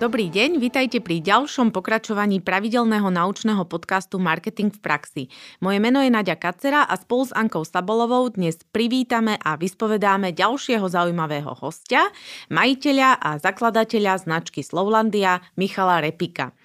Dobrý 0.00 0.32
deň, 0.32 0.64
vitajte 0.64 1.04
pri 1.04 1.20
ďalšom 1.20 1.76
pokračovaní 1.76 2.40
pravidelného 2.40 3.12
naučného 3.12 3.68
podcastu 3.68 4.16
Marketing 4.16 4.72
v 4.72 4.80
praxi. 4.80 5.22
Moje 5.60 5.76
meno 5.76 6.00
je 6.00 6.08
Nadia 6.08 6.40
Kacera 6.40 6.88
a 6.88 6.96
spolu 6.96 7.28
s 7.28 7.36
Ankou 7.36 7.68
Sabolovou 7.68 8.32
dnes 8.32 8.56
privítame 8.72 9.36
a 9.36 9.60
vyspovedáme 9.60 10.32
ďalšieho 10.32 10.88
zaujímavého 10.88 11.52
hostia, 11.60 12.08
majiteľa 12.48 13.20
a 13.20 13.36
zakladateľa 13.44 14.24
značky 14.24 14.64
Slovlandia 14.64 15.44
Michala 15.60 16.00
Repika. 16.00 16.56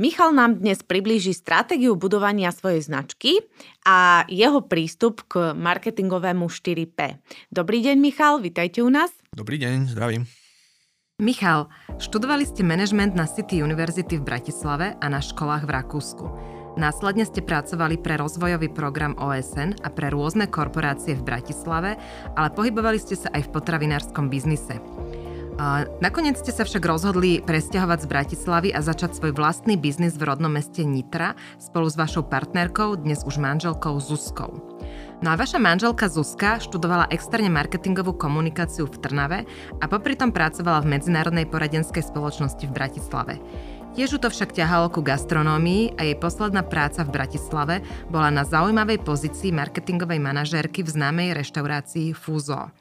Michal 0.00 0.32
nám 0.32 0.64
dnes 0.64 0.80
priblíži 0.80 1.36
stratégiu 1.36 1.92
budovania 2.00 2.56
svojej 2.56 2.88
značky 2.88 3.36
a 3.84 4.24
jeho 4.32 4.64
prístup 4.64 5.28
k 5.28 5.52
marketingovému 5.52 6.48
4P. 6.48 7.20
Dobrý 7.52 7.84
deň, 7.84 8.00
Michal, 8.00 8.40
vitajte 8.40 8.80
u 8.80 8.88
nás. 8.88 9.12
Dobrý 9.36 9.60
deň, 9.60 9.92
zdravím. 9.92 10.24
Michal, 11.22 11.70
študovali 12.02 12.42
ste 12.42 12.66
management 12.66 13.14
na 13.14 13.30
City 13.30 13.62
University 13.62 14.18
v 14.18 14.26
Bratislave 14.26 14.98
a 14.98 15.06
na 15.06 15.22
školách 15.22 15.70
v 15.70 15.74
Rakúsku. 15.78 16.26
Následne 16.74 17.22
ste 17.22 17.46
pracovali 17.46 18.02
pre 18.02 18.18
rozvojový 18.18 18.66
program 18.74 19.14
OSN 19.14 19.78
a 19.86 19.88
pre 19.94 20.10
rôzne 20.10 20.50
korporácie 20.50 21.14
v 21.14 21.22
Bratislave, 21.22 21.94
ale 22.34 22.48
pohybovali 22.50 22.98
ste 22.98 23.14
sa 23.14 23.30
aj 23.38 23.46
v 23.46 23.52
potravinárskom 23.54 24.26
biznise. 24.26 24.82
Nakoniec 26.02 26.42
ste 26.42 26.50
sa 26.50 26.66
však 26.66 26.82
rozhodli 26.82 27.38
presťahovať 27.38 27.98
z 28.02 28.10
Bratislavy 28.10 28.68
a 28.74 28.82
začať 28.82 29.14
svoj 29.14 29.30
vlastný 29.30 29.78
biznis 29.78 30.18
v 30.18 30.26
rodnom 30.26 30.50
meste 30.50 30.82
Nitra 30.82 31.38
spolu 31.54 31.86
s 31.86 31.94
vašou 31.94 32.26
partnerkou, 32.26 32.98
dnes 32.98 33.22
už 33.22 33.38
manželkou 33.38 33.94
Zuzkou. 34.02 34.58
No 35.22 35.30
a 35.30 35.38
vaša 35.38 35.62
manželka 35.62 36.10
Zuzka 36.10 36.58
študovala 36.58 37.06
externe 37.14 37.46
marketingovú 37.46 38.18
komunikáciu 38.18 38.90
v 38.90 38.98
Trnave 38.98 39.46
a 39.78 39.86
popri 39.86 40.18
tom 40.18 40.34
pracovala 40.34 40.82
v 40.82 40.98
medzinárodnej 40.98 41.46
poradenskej 41.46 42.10
spoločnosti 42.10 42.66
v 42.66 42.74
Bratislave. 42.74 43.38
Tiež 43.94 44.18
to 44.18 44.26
však 44.26 44.50
ťahalo 44.50 44.90
ku 44.90 44.98
gastronómii 44.98 45.94
a 45.94 46.10
jej 46.10 46.18
posledná 46.18 46.66
práca 46.66 47.06
v 47.06 47.14
Bratislave 47.14 47.86
bola 48.10 48.34
na 48.34 48.42
zaujímavej 48.42 48.98
pozícii 49.06 49.54
marketingovej 49.54 50.18
manažérky 50.18 50.82
v 50.82 50.90
známej 50.90 51.38
reštaurácii 51.38 52.18
Fuzo. 52.18 52.74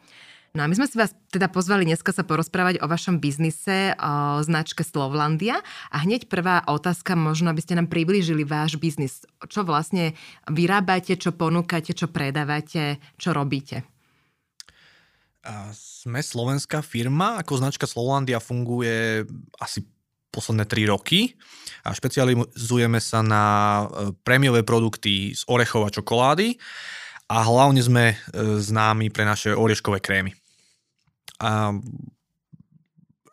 No 0.51 0.67
a 0.67 0.67
my 0.67 0.75
sme 0.75 0.83
si 0.83 0.99
vás 0.99 1.15
teda 1.31 1.47
pozvali 1.47 1.87
dneska 1.87 2.11
sa 2.11 2.27
porozprávať 2.27 2.83
o 2.83 2.91
vašom 2.91 3.23
biznise, 3.23 3.95
o 3.95 4.43
značke 4.43 4.83
Slovlandia. 4.83 5.63
A 5.87 6.03
hneď 6.03 6.27
prvá 6.27 6.67
otázka, 6.67 7.15
možno 7.15 7.55
aby 7.55 7.63
ste 7.63 7.79
nám 7.79 7.87
priblížili 7.87 8.43
váš 8.43 8.75
biznis. 8.75 9.23
Čo 9.47 9.63
vlastne 9.63 10.11
vyrábate, 10.51 11.15
čo 11.15 11.31
ponúkate, 11.31 11.95
čo 11.95 12.11
predávate, 12.11 12.99
čo 13.15 13.31
robíte? 13.31 13.87
Sme 15.71 16.19
slovenská 16.19 16.83
firma, 16.83 17.39
ako 17.39 17.63
značka 17.63 17.87
Slovlandia 17.87 18.43
funguje 18.43 19.23
asi 19.55 19.87
posledné 20.35 20.67
3 20.67 20.91
roky 20.91 21.31
a 21.87 21.95
špecializujeme 21.95 22.99
sa 23.03 23.19
na 23.19 23.43
e, 23.43 23.83
prémiové 24.23 24.63
produkty 24.63 25.35
z 25.35 25.43
orechov 25.51 25.87
a 25.87 25.91
čokolády 25.91 26.55
a 27.27 27.43
hlavne 27.43 27.83
sme 27.83 28.05
e, 28.11 28.15
známi 28.63 29.11
pre 29.11 29.27
naše 29.27 29.51
orieškové 29.51 29.99
krémy. 29.99 30.40
A 31.41 31.73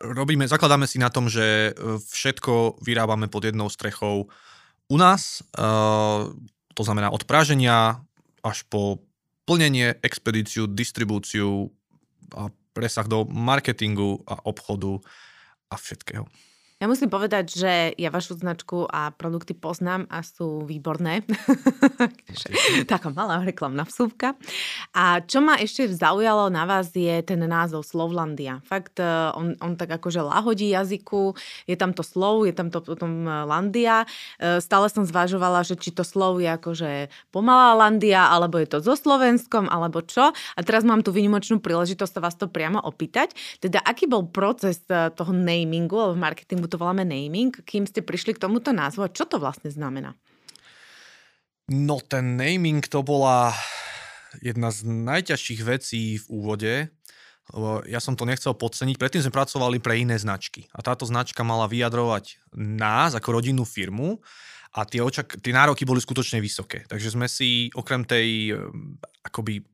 robíme, 0.01 0.49
zakladáme 0.49 0.89
si 0.89 0.97
na 0.97 1.13
tom, 1.13 1.29
že 1.29 1.69
e, 1.69 1.71
všetko 2.01 2.81
vyrábame 2.81 3.29
pod 3.29 3.45
jednou 3.45 3.69
strechou 3.69 4.25
u 4.89 4.97
nás, 4.97 5.39
e, 5.39 5.67
to 6.73 6.81
znamená 6.81 7.13
od 7.13 7.23
práženia 7.29 8.01
až 8.41 8.65
po 8.65 9.03
plnenie, 9.45 9.99
expedíciu, 10.01 10.65
distribúciu 10.65 11.69
a 12.33 12.49
presah 12.73 13.05
do 13.05 13.25
marketingu 13.29 14.23
a 14.25 14.41
obchodu 14.45 15.01
a 15.69 15.75
všetkého. 15.75 16.25
Ja 16.79 16.87
musím 16.87 17.11
povedať, 17.11 17.59
že 17.59 17.91
ja 17.99 18.07
vašu 18.07 18.39
značku 18.39 18.87
a 18.87 19.11
produkty 19.11 19.51
poznám 19.51 20.07
a 20.07 20.23
sú 20.23 20.63
výborné. 20.63 21.27
Taká 22.91 23.11
malá 23.11 23.43
reklamná 23.43 23.83
vsúvka. 23.83 24.39
A 24.95 25.19
čo 25.19 25.43
ma 25.43 25.59
ešte 25.59 25.91
zaujalo 25.91 26.47
na 26.47 26.63
vás 26.63 26.95
je 26.95 27.19
ten 27.19 27.43
názov 27.43 27.83
Slovlandia. 27.83 28.63
Fakt, 28.63 28.95
e, 28.95 29.03
on, 29.35 29.59
on 29.59 29.75
tak 29.75 29.91
akože 29.99 30.23
lahodí 30.23 30.71
jazyku, 30.71 31.35
je 31.67 31.75
tam 31.75 31.91
to 31.91 31.99
slov, 31.99 32.47
je 32.47 32.55
tam 32.55 32.71
to 32.71 32.79
potom 32.79 33.27
e, 33.27 33.43
landia. 33.43 34.07
E, 34.39 34.63
stále 34.63 34.87
som 34.87 35.03
zvažovala, 35.03 35.67
že 35.67 35.75
či 35.75 35.91
to 35.91 36.07
slov 36.07 36.39
je 36.39 36.47
akože 36.47 37.11
pomalá 37.35 37.75
landia, 37.75 38.31
alebo 38.31 38.55
je 38.55 38.71
to 38.71 38.79
so 38.79 38.95
Slovenskom, 38.95 39.67
alebo 39.67 39.99
čo. 39.99 40.31
A 40.31 40.59
teraz 40.63 40.87
mám 40.87 41.03
tu 41.03 41.11
vynimočnú 41.11 41.59
príležitosť 41.59 42.11
sa 42.15 42.23
vás 42.23 42.39
to 42.39 42.47
priamo 42.47 42.79
opýtať. 42.79 43.35
Teda, 43.59 43.83
aký 43.83 44.07
bol 44.07 44.31
proces 44.31 44.79
toho 44.87 45.35
namingu, 45.35 45.99
alebo 45.99 46.15
v 46.15 46.23
to 46.69 46.77
voláme 46.77 47.03
naming, 47.03 47.51
kým 47.65 47.89
ste 47.89 48.05
prišli 48.05 48.37
k 48.37 48.43
tomuto 48.45 48.69
názvu 48.69 49.09
a 49.09 49.13
čo 49.13 49.25
to 49.25 49.41
vlastne 49.41 49.73
znamená? 49.73 50.13
No 51.69 52.01
ten 52.01 52.37
naming 52.37 52.85
to 52.85 53.01
bola 53.01 53.53
jedna 54.41 54.69
z 54.69 54.85
najťažších 54.85 55.61
vecí 55.65 56.21
v 56.21 56.25
úvode, 56.29 56.73
ja 57.89 57.97
som 57.97 58.13
to 58.13 58.29
nechcel 58.29 58.53
podceniť. 58.53 59.01
Predtým 59.01 59.25
sme 59.25 59.33
pracovali 59.33 59.81
pre 59.81 59.97
iné 59.97 60.21
značky 60.21 60.69
a 60.69 60.85
táto 60.85 61.09
značka 61.09 61.41
mala 61.41 61.65
vyjadrovať 61.65 62.53
nás 62.53 63.17
ako 63.17 63.41
rodinnú 63.41 63.65
firmu 63.65 64.21
a 64.69 64.85
tie, 64.85 65.01
očak- 65.01 65.41
tie 65.41 65.49
nároky 65.49 65.81
boli 65.81 65.97
skutočne 65.97 66.37
vysoké. 66.37 66.85
Takže 66.85 67.17
sme 67.17 67.25
si 67.25 67.73
okrem 67.73 68.05
tej 68.05 68.53
akoby 69.25 69.65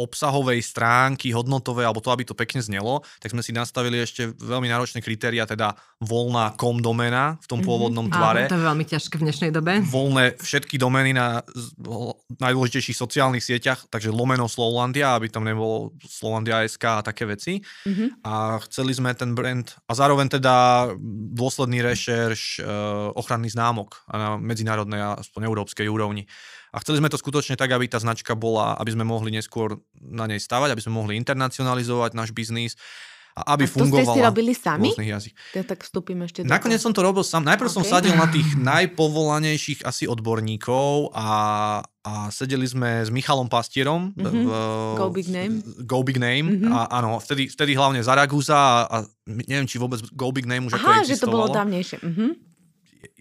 obsahovej 0.00 0.64
stránky, 0.64 1.30
hodnotovej, 1.36 1.84
alebo 1.84 2.00
to, 2.00 2.10
aby 2.10 2.24
to 2.24 2.34
pekne 2.34 2.64
znelo, 2.64 3.04
tak 3.20 3.30
sme 3.30 3.44
si 3.44 3.52
nastavili 3.52 4.00
ešte 4.00 4.32
veľmi 4.40 4.66
náročné 4.66 5.04
kritéria, 5.04 5.44
teda 5.44 5.76
voľná 6.00 6.56
kom 6.56 6.80
domena 6.80 7.36
v 7.44 7.46
tom 7.46 7.60
mhm. 7.60 7.66
pôvodnom 7.66 8.06
mm-hmm. 8.08 8.16
tvare. 8.16 8.42
Áno, 8.48 8.52
to 8.52 8.58
je 8.58 8.66
veľmi 8.72 8.84
ťažké 8.88 9.14
v 9.20 9.22
dnešnej 9.28 9.50
dobe. 9.52 9.72
Voľné 9.84 10.24
všetky 10.40 10.80
domény 10.80 11.12
na 11.12 11.44
najdôležitejších 12.40 12.96
sociálnych 12.96 13.44
sieťach, 13.44 13.84
takže 13.92 14.08
lomeno 14.08 14.48
Slowlandia, 14.48 15.14
aby 15.14 15.28
tam 15.28 15.44
nebolo 15.44 15.92
Slowlandia 16.02 16.64
SK 16.64 16.84
a 17.00 17.04
také 17.04 17.28
veci. 17.28 17.60
Mm-hmm. 17.60 18.24
A 18.24 18.58
chceli 18.64 18.96
sme 18.96 19.12
ten 19.12 19.36
brand 19.36 19.68
a 19.86 19.92
zároveň 19.92 20.40
teda 20.40 20.88
dôsledný 21.36 21.84
rešerš 21.84 22.62
uh, 22.62 23.12
ochranný 23.12 23.52
známok 23.52 24.00
na 24.08 24.40
medzinárodnej 24.40 25.00
a 25.00 25.18
aspoň 25.20 25.46
európskej 25.46 25.86
úrovni. 25.90 26.24
A 26.70 26.76
chceli 26.82 27.02
sme 27.02 27.10
to 27.10 27.18
skutočne 27.18 27.58
tak, 27.58 27.74
aby 27.74 27.90
tá 27.90 27.98
značka 27.98 28.38
bola, 28.38 28.78
aby 28.78 28.94
sme 28.94 29.02
mohli 29.02 29.34
neskôr 29.34 29.82
na 29.98 30.30
nej 30.30 30.38
stavať, 30.38 30.74
aby 30.74 30.82
sme 30.82 30.94
mohli 30.94 31.18
internacionalizovať 31.18 32.14
náš 32.14 32.30
biznis 32.30 32.78
a 33.34 33.54
aby 33.54 33.64
a 33.64 33.70
to 33.70 33.74
fungovala. 33.78 34.10
ste 34.10 34.18
si 34.18 34.20
robili 34.26 34.52
sami? 34.52 34.90
Ja 35.54 35.62
tak 35.62 35.86
vstúpim 35.86 36.18
ešte. 36.26 36.42
Nakoniec 36.42 36.82
som 36.82 36.90
to 36.90 37.00
robil 37.00 37.22
sám. 37.22 37.46
Najprv 37.46 37.70
okay. 37.70 37.76
som 37.78 37.84
sadil 37.86 38.14
na 38.18 38.26
tých 38.26 38.58
najpovolanejších 38.58 39.86
asi 39.86 40.10
odborníkov 40.10 41.14
a, 41.14 41.30
a 42.02 42.12
sedeli 42.34 42.66
sme 42.66 43.06
s 43.06 43.10
Michalom 43.14 43.46
Pastierom. 43.46 44.12
Mm-hmm. 44.18 44.44
V, 44.44 44.50
Go 44.98 45.08
Big 45.14 45.28
Name. 45.30 45.54
Go 45.86 46.02
Big 46.02 46.18
Name. 46.18 46.46
Mm-hmm. 46.58 46.72
A 46.74 46.78
áno, 47.00 47.22
vtedy, 47.22 47.46
vtedy 47.46 47.78
hlavne 47.78 48.02
Zaragoza 48.02 48.58
a, 48.58 48.72
a 48.90 48.96
neviem, 49.26 49.70
či 49.70 49.78
vôbec 49.78 50.02
Go 50.10 50.34
Big 50.34 50.50
Name 50.50 50.66
už 50.66 50.74
Aha, 50.74 51.02
ako 51.02 51.06
že 51.06 51.16
to 51.22 51.30
bolo 51.30 51.46
dávnejšie. 51.54 52.02
Mm-hmm 52.02 52.49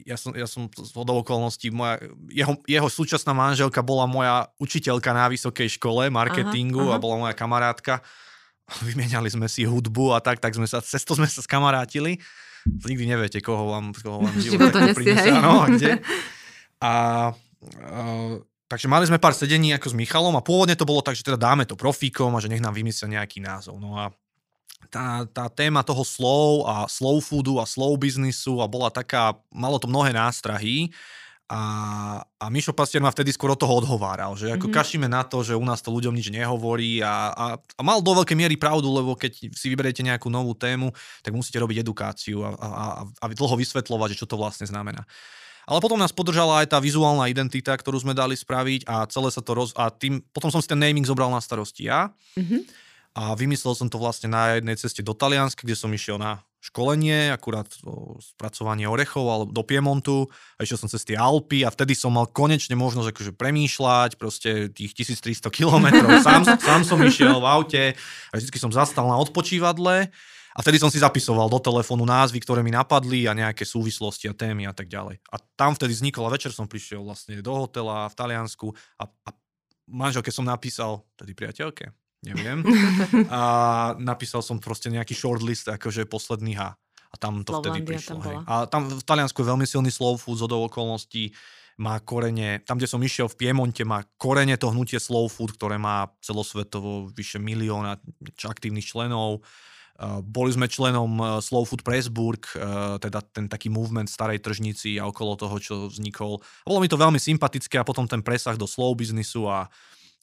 ja 0.03 0.16
som, 0.19 0.31
ja 0.35 0.47
som 0.47 0.67
z 0.67 0.91
hodou 0.95 1.23
okolností, 1.23 1.72
moja, 1.72 2.00
jeho, 2.31 2.59
jeho 2.67 2.88
súčasná 2.88 3.31
manželka 3.31 3.79
bola 3.79 4.03
moja 4.06 4.51
učiteľka 4.59 5.12
na 5.16 5.31
vysokej 5.31 5.79
škole 5.79 6.12
marketingu 6.12 6.91
aha, 6.91 6.95
aha. 6.95 7.00
a 7.00 7.03
bola 7.03 7.16
moja 7.28 7.35
kamarátka. 7.35 8.03
Vymieniali 8.87 9.31
sme 9.31 9.47
si 9.47 9.64
hudbu 9.64 10.16
a 10.16 10.20
tak, 10.20 10.43
tak 10.43 10.55
sme 10.55 10.67
sa, 10.67 10.84
cez 10.84 11.02
to 11.03 11.16
sme 11.16 11.28
sa 11.28 11.40
skamarátili. 11.40 12.20
Nikdy 12.67 13.05
neviete, 13.08 13.40
koho 13.40 13.72
vám, 13.72 13.96
koho 13.96 14.20
vám 14.23 14.35
život 14.43 14.70
to 14.70 14.79
nesie, 14.84 15.31
no, 15.31 15.64
a 15.64 15.67
kde. 15.72 16.03
A, 16.79 16.91
a, 16.91 16.93
takže 18.67 18.87
mali 18.91 19.08
sme 19.08 19.20
pár 19.20 19.35
sedení 19.35 19.72
ako 19.75 19.91
s 19.91 19.96
Michalom 19.96 20.35
a 20.35 20.43
pôvodne 20.43 20.75
to 20.75 20.87
bolo 20.87 20.99
tak, 20.99 21.16
že 21.16 21.23
teda 21.23 21.40
dáme 21.40 21.64
to 21.64 21.79
profíkom 21.79 22.35
a 22.35 22.43
že 22.43 22.52
nech 22.52 22.64
nám 22.64 22.75
vymyslia 22.75 23.20
nejaký 23.20 23.40
názov. 23.40 23.79
No 23.79 23.96
a 23.96 24.11
tá, 24.90 25.24
tá 25.30 25.46
téma 25.47 25.86
toho 25.86 26.02
slow 26.02 26.66
a 26.66 26.90
slow 26.90 27.22
foodu 27.22 27.62
a 27.62 27.66
slow 27.70 27.94
biznisu 27.96 28.59
a 28.59 28.68
bola 28.68 28.90
taká, 28.90 29.38
malo 29.53 29.78
to 29.78 29.86
mnohé 29.86 30.12
nástrahy 30.12 30.90
a, 31.50 31.62
a 32.22 32.46
Mišo 32.53 32.78
Pastier 32.78 33.02
ma 33.02 33.09
vtedy 33.09 33.34
skôr 33.34 33.50
od 33.50 33.58
toho 33.58 33.82
odhováral, 33.82 34.38
že 34.38 34.53
ako 34.53 34.70
mm-hmm. 34.70 34.78
kašíme 34.86 35.08
na 35.09 35.26
to, 35.26 35.41
že 35.41 35.58
u 35.58 35.66
nás 35.66 35.82
to 35.82 35.90
ľuďom 35.90 36.14
nič 36.14 36.30
nehovorí 36.30 37.02
a, 37.02 37.34
a, 37.34 37.46
a 37.58 37.82
mal 37.82 38.06
do 38.06 38.14
veľkej 38.14 38.38
miery 38.38 38.53
pravdu, 38.53 38.86
lebo 38.86 39.18
keď 39.18 39.50
si 39.58 39.66
vyberiete 39.66 40.06
nejakú 40.06 40.30
novú 40.30 40.53
tému, 40.53 40.94
tak 41.26 41.34
musíte 41.34 41.58
robiť 41.58 41.82
edukáciu 41.82 42.46
a, 42.46 42.53
a, 42.53 42.68
a, 42.78 43.03
a 43.09 43.26
dlho 43.34 43.56
vysvetľovať, 43.58 44.14
že 44.14 44.20
čo 44.22 44.30
to 44.30 44.38
vlastne 44.38 44.70
znamená. 44.70 45.09
Ale 45.66 45.82
potom 45.82 45.97
nás 45.97 46.14
podržala 46.14 46.62
aj 46.62 46.70
tá 46.70 46.78
vizuálna 46.78 47.30
identita, 47.34 47.74
ktorú 47.74 47.97
sme 47.97 48.14
dali 48.14 48.38
spraviť 48.38 48.85
a 48.85 49.09
celé 49.09 49.34
sa 49.34 49.42
to 49.42 49.58
roz... 49.58 49.74
A 49.74 49.90
tým, 49.90 50.22
potom 50.30 50.53
som 50.53 50.62
si 50.62 50.70
ten 50.70 50.78
naming 50.78 51.06
zobral 51.06 51.34
na 51.34 51.42
starosti 51.42 51.90
ja. 51.90 52.14
Mm-hmm 52.38 52.89
a 53.17 53.34
vymyslel 53.34 53.73
som 53.73 53.90
to 53.90 53.97
vlastne 53.97 54.29
na 54.29 54.61
jednej 54.61 54.78
ceste 54.78 55.02
do 55.02 55.17
Talianska, 55.17 55.66
kde 55.66 55.73
som 55.73 55.90
išiel 55.90 56.22
na 56.22 56.46
školenie, 56.59 57.32
akurát 57.32 57.72
spracovanie 58.20 58.84
orechov 58.85 59.26
alebo 59.26 59.52
do 59.56 59.64
Piemontu. 59.64 60.28
A 60.59 60.67
išiel 60.67 60.78
som 60.78 60.91
cez 60.91 61.08
tie 61.08 61.16
Alpy 61.16 61.64
a 61.64 61.72
vtedy 61.72 61.96
som 61.96 62.11
mal 62.11 62.28
konečne 62.28 62.76
možnosť 62.76 63.16
akože 63.16 63.32
premýšľať, 63.40 64.20
proste 64.20 64.67
tých 64.70 64.91
1300 64.94 65.47
kilometrov, 65.50 66.20
sám, 66.28 66.46
sám 66.46 66.84
som 66.84 67.00
išiel 67.00 67.40
v 67.40 67.47
aute 67.47 67.84
a 68.29 68.34
vždy 68.35 68.59
som 68.59 68.72
zastal 68.76 69.08
na 69.08 69.17
odpočívadle. 69.17 70.11
A 70.50 70.59
vtedy 70.59 70.76
som 70.82 70.91
si 70.91 71.00
zapisoval 71.00 71.47
do 71.47 71.61
telefónu 71.61 72.03
názvy, 72.03 72.44
ktoré 72.44 72.59
mi 72.59 72.73
napadli 72.73 73.29
a 73.29 73.38
nejaké 73.38 73.64
súvislosti 73.64 74.28
a 74.28 74.35
témy 74.35 74.67
a 74.67 74.76
tak 74.76 74.91
ďalej. 74.91 75.23
A 75.32 75.40
tam 75.56 75.72
vtedy 75.72 75.96
vznikol 75.96 76.28
a 76.28 76.34
večer 76.35 76.52
som 76.52 76.67
prišiel 76.67 77.00
vlastne 77.00 77.40
do 77.40 77.53
hotela 77.56 78.11
v 78.11 78.17
Taliansku 78.17 78.67
a, 79.00 79.08
a 79.08 79.29
manželke 79.88 80.34
som 80.35 80.44
napísal, 80.44 81.08
tedy 81.16 81.32
priateľke, 81.32 81.96
neviem. 82.24 82.64
A 83.32 83.42
napísal 84.00 84.44
som 84.44 84.60
proste 84.60 84.92
nejaký 84.92 85.16
shortlist, 85.16 85.68
akože 85.72 86.08
posledný 86.08 86.60
H. 86.60 86.76
A 87.10 87.16
tam 87.18 87.42
to 87.42 87.58
vtedy 87.58 87.82
prišlo. 87.82 88.22
Tam 88.22 88.26
bola. 88.26 88.42
A 88.46 88.54
tam 88.70 88.86
v 88.86 89.02
Taliansku 89.02 89.42
je 89.42 89.50
veľmi 89.50 89.66
silný 89.66 89.90
slow 89.90 90.14
food, 90.20 90.38
z 90.38 90.46
okolností 90.46 91.34
má 91.80 91.96
korene, 92.04 92.60
tam, 92.68 92.76
kde 92.76 92.92
som 92.92 93.00
išiel 93.00 93.32
v 93.32 93.40
Piemonte, 93.40 93.88
má 93.88 94.04
korene 94.20 94.60
to 94.60 94.68
hnutie 94.68 95.00
slow 95.00 95.32
food, 95.32 95.56
ktoré 95.56 95.80
má 95.80 96.12
celosvetovo 96.20 97.08
vyše 97.16 97.40
milióna 97.40 97.96
aktívnych 98.44 98.84
členov. 98.84 99.48
Boli 100.24 100.52
sme 100.56 100.72
členom 100.72 101.12
uh, 101.20 101.28
Slow 101.44 101.68
Food 101.68 101.84
Pressburg, 101.84 102.40
uh, 102.56 102.96
teda 103.04 103.20
ten 103.20 103.52
taký 103.52 103.68
movement 103.68 104.08
starej 104.08 104.40
tržnici 104.40 104.96
a 104.96 105.12
okolo 105.12 105.36
toho, 105.36 105.56
čo 105.60 105.76
vznikol. 105.92 106.40
A 106.40 106.68
bolo 106.72 106.80
mi 106.80 106.88
to 106.88 106.96
veľmi 106.96 107.20
sympatické 107.20 107.76
a 107.76 107.84
potom 107.84 108.08
ten 108.08 108.24
presah 108.24 108.56
do 108.56 108.64
slow 108.64 108.96
biznisu 108.96 109.52
a 109.52 109.68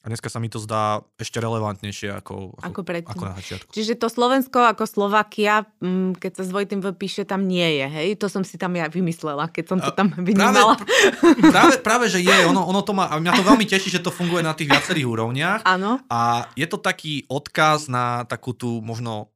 a 0.07 0.11
dneska 0.15 0.31
sa 0.31 0.39
mi 0.39 0.47
to 0.47 0.63
zdá 0.63 1.03
ešte 1.19 1.43
relevantnejšie 1.43 2.15
ako, 2.15 2.55
ako, 2.63 2.63
ako, 2.63 2.81
predtým. 2.87 3.11
ako 3.11 3.25
na 3.27 3.35
začiatku. 3.43 3.71
Čiže 3.75 3.99
to 3.99 4.07
Slovensko 4.07 4.63
ako 4.63 4.87
Slovakia, 4.87 5.67
mm, 5.83 6.23
keď 6.23 6.31
sa 6.39 6.43
s 6.47 6.55
Vojtým 6.55 6.79
V 6.79 6.95
píše, 6.95 7.27
tam 7.27 7.43
nie 7.43 7.83
je, 7.83 7.87
hej? 7.91 8.09
To 8.23 8.31
som 8.31 8.47
si 8.47 8.55
tam 8.55 8.79
ja 8.79 8.87
vymyslela, 8.87 9.51
keď 9.51 9.65
som 9.67 9.79
to 9.83 9.91
tam 9.91 10.15
vnímala. 10.15 10.79
Práve, 10.79 11.43
práve, 11.59 11.75
práve 11.83 12.07
že 12.07 12.23
je. 12.23 12.39
Ono, 12.47 12.71
ono 12.71 12.87
to 12.87 12.95
má, 12.95 13.11
a 13.11 13.19
mňa 13.19 13.35
to 13.35 13.43
veľmi 13.43 13.67
teší, 13.67 13.99
že 13.99 13.99
to 13.99 14.15
funguje 14.15 14.47
na 14.47 14.55
tých 14.55 14.71
viacerých 14.71 15.11
úrovniach. 15.11 15.61
Áno. 15.67 15.99
A 16.07 16.47
je 16.55 16.71
to 16.71 16.79
taký 16.79 17.27
odkaz 17.27 17.91
na 17.91 18.23
takú 18.31 18.55
tú 18.55 18.79
možno 18.79 19.35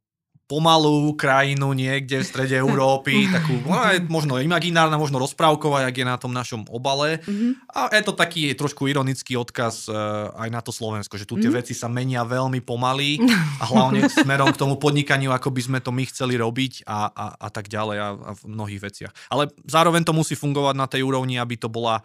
pomalú 0.51 1.15
krajinu 1.15 1.71
niekde 1.71 2.19
v 2.19 2.27
strede 2.27 2.59
Európy, 2.59 3.27
takú 3.39 3.63
možno 4.11 4.43
imaginárna, 4.43 4.99
možno 4.99 5.23
rozprávková, 5.23 5.87
jak 5.87 6.03
je 6.03 6.07
na 6.11 6.19
tom 6.19 6.35
našom 6.35 6.67
obale. 6.67 7.23
Mm-hmm. 7.23 7.71
A 7.71 7.95
je 7.95 8.03
to 8.03 8.19
taký 8.19 8.51
trošku 8.59 8.91
ironický 8.91 9.39
odkaz 9.39 9.87
uh, 9.87 10.35
aj 10.35 10.51
na 10.51 10.59
to 10.59 10.75
Slovensko, 10.75 11.15
že 11.15 11.23
tu 11.23 11.39
tie 11.39 11.47
mm-hmm. 11.47 11.63
veci 11.63 11.79
sa 11.79 11.87
menia 11.87 12.27
veľmi 12.27 12.59
pomaly 12.67 13.23
a 13.63 13.65
hlavne 13.71 14.11
smerom 14.11 14.51
k 14.51 14.59
tomu 14.59 14.75
podnikaniu, 14.75 15.31
ako 15.31 15.55
by 15.55 15.63
sme 15.63 15.79
to 15.79 15.95
my 15.95 16.03
chceli 16.11 16.35
robiť 16.35 16.83
a, 16.91 17.07
a, 17.07 17.27
a 17.47 17.49
tak 17.55 17.71
ďalej 17.71 17.97
a, 18.03 18.09
a 18.19 18.31
v 18.35 18.43
mnohých 18.51 18.83
veciach. 18.83 19.13
Ale 19.31 19.55
zároveň 19.71 20.03
to 20.03 20.11
musí 20.11 20.35
fungovať 20.35 20.75
na 20.75 20.91
tej 20.91 21.07
úrovni, 21.07 21.39
aby 21.39 21.55
to 21.55 21.71
bola 21.71 22.03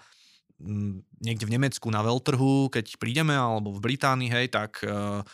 m, 0.61 1.01
niekde 1.17 1.49
v 1.49 1.57
Nemecku 1.57 1.89
na 1.89 2.05
veľtrhu, 2.05 2.69
keď 2.69 3.01
prídeme, 3.01 3.33
alebo 3.33 3.73
v 3.73 3.81
Británii, 3.81 4.29
hej, 4.29 4.53
tak 4.53 4.85
uh, 4.85 5.25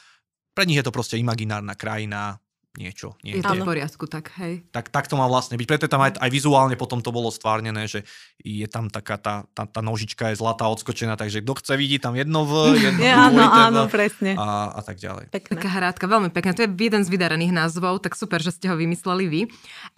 pre 0.56 0.64
nich 0.64 0.80
je 0.80 0.86
to 0.88 0.96
proste 0.96 1.20
imaginárna 1.20 1.76
krajina, 1.76 2.40
niečo. 2.80 3.20
Nie, 3.20 3.40
je 3.40 3.44
to 3.44 3.60
v 3.60 3.68
poriadku, 3.68 4.08
tak 4.08 4.32
hej. 4.40 4.64
Tak, 4.72 4.88
tak 4.88 5.12
to 5.12 5.20
má 5.20 5.28
vlastne 5.28 5.60
byť. 5.60 5.68
Preto 5.68 5.86
tam 5.92 6.08
aj, 6.08 6.16
aj 6.16 6.30
vizuálne 6.32 6.80
potom 6.80 7.04
to 7.04 7.12
bolo 7.12 7.28
stvárnené, 7.28 7.84
že 7.84 8.08
je 8.40 8.64
tam 8.72 8.88
taká 8.88 9.20
tá, 9.20 9.44
tá, 9.52 9.68
tá 9.68 9.84
nožička 9.84 10.32
je 10.32 10.40
zlatá 10.40 10.72
odskočená, 10.72 11.20
takže 11.20 11.44
kto 11.44 11.54
chce 11.60 11.74
vidí 11.76 12.00
tam 12.00 12.16
jedno 12.16 12.48
v, 12.48 12.54
jedno 12.88 13.04
ja, 13.04 13.28
áno, 13.28 13.44
áno, 13.44 13.82
presne. 13.92 14.40
A, 14.40 14.72
a 14.72 14.82
tak 14.82 15.04
ďalej. 15.04 15.28
Pekné. 15.36 15.52
Taká 15.60 15.68
hrádka, 15.68 16.06
veľmi 16.08 16.30
pekná. 16.32 16.56
To 16.56 16.64
je 16.64 16.72
jeden 16.72 17.04
z 17.04 17.10
vydarených 17.12 17.52
názvov, 17.52 18.00
tak 18.00 18.16
super, 18.16 18.40
že 18.40 18.56
ste 18.56 18.72
ho 18.72 18.80
vymysleli 18.80 19.26
vy. 19.28 19.42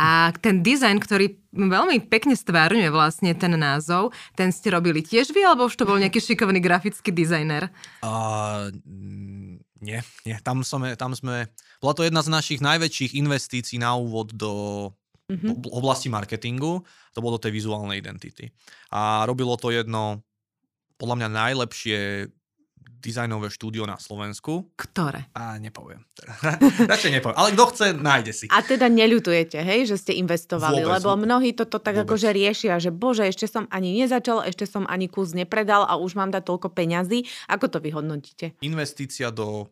A 0.02 0.34
ten 0.42 0.66
dizajn, 0.66 0.98
ktorý 0.98 1.38
veľmi 1.54 2.10
pekne 2.10 2.34
stvárňuje 2.34 2.90
vlastne 2.90 3.38
ten 3.38 3.54
názov, 3.54 4.12
ten 4.34 4.50
ste 4.50 4.74
robili 4.74 5.06
tiež 5.06 5.30
vy, 5.30 5.46
alebo 5.46 5.70
už 5.70 5.78
to 5.78 5.86
bol 5.86 6.02
nejaký 6.02 6.18
šikovný 6.18 6.58
grafický 6.58 7.14
dizajner? 7.14 7.70
Uh, 8.02 8.74
nie, 9.84 10.00
nie. 10.26 10.38
Tam 10.42 10.66
sme, 10.66 10.98
tam 10.98 11.14
sme... 11.14 11.52
Bola 11.84 12.00
to 12.00 12.08
jedna 12.08 12.24
z 12.24 12.32
našich 12.32 12.64
najväčších 12.64 13.12
investícií 13.20 13.76
na 13.76 14.00
úvod 14.00 14.32
do 14.32 14.52
mm-hmm. 15.28 15.68
oblasti 15.68 16.08
marketingu. 16.08 16.80
To 17.12 17.20
bolo 17.20 17.36
do 17.36 17.44
tej 17.44 17.60
vizuálnej 17.60 18.00
identity. 18.00 18.56
A 18.96 19.28
robilo 19.28 19.60
to 19.60 19.68
jedno, 19.68 20.24
podľa 20.96 21.20
mňa 21.20 21.30
najlepšie 21.36 22.00
dizajnové 23.04 23.52
štúdio 23.52 23.84
na 23.84 24.00
Slovensku. 24.00 24.72
Ktoré? 24.80 25.28
A 25.36 25.60
nepoviem. 25.60 26.08
Radšej 26.92 27.20
nepoviem. 27.20 27.36
Ale 27.36 27.52
kto 27.52 27.66
chce, 27.76 27.86
nájde 28.00 28.32
si. 28.32 28.46
A 28.48 28.64
teda 28.64 28.88
neľutujete, 28.88 29.60
hej, 29.60 29.92
že 29.92 30.00
ste 30.00 30.16
investovali, 30.16 30.88
vôbec, 30.88 31.04
lebo 31.04 31.20
mnohí 31.20 31.52
toto 31.52 31.84
tak 31.84 32.00
vôbec. 32.00 32.08
akože 32.08 32.32
riešia, 32.32 32.80
že 32.80 32.96
bože, 32.96 33.28
ešte 33.28 33.52
som 33.52 33.68
ani 33.68 34.00
nezačal, 34.00 34.48
ešte 34.48 34.64
som 34.64 34.88
ani 34.88 35.12
kus 35.12 35.36
nepredal 35.36 35.84
a 35.84 36.00
už 36.00 36.16
mám 36.16 36.32
dať 36.32 36.48
toľko 36.48 36.72
peňazí. 36.72 37.28
Ako 37.52 37.68
to 37.68 37.84
vyhodnotíte? 37.84 38.56
Investícia 38.64 39.36
do 39.36 39.68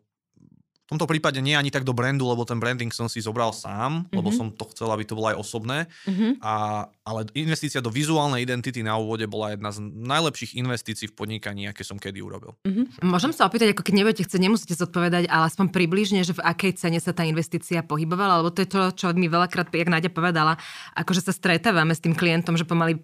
v 0.92 1.00
tomto 1.00 1.08
prípade 1.08 1.40
nie 1.40 1.56
ani 1.56 1.72
tak 1.72 1.88
do 1.88 1.96
brandu, 1.96 2.28
lebo 2.28 2.44
ten 2.44 2.60
branding 2.60 2.92
som 2.92 3.08
si 3.08 3.24
zobral 3.24 3.56
sám, 3.56 4.04
mm-hmm. 4.04 4.12
lebo 4.12 4.28
mhm. 4.28 4.36
som 4.36 4.48
to 4.52 4.68
chcel, 4.76 4.92
aby 4.92 5.08
to 5.08 5.16
bolo 5.16 5.32
aj 5.32 5.40
osobné. 5.40 5.88
Mm-hmm. 6.04 6.44
A, 6.44 6.84
ale 7.08 7.32
investícia 7.32 7.80
do 7.80 7.88
vizuálnej 7.88 8.44
identity 8.44 8.84
na 8.84 9.00
úvode 9.00 9.24
bola 9.24 9.56
jedna 9.56 9.72
z 9.72 9.88
najlepších 9.88 10.60
investícií 10.60 11.08
v 11.08 11.16
podnikaní, 11.16 11.72
aké 11.72 11.88
som 11.88 11.96
kedy 11.96 12.20
urobil. 12.20 12.60
Mm-hmm. 12.68 13.08
Môžem 13.08 13.32
sa 13.32 13.48
opýtať, 13.48 13.72
ako 13.72 13.88
keď 13.88 13.94
nebudete 14.04 14.28
chcieť, 14.28 14.42
nemusíte 14.44 14.76
zodpovedať, 14.76 15.32
ale 15.32 15.48
aspoň 15.48 15.72
približne, 15.72 16.28
že 16.28 16.36
v 16.36 16.44
akej 16.44 16.76
cene 16.76 17.00
sa 17.00 17.16
tá 17.16 17.24
investícia 17.24 17.80
pohybovala, 17.88 18.44
lebo 18.44 18.52
to 18.52 18.68
je 18.68 18.70
to, 18.76 18.82
čo 18.92 19.06
mi 19.16 19.32
veľakrát, 19.32 19.72
jak 19.72 19.88
Náďa 19.88 20.12
povedala, 20.12 20.60
akože 21.00 21.24
sa 21.24 21.32
stretávame 21.32 21.96
s 21.96 22.04
tým 22.04 22.20
klientom, 22.20 22.60
že 22.60 22.68
pomaly, 22.68 23.00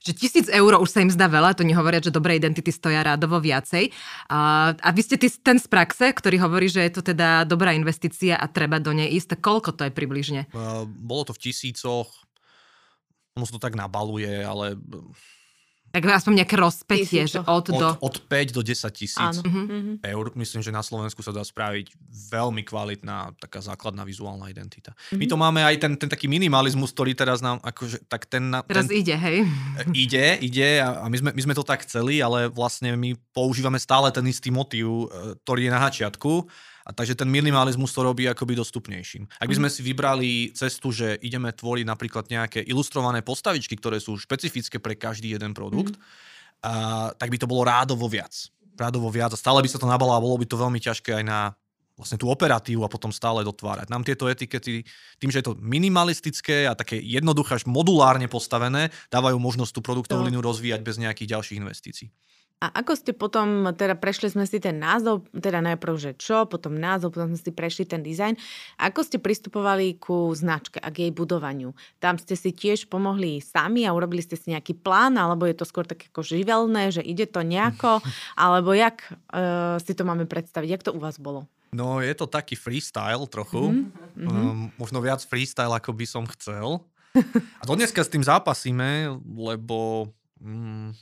že 0.00 0.16
tisíc 0.16 0.48
eur 0.48 0.80
už 0.80 0.88
sa 0.88 1.04
im 1.04 1.12
zdá 1.12 1.28
veľa, 1.28 1.52
to 1.52 1.68
nehovoria, 1.68 2.00
že 2.00 2.08
dobré 2.08 2.40
identity 2.40 2.72
stoja 2.72 3.04
rádovo 3.04 3.36
viacej. 3.36 3.92
A, 4.32 4.72
a 4.72 4.88
vy 4.96 5.00
ste 5.04 5.20
ten 5.20 5.60
z 5.60 5.66
praxe, 5.68 6.08
ktorý 6.16 6.40
hovorí, 6.40 6.72
že 6.72 6.80
je 6.80 6.92
to 6.96 7.09
teda 7.10 7.44
dobrá 7.44 7.74
investícia 7.74 8.38
a 8.38 8.46
treba 8.46 8.78
do 8.78 8.94
nej 8.94 9.10
ísť, 9.10 9.42
koľko 9.42 9.74
to 9.74 9.82
je 9.86 9.92
približne? 9.92 10.46
Uh, 10.54 10.86
bolo 10.86 11.26
to 11.28 11.32
v 11.34 11.50
tisícoch, 11.50 12.08
ono 13.34 13.44
sa 13.46 13.54
to 13.56 13.62
tak 13.62 13.74
nabaluje, 13.78 14.42
ale 14.42 14.78
tak 15.90 16.06
aspoň 16.06 16.46
nejaké 16.46 16.54
rozpetie, 16.54 17.26
že 17.26 17.42
od, 17.42 17.66
od 17.66 17.66
do... 17.66 17.88
Od 17.98 18.16
5 18.30 18.54
do 18.54 18.62
10 18.62 18.94
tisíc 18.94 19.18
uh-huh. 19.18 19.98
eur. 20.06 20.24
Myslím, 20.38 20.62
že 20.62 20.70
na 20.70 20.86
Slovensku 20.86 21.18
sa 21.18 21.34
dá 21.34 21.42
spraviť 21.42 21.90
veľmi 22.30 22.62
kvalitná 22.62 23.34
taká 23.42 23.58
základná 23.58 24.06
vizuálna 24.06 24.46
identita. 24.46 24.94
Uh-huh. 24.94 25.18
My 25.18 25.26
to 25.26 25.34
máme 25.34 25.60
aj 25.66 25.82
ten, 25.82 25.92
ten 25.98 26.06
taký 26.06 26.30
minimalizmus, 26.30 26.94
ktorý 26.94 27.18
teraz 27.18 27.42
nám 27.42 27.58
akože, 27.66 28.06
tak 28.06 28.30
ten... 28.30 28.54
Teraz 28.70 28.86
ten, 28.86 29.02
ide, 29.02 29.18
hej? 29.18 29.36
Ide, 29.90 30.38
ide 30.46 30.78
a, 30.78 31.10
my, 31.10 31.16
sme, 31.18 31.30
my 31.34 31.42
sme 31.42 31.54
to 31.58 31.66
tak 31.66 31.82
chceli, 31.82 32.22
ale 32.22 32.46
vlastne 32.46 32.94
my 32.94 33.18
používame 33.34 33.82
stále 33.82 34.14
ten 34.14 34.22
istý 34.30 34.54
motív, 34.54 35.10
ktorý 35.42 35.66
je 35.66 35.74
na 35.74 35.82
hačiatku 35.82 36.46
a 36.84 36.90
takže 36.92 37.14
ten 37.16 37.28
minimalizmus 37.28 37.92
to 37.92 38.00
robí 38.00 38.24
akoby 38.26 38.56
dostupnejším. 38.56 39.28
Ak 39.40 39.48
by 39.48 39.56
sme 39.56 39.68
si 39.68 39.80
vybrali 39.84 40.52
cestu, 40.56 40.90
že 40.90 41.20
ideme 41.20 41.52
tvoriť 41.52 41.86
napríklad 41.86 42.24
nejaké 42.32 42.64
ilustrované 42.64 43.20
postavičky, 43.20 43.76
ktoré 43.76 44.00
sú 44.00 44.16
špecifické 44.16 44.80
pre 44.80 44.96
každý 44.96 45.36
jeden 45.36 45.52
produkt, 45.52 45.96
mm. 45.96 46.02
a, 46.64 46.72
tak 47.14 47.28
by 47.28 47.38
to 47.38 47.50
bolo 47.50 47.68
rádovo 47.68 48.08
viac. 48.08 48.32
Rádovo 48.76 49.12
viac 49.12 49.32
a 49.32 49.38
stále 49.38 49.60
by 49.60 49.68
sa 49.68 49.76
to 49.76 49.88
nabalo 49.88 50.16
a 50.16 50.24
bolo 50.24 50.40
by 50.40 50.46
to 50.48 50.56
veľmi 50.56 50.80
ťažké 50.80 51.20
aj 51.20 51.24
na 51.24 51.40
vlastne 52.00 52.16
tú 52.16 52.32
operatívu 52.32 52.80
a 52.80 52.88
potom 52.88 53.12
stále 53.12 53.44
dotvárať. 53.44 53.92
Nám 53.92 54.08
tieto 54.08 54.24
etikety, 54.24 54.80
tým, 55.20 55.28
že 55.28 55.44
je 55.44 55.52
to 55.52 55.60
minimalistické 55.60 56.64
a 56.64 56.72
také 56.72 56.96
jednoduché, 56.96 57.60
až 57.60 57.68
modulárne 57.68 58.24
postavené, 58.24 58.88
dávajú 59.12 59.36
možnosť 59.36 59.76
tú 59.76 59.80
produktovú 59.84 60.24
líniu 60.24 60.40
rozvíjať 60.40 60.80
bez 60.80 60.96
nejakých 60.96 61.36
ďalších 61.36 61.60
investícií. 61.60 62.08
A 62.60 62.84
ako 62.84 62.92
ste 62.92 63.16
potom, 63.16 63.72
teda 63.72 63.96
prešli 63.96 64.28
sme 64.28 64.44
si 64.44 64.60
ten 64.60 64.76
názov, 64.76 65.24
teda 65.32 65.64
najprv, 65.64 65.96
že 65.96 66.12
čo, 66.20 66.44
potom 66.44 66.76
názov, 66.76 67.16
potom 67.16 67.32
sme 67.32 67.40
si 67.40 67.56
prešli 67.56 67.88
ten 67.88 68.04
dizajn. 68.04 68.36
Ako 68.76 69.00
ste 69.00 69.16
pristupovali 69.16 69.96
ku 69.96 70.28
značke 70.36 70.76
a 70.76 70.92
k 70.92 71.08
jej 71.08 71.12
budovaniu? 71.16 71.72
Tam 72.04 72.20
ste 72.20 72.36
si 72.36 72.52
tiež 72.52 72.92
pomohli 72.92 73.40
sami 73.40 73.88
a 73.88 73.96
urobili 73.96 74.20
ste 74.20 74.36
si 74.36 74.52
nejaký 74.52 74.76
plán, 74.76 75.16
alebo 75.16 75.48
je 75.48 75.56
to 75.56 75.64
skôr 75.64 75.88
také 75.88 76.12
ako 76.12 76.20
živelné, 76.20 76.92
že 76.92 77.00
ide 77.00 77.24
to 77.24 77.40
nejako, 77.40 78.04
alebo 78.36 78.76
jak 78.76 79.08
uh, 79.08 79.80
si 79.80 79.96
to 79.96 80.04
máme 80.04 80.28
predstaviť? 80.28 80.68
Jak 80.68 80.84
to 80.84 80.92
u 80.92 81.00
vás 81.00 81.16
bolo? 81.16 81.48
No, 81.72 82.04
je 82.04 82.12
to 82.12 82.28
taký 82.28 82.60
freestyle 82.60 83.24
trochu. 83.24 83.72
Mm-hmm. 83.72 84.28
Um, 84.28 84.68
možno 84.76 85.00
viac 85.00 85.24
freestyle, 85.24 85.72
ako 85.72 85.96
by 85.96 86.04
som 86.04 86.28
chcel. 86.36 86.84
A 87.60 87.64
dneska 87.64 88.04
s 88.04 88.12
tým 88.12 88.20
zápasíme, 88.20 89.16
lebo... 89.24 90.12
Um, 90.44 90.92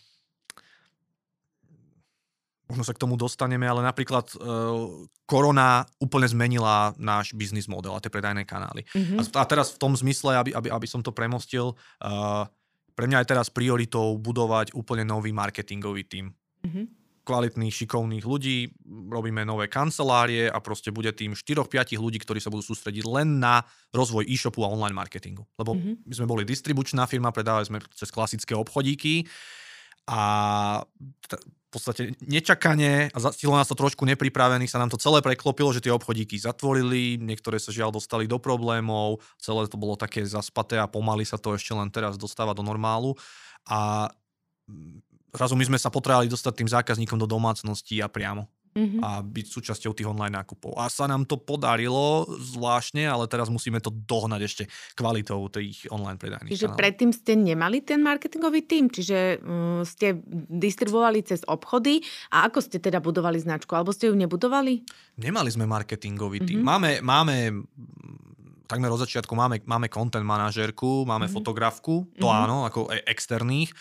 možno 2.69 2.85
sa 2.85 2.93
k 2.93 3.01
tomu 3.01 3.17
dostaneme, 3.17 3.65
ale 3.65 3.81
napríklad 3.81 4.29
uh, 4.37 5.09
korona 5.25 5.89
úplne 5.99 6.29
zmenila 6.29 6.93
náš 7.01 7.33
biznis 7.33 7.65
model 7.65 7.97
a 7.97 8.03
tie 8.05 8.13
predajné 8.13 8.45
kanály. 8.45 8.85
Mm-hmm. 8.93 9.19
A, 9.19 9.41
a 9.41 9.45
teraz 9.49 9.73
v 9.73 9.81
tom 9.81 9.97
zmysle, 9.97 10.37
aby, 10.37 10.51
aby, 10.53 10.69
aby 10.69 10.87
som 10.87 11.01
to 11.01 11.11
premostil, 11.11 11.73
uh, 12.05 12.45
pre 12.93 13.09
mňa 13.09 13.25
je 13.25 13.31
teraz 13.33 13.49
prioritou 13.49 14.21
budovať 14.21 14.77
úplne 14.77 15.09
nový 15.09 15.33
marketingový 15.33 16.05
tím. 16.05 16.37
Mm-hmm. 16.59 16.85
kvalitných, 17.23 17.71
šikovných 17.71 18.25
ľudí, 18.27 18.73
robíme 18.89 19.47
nové 19.47 19.71
kancelárie 19.71 20.51
a 20.51 20.59
proste 20.59 20.91
bude 20.91 21.13
tým 21.15 21.39
4-5 21.39 21.95
ľudí, 21.95 22.19
ktorí 22.19 22.43
sa 22.43 22.51
budú 22.51 22.67
sústrediť 22.67 23.07
len 23.07 23.39
na 23.39 23.63
rozvoj 23.95 24.27
e-shopu 24.27 24.67
a 24.67 24.73
online 24.73 24.97
marketingu. 24.97 25.47
Lebo 25.55 25.77
mm-hmm. 25.77 26.09
my 26.09 26.15
sme 26.19 26.27
boli 26.27 26.43
distribučná 26.43 27.07
firma, 27.07 27.31
predávali 27.31 27.69
sme 27.69 27.79
cez 27.95 28.11
klasické 28.11 28.59
obchodíky 28.59 29.29
a 30.09 30.21
t- 31.29 31.39
v 31.69 31.71
podstate 31.77 32.03
nečakane 32.25 33.13
a 33.13 33.19
zastilo 33.21 33.53
nás 33.53 33.69
to 33.69 33.77
trošku 33.77 34.09
nepripravených, 34.09 34.73
sa 34.73 34.81
nám 34.81 34.89
to 34.89 34.97
celé 34.97 35.21
preklopilo, 35.21 35.69
že 35.69 35.85
tie 35.85 35.93
obchodíky 35.93 36.41
zatvorili, 36.41 37.21
niektoré 37.21 37.61
sa 37.61 37.69
žiaľ 37.69 37.93
dostali 37.93 38.25
do 38.25 38.41
problémov, 38.41 39.21
celé 39.37 39.69
to 39.69 39.77
bolo 39.77 39.93
také 39.93 40.25
zaspaté 40.25 40.81
a 40.81 40.89
pomaly 40.89 41.29
sa 41.29 41.37
to 41.37 41.53
ešte 41.53 41.77
len 41.77 41.93
teraz 41.93 42.17
dostáva 42.17 42.57
do 42.57 42.65
normálu. 42.65 43.13
A 43.69 44.09
zrazu 45.37 45.61
my 45.61 45.69
sme 45.69 45.77
sa 45.77 45.93
potrebovali 45.93 46.33
dostať 46.33 46.53
tým 46.57 46.73
zákazníkom 46.73 47.21
do 47.21 47.29
domácnosti 47.29 48.01
a 48.01 48.09
priamo 48.09 48.49
mm-hmm. 48.79 49.01
a 49.03 49.21
byť 49.27 49.47
súčasťou 49.51 49.91
tých 49.91 50.07
online 50.07 50.39
nákupov. 50.39 50.79
A 50.79 50.87
sa 50.87 51.11
nám 51.11 51.27
to 51.27 51.35
podarilo 51.35 52.31
zvláštne, 52.31 53.03
ale 53.11 53.27
teraz 53.27 53.51
musíme 53.51 53.83
to 53.83 53.91
dohnať 53.91 54.41
ešte 54.47 54.63
kvalitou 54.95 55.51
tých 55.51 55.91
online 55.91 56.19
predajných 56.23 56.55
Čiže 56.55 56.71
kanálov. 56.71 56.81
predtým 56.81 57.11
ste 57.11 57.33
nemali 57.35 57.83
ten 57.83 57.99
marketingový 57.99 58.63
tým, 58.63 58.87
čiže 58.87 59.43
um, 59.43 59.83
ste 59.83 60.23
distribuovali 60.49 61.27
cez 61.27 61.43
obchody 61.51 62.07
a 62.31 62.47
ako 62.47 62.63
ste 62.63 62.79
teda 62.79 63.03
budovali 63.03 63.43
značku? 63.43 63.75
Alebo 63.75 63.91
ste 63.91 64.09
ju 64.09 64.15
nebudovali? 64.15 64.87
Nemali 65.19 65.51
sme 65.51 65.67
marketingový 65.67 66.47
tým. 66.47 66.63
Mm-hmm. 66.63 66.71
Máme, 66.71 66.91
máme 67.03 67.37
takmer 68.69 68.93
od 68.93 69.01
začiatku 69.01 69.33
máme, 69.33 69.65
máme 69.65 69.89
content 69.89 70.23
manažérku, 70.23 71.09
máme 71.09 71.27
mm-hmm. 71.27 71.35
fotografku, 71.35 72.05
to 72.21 72.29
mm-hmm. 72.29 72.45
áno, 72.45 72.57
ako 72.69 72.93
e- 72.93 73.03
externých 73.09 73.73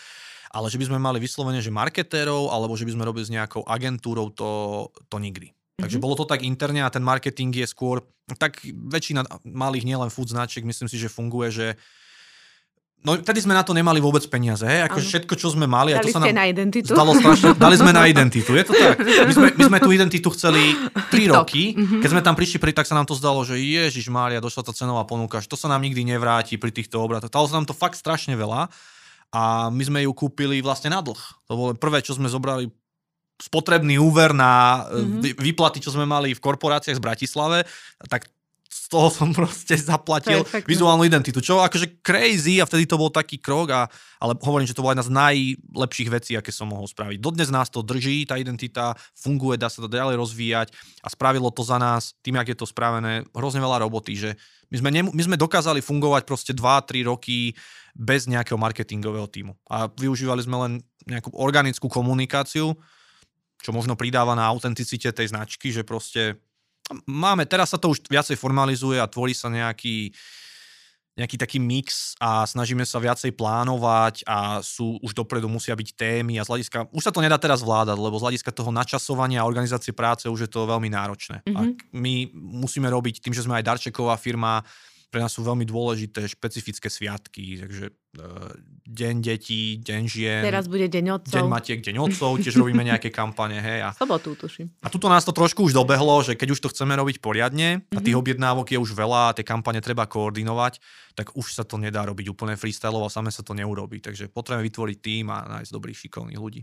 ale 0.57 0.73
že 0.73 0.81
by 0.81 0.89
sme 0.89 0.97
mali 0.97 1.21
vyslovene, 1.21 1.61
že 1.61 1.69
marketérov, 1.69 2.49
alebo 2.49 2.73
že 2.73 2.89
by 2.89 2.97
sme 2.97 3.05
robili 3.05 3.29
s 3.29 3.33
nejakou 3.33 3.61
agentúrou, 3.61 4.33
to, 4.33 4.89
to 5.05 5.21
nikdy. 5.21 5.53
Mm-hmm. 5.53 5.85
Takže 5.85 6.01
bolo 6.01 6.17
to 6.17 6.25
tak 6.25 6.41
interne 6.41 6.81
a 6.81 6.89
ten 6.89 7.05
marketing 7.05 7.53
je 7.53 7.69
skôr, 7.69 8.01
tak 8.41 8.65
väčšina 8.65 9.45
malých 9.45 9.85
nielen 9.85 10.09
food 10.09 10.33
značiek, 10.33 10.65
myslím 10.65 10.89
si, 10.89 10.97
že 10.97 11.13
funguje, 11.13 11.53
že 11.53 11.67
No 13.05 13.13
vtedy 13.13 13.45
sme 13.45 13.53
na 13.53 13.61
to 13.61 13.77
nemali 13.77 14.01
vôbec 14.01 14.25
peniaze, 14.25 14.65
hej? 14.65 14.89
Ako 14.89 14.97
všetko, 14.97 15.37
čo 15.37 15.53
sme 15.53 15.69
mali. 15.69 15.93
Dali 15.93 16.09
to 16.09 16.17
sa 16.17 16.17
nám 16.17 16.33
na 16.33 16.49
identitu. 16.49 16.97
Zdalo 16.97 17.13
strašne, 17.13 17.53
dali 17.53 17.77
sme 17.77 17.93
na 17.93 18.09
identitu, 18.09 18.57
je 18.57 18.65
to 18.65 18.73
tak. 18.73 18.97
My 19.05 19.33
sme, 19.37 19.47
my 19.53 19.63
sme 19.69 19.77
tú 19.77 19.89
identitu 19.93 20.27
chceli 20.33 20.73
3 21.13 21.29
roky, 21.29 21.77
mm-hmm. 21.77 22.01
keď 22.01 22.09
sme 22.09 22.21
tam 22.25 22.33
prišli, 22.33 22.57
pri, 22.57 22.73
tak 22.73 22.89
sa 22.89 22.97
nám 22.97 23.05
to 23.05 23.13
zdalo, 23.13 23.45
že 23.45 23.61
Ježiš 23.61 24.09
Mária, 24.09 24.41
došla 24.41 24.65
tá 24.65 24.73
cenová 24.73 25.05
ponuka, 25.05 25.37
že 25.37 25.45
to 25.45 25.53
sa 25.53 25.69
nám 25.69 25.85
nikdy 25.85 26.09
nevráti 26.09 26.57
pri 26.57 26.73
týchto 26.73 26.97
obratoch. 26.97 27.29
Stalo 27.29 27.45
sa 27.45 27.61
nám 27.61 27.69
to 27.69 27.77
fakt 27.77 28.01
strašne 28.01 28.33
veľa 28.33 28.65
a 29.33 29.67
my 29.67 29.83
sme 29.83 29.99
ju 30.07 30.11
kúpili 30.15 30.63
vlastne 30.63 30.93
na 30.93 31.03
dlh. 31.03 31.19
To 31.47 31.53
bolo 31.55 31.71
prvé, 31.75 31.99
čo 31.99 32.15
sme 32.15 32.31
zobrali 32.31 32.71
spotrebný 33.37 34.01
úver 34.01 34.33
na 34.33 34.83
mm-hmm. 34.89 35.37
výplaty, 35.37 35.77
čo 35.77 35.93
sme 35.93 36.09
mali 36.09 36.33
v 36.33 36.41
korporáciách 36.41 36.97
z 36.97 37.05
Bratislave, 37.05 37.69
tak 38.09 38.25
z 38.67 38.91
toho 38.91 39.07
som 39.11 39.31
proste 39.37 39.75
zaplatil 39.79 40.43
vizuálnu 40.67 41.07
identitu, 41.07 41.39
čo 41.39 41.63
akože 41.63 42.03
crazy 42.03 42.59
a 42.59 42.67
vtedy 42.67 42.87
to 42.87 42.99
bol 42.99 43.11
taký 43.11 43.39
krok, 43.39 43.71
a, 43.73 43.81
ale 44.19 44.35
hovorím, 44.39 44.67
že 44.67 44.75
to 44.75 44.83
bola 44.83 44.95
jedna 44.95 45.07
z 45.07 45.15
najlepších 45.15 46.09
vecí, 46.11 46.31
aké 46.35 46.51
som 46.51 46.71
mohol 46.71 46.87
spraviť. 46.87 47.17
Dodnes 47.19 47.51
nás 47.51 47.67
to 47.67 47.83
drží, 47.83 48.27
tá 48.27 48.39
identita 48.39 48.95
funguje, 49.15 49.59
dá 49.59 49.67
sa 49.67 49.83
to 49.83 49.89
ďalej 49.91 50.15
rozvíjať 50.19 50.67
a 51.03 51.07
spravilo 51.11 51.51
to 51.51 51.63
za 51.63 51.79
nás, 51.79 52.15
tým, 52.23 52.39
jak 52.39 52.55
je 52.55 52.57
to 52.59 52.67
spravené, 52.67 53.27
hrozne 53.35 53.59
veľa 53.59 53.83
roboty, 53.83 54.15
že 54.15 54.29
my 54.67 54.75
sme, 54.83 54.89
ne, 54.91 55.01
my 55.07 55.23
sme 55.23 55.39
dokázali 55.39 55.79
fungovať 55.79 56.27
proste 56.27 56.51
2-3 56.51 57.07
roky 57.07 57.55
bez 57.95 58.27
nejakého 58.27 58.59
marketingového 58.59 59.27
týmu. 59.31 59.55
A 59.71 59.87
využívali 59.87 60.43
sme 60.43 60.57
len 60.67 60.73
nejakú 61.07 61.31
organickú 61.33 61.87
komunikáciu, 61.87 62.75
čo 63.57 63.71
možno 63.73 63.97
pridáva 63.97 64.37
na 64.37 64.45
autenticite 64.45 65.09
tej 65.09 65.33
značky, 65.33 65.73
že 65.73 65.87
proste 65.87 66.37
máme, 67.05 67.43
teraz 67.47 67.75
sa 67.75 67.79
to 67.79 67.91
už 67.91 68.05
viacej 68.07 68.39
formalizuje 68.39 68.99
a 68.99 69.09
tvorí 69.09 69.35
sa 69.35 69.51
nejaký, 69.51 70.13
nejaký 71.17 71.35
taký 71.35 71.57
mix 71.57 72.13
a 72.21 72.45
snažíme 72.45 72.85
sa 72.85 73.01
viacej 73.01 73.33
plánovať 73.33 74.21
a 74.29 74.61
sú 74.61 75.01
už 75.01 75.17
dopredu 75.17 75.49
musia 75.49 75.73
byť 75.73 75.89
témy 75.97 76.37
a 76.37 76.45
z 76.45 76.49
hľadiska, 76.53 76.93
už 76.93 77.03
sa 77.03 77.13
to 77.13 77.25
nedá 77.25 77.35
teraz 77.41 77.65
vládať, 77.65 77.97
lebo 77.97 78.21
z 78.21 78.25
hľadiska 78.29 78.51
toho 78.53 78.69
načasovania 78.69 79.41
a 79.41 79.49
organizácie 79.49 79.91
práce 79.91 80.29
už 80.29 80.45
je 80.45 80.51
to 80.51 80.69
veľmi 80.69 80.87
náročné. 80.93 81.41
Mm-hmm. 81.43 81.57
A 81.57 81.59
my 81.97 82.13
musíme 82.35 82.87
robiť 82.87 83.19
tým, 83.19 83.33
že 83.33 83.43
sme 83.43 83.57
aj 83.57 83.65
darčeková 83.65 84.15
firma, 84.21 84.61
pre 85.07 85.23
nás 85.23 85.31
sú 85.31 85.39
veľmi 85.43 85.63
dôležité 85.63 86.27
špecifické 86.27 86.91
sviatky, 86.91 87.63
takže 87.63 87.85
uh, 88.19 88.51
Deň 88.87 89.15
detí, 89.19 89.79
Deň 89.79 90.03
žien. 90.07 90.43
Teraz 90.43 90.67
bude 90.67 90.87
Deň 90.87 91.19
otcov. 91.19 91.35
Deň 91.35 91.47
matiek, 91.47 91.79
Deň 91.79 91.95
otcov, 92.03 92.39
tiež 92.43 92.59
robíme 92.59 92.83
nejaké 92.91 93.07
kampane. 93.07 93.59
Hej, 93.59 93.87
a, 93.87 93.89
Sobotu 93.95 94.35
tuším. 94.35 94.67
A 94.83 94.91
tuto 94.91 95.07
nás 95.07 95.23
to 95.23 95.31
trošku 95.31 95.63
už 95.63 95.75
dobehlo, 95.75 96.19
že 96.23 96.35
keď 96.35 96.55
už 96.55 96.59
to 96.59 96.71
chceme 96.71 96.95
robiť 96.95 97.23
poriadne 97.23 97.83
a 97.87 97.99
tých 97.99 98.15
mm-hmm. 98.15 98.19
objednávok 98.19 98.67
je 98.75 98.79
už 98.79 98.91
veľa 98.91 99.31
a 99.31 99.35
tie 99.35 99.47
kampane 99.47 99.79
treba 99.79 100.07
koordinovať, 100.07 100.79
tak 101.15 101.35
už 101.39 101.55
sa 101.55 101.63
to 101.63 101.79
nedá 101.79 102.03
robiť 102.03 102.27
úplne 102.31 102.59
freestyleovo 102.59 103.07
a 103.07 103.11
same 103.11 103.31
sa 103.31 103.43
to 103.43 103.55
neurobi. 103.55 104.03
Takže 104.03 104.27
potrebujeme 104.27 104.67
vytvoriť 104.67 104.97
tým 104.99 105.25
a 105.31 105.47
nájsť 105.59 105.71
dobrých 105.71 105.97
šikovných 106.07 106.39
ľudí. 106.39 106.61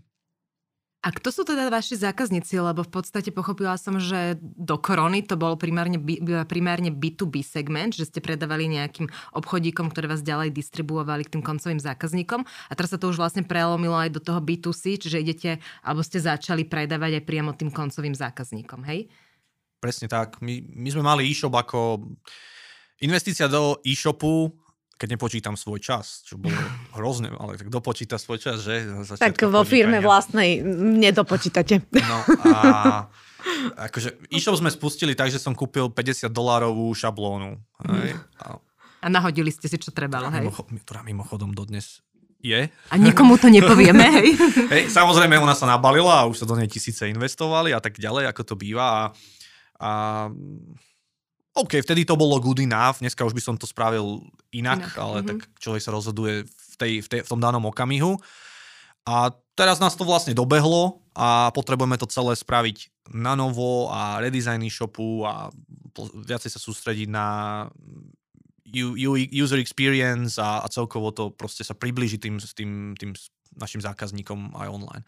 A 1.05 1.13
kto 1.13 1.29
sú 1.29 1.45
teda 1.45 1.69
vaši 1.69 2.01
zákazníci? 2.01 2.57
Lebo 2.57 2.81
v 2.81 2.89
podstate 2.89 3.29
pochopila 3.29 3.77
som, 3.77 4.01
že 4.01 4.41
do 4.41 4.81
korony 4.81 5.21
to 5.21 5.37
bol 5.37 5.53
primárne, 5.61 6.01
primárne 6.49 6.89
B2B 6.89 7.45
segment, 7.45 7.93
že 7.93 8.09
ste 8.09 8.25
predávali 8.25 8.73
nejakým 8.73 9.13
obchodíkom, 9.37 9.93
ktoré 9.93 10.09
vás 10.09 10.25
ďalej 10.25 10.57
distribuovali 10.57 11.29
k 11.29 11.37
tým 11.37 11.45
koncovým 11.45 11.77
zákazníkom. 11.77 12.49
A 12.49 12.73
teraz 12.73 12.97
sa 12.97 12.99
to 12.99 13.13
už 13.13 13.21
vlastne 13.21 13.45
prelomilo 13.45 14.01
aj 14.01 14.17
do 14.17 14.21
toho 14.25 14.41
B2C, 14.41 14.97
čiže 14.97 15.21
idete, 15.21 15.51
alebo 15.85 16.01
ste 16.01 16.25
začali 16.25 16.65
predávať 16.65 17.21
aj 17.21 17.25
priamo 17.29 17.53
tým 17.53 17.69
koncovým 17.69 18.17
zákazníkom, 18.17 18.81
hej? 18.89 19.13
Presne 19.85 20.09
tak. 20.09 20.41
My, 20.41 20.65
my 20.65 20.89
sme 20.89 21.05
mali 21.05 21.29
e-shop 21.29 21.53
ako 21.53 22.01
investícia 23.05 23.45
do 23.45 23.77
e-shopu 23.85 24.64
keď 24.95 25.19
nepočítam 25.19 25.55
svoj 25.59 25.83
čas, 25.83 26.23
čo 26.23 26.39
bolo 26.39 26.55
hrozné, 26.97 27.35
ale 27.35 27.59
tak 27.59 27.69
dopočíta 27.69 28.17
svoj 28.17 28.39
čas, 28.39 28.63
že? 28.63 28.87
Tak 29.19 29.37
vo 29.51 29.63
firme 29.67 29.99
vlastnej 29.99 30.63
nedopočítate. 31.01 31.83
No 31.95 32.19
a 32.47 32.55
akože 33.89 34.31
e-shop 34.33 34.57
sme 34.59 34.71
spustili 34.73 35.13
tak, 35.13 35.29
že 35.29 35.43
som 35.43 35.53
kúpil 35.53 35.93
50 35.93 36.31
dolárovú 36.33 36.89
šablónu. 36.97 37.61
Hej? 37.85 38.17
A, 38.41 38.57
a 39.05 39.07
nahodili 39.13 39.53
ste 39.53 39.69
si, 39.69 39.77
čo 39.77 39.93
trebalo, 39.93 40.33
hej? 40.33 40.45
Mimocho, 40.47 40.65
ktorá 40.65 41.01
mimochodom 41.05 41.51
dodnes 41.53 42.01
je. 42.45 42.69
A 42.93 42.95
nikomu 43.01 43.41
to 43.41 43.49
nepovieme, 43.49 44.05
hej? 44.21 44.29
hej? 44.69 44.83
Samozrejme, 44.93 45.41
ona 45.41 45.57
sa 45.57 45.65
nabalila 45.65 46.25
a 46.25 46.29
už 46.29 46.45
sa 46.45 46.47
do 46.49 46.57
nej 46.57 46.69
tisíce 46.69 47.09
investovali 47.09 47.73
a 47.73 47.81
tak 47.81 47.97
ďalej, 47.97 48.29
ako 48.33 48.43
to 48.45 48.55
býva. 48.57 48.85
A, 48.85 49.03
a 49.81 49.91
OK, 51.55 51.79
vtedy 51.87 52.03
to 52.03 52.19
bolo 52.19 52.43
good 52.43 52.59
enough, 52.59 52.99
dneska 52.99 53.23
už 53.23 53.31
by 53.31 53.43
som 53.43 53.55
to 53.55 53.63
spravil 53.71 54.27
inak, 54.51 54.83
inak. 54.83 54.95
ale 54.99 55.23
mm-hmm. 55.23 55.31
tak 55.31 55.39
človek 55.63 55.83
sa 55.87 55.95
rozhoduje 55.95 56.43
v, 56.43 56.75
tej, 56.75 56.93
v, 57.03 57.09
tej, 57.09 57.21
v 57.23 57.31
tom 57.31 57.39
danom 57.39 57.63
okamihu. 57.71 58.19
A 59.07 59.31
teraz 59.55 59.79
nás 59.79 59.95
to 59.95 60.03
vlastne 60.03 60.35
dobehlo 60.35 60.99
a 61.15 61.55
potrebujeme 61.55 61.95
to 61.95 62.11
celé 62.11 62.35
spraviť 62.35 62.91
na 63.15 63.39
novo 63.39 63.87
a 63.93 64.19
redesign 64.19 64.67
shopu 64.67 65.23
a 65.23 65.53
viacej 66.27 66.51
sa 66.51 66.59
sústrediť 66.59 67.07
na 67.07 67.27
user 69.31 69.63
experience 69.63 70.41
a, 70.43 70.59
a 70.59 70.67
celkovo 70.67 71.15
to 71.15 71.31
proste 71.31 71.63
sa 71.63 71.79
približí 71.79 72.19
tým, 72.19 72.43
tým, 72.43 72.99
tým 72.99 73.15
našim 73.55 73.79
zákazníkom 73.79 74.59
aj 74.59 74.69
online. 74.75 75.05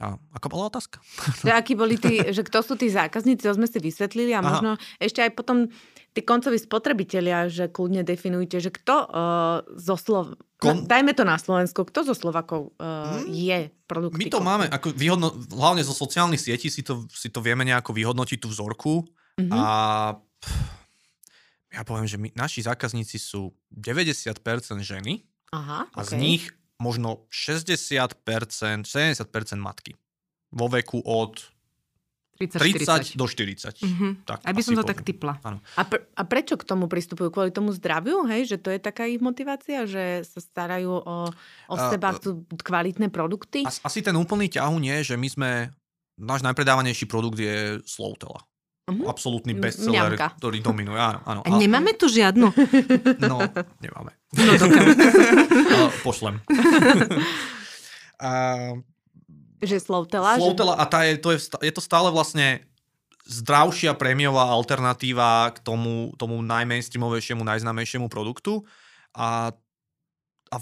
A 0.00 0.16
ako 0.32 0.46
bola 0.48 0.72
otázka? 0.72 0.96
Že, 1.44 1.52
akí 1.52 1.76
boli 1.76 2.00
tí, 2.00 2.24
že 2.36 2.40
kto 2.40 2.64
sú 2.64 2.74
tí 2.80 2.88
zákazníci, 2.88 3.44
to 3.44 3.52
sme 3.52 3.68
si 3.68 3.76
vysvetlili 3.76 4.32
a 4.32 4.40
Aha. 4.40 4.48
možno 4.48 4.70
ešte 4.96 5.20
aj 5.20 5.36
potom 5.36 5.68
tí 6.10 6.20
koncoví 6.24 6.56
spotrebitelia, 6.56 7.46
že 7.46 7.68
kľudne 7.68 8.02
definujte, 8.02 8.58
že 8.58 8.72
kto 8.72 8.96
uh, 9.06 9.62
zo 9.76 9.94
Slov... 9.94 10.40
Kon... 10.56 10.88
Dajme 10.88 11.12
to 11.14 11.22
na 11.22 11.36
Slovensko, 11.36 11.86
kto 11.86 12.12
zo 12.12 12.14
Slovakov 12.16 12.74
uh, 12.80 13.20
hmm. 13.20 13.28
je 13.30 13.58
produkty? 13.84 14.18
My 14.18 14.26
to 14.32 14.40
máme, 14.40 14.64
ako 14.72 14.96
výhodno, 14.96 15.36
hlavne 15.52 15.84
zo 15.84 15.94
sociálnych 15.94 16.40
sietí 16.40 16.72
si 16.72 16.80
to, 16.82 17.06
si 17.12 17.28
to 17.30 17.44
vieme 17.44 17.62
nejako 17.62 17.94
vyhodnotiť 17.94 18.38
tú 18.42 18.48
vzorku 18.50 19.06
mm-hmm. 19.38 19.52
a 19.54 19.64
ja 21.70 21.82
poviem, 21.86 22.06
že 22.10 22.18
my, 22.18 22.34
naši 22.34 22.66
zákazníci 22.66 23.16
sú 23.16 23.54
90% 23.70 24.42
ženy 24.82 25.22
Aha, 25.54 25.86
a 25.86 26.00
okay. 26.02 26.08
z 26.08 26.12
nich 26.18 26.42
možno 26.80 27.28
60%, 27.28 28.16
70% 28.24 29.60
matky. 29.60 29.94
Vo 30.50 30.66
veku 30.66 30.98
od 31.04 31.52
30, 32.40 33.14
30 33.14 33.20
do 33.20 33.28
40. 33.28 33.84
Mm-hmm. 33.84 34.12
Tak, 34.24 34.48
Aby 34.48 34.64
som 34.64 34.72
to 34.72 34.80
poviem. 34.80 34.90
tak 34.96 34.98
typla. 35.04 35.36
A, 35.76 35.82
pr- 35.84 36.08
a 36.16 36.22
prečo 36.24 36.56
k 36.56 36.64
tomu 36.64 36.88
pristupujú? 36.88 37.28
Kvôli 37.28 37.52
tomu 37.52 37.68
zdraviu? 37.76 38.24
Hej? 38.24 38.56
Že 38.56 38.56
to 38.64 38.68
je 38.72 38.80
taká 38.80 39.04
ich 39.04 39.20
motivácia? 39.20 39.84
Že 39.84 40.24
sa 40.24 40.40
starajú 40.40 41.04
o, 41.04 41.16
o 41.68 41.74
uh, 41.76 41.90
seba, 41.92 42.16
chcú 42.16 42.48
kvalitné 42.64 43.12
produkty? 43.12 43.68
As, 43.68 43.84
asi 43.84 44.00
ten 44.00 44.16
úplný 44.16 44.48
ťahu 44.48 44.80
nie, 44.80 45.04
že 45.04 45.20
my 45.20 45.28
sme... 45.28 45.50
Náš 46.20 46.44
najpredávanejší 46.44 47.08
produkt 47.08 47.40
je 47.40 47.80
Slowtela. 47.84 48.44
Uh-huh. 48.90 49.06
Absolútny 49.06 49.54
bestseller, 49.54 50.18
Mňamka. 50.18 50.36
ktorý 50.36 50.58
dominuje. 50.58 50.98
Áno, 50.98 51.20
áno. 51.22 51.40
A 51.46 51.48
nemáme 51.54 51.94
tu 51.94 52.10
žiadnu? 52.10 52.50
No, 53.30 53.38
nemáme. 53.78 54.12
No, 54.34 54.52
no, 55.72 55.80
pošlem. 56.02 56.42
a, 58.26 58.30
Že 59.62 59.76
Slovtela? 59.78 60.36
Slovtela 60.40 60.74
a 60.74 60.84
tá 60.88 61.04
je, 61.06 61.20
to 61.20 61.30
je, 61.36 61.38
je 61.62 61.72
to 61.72 61.82
stále 61.82 62.08
vlastne 62.10 62.64
zdravšia 63.30 63.94
prémiová 63.94 64.50
alternatíva 64.50 65.54
k 65.54 65.62
tomu, 65.62 66.10
tomu 66.18 66.42
najmainstreamovejšiemu, 66.42 67.46
najznámejšiemu 67.46 68.10
produktu 68.10 68.66
a, 69.14 69.54
a 70.50 70.56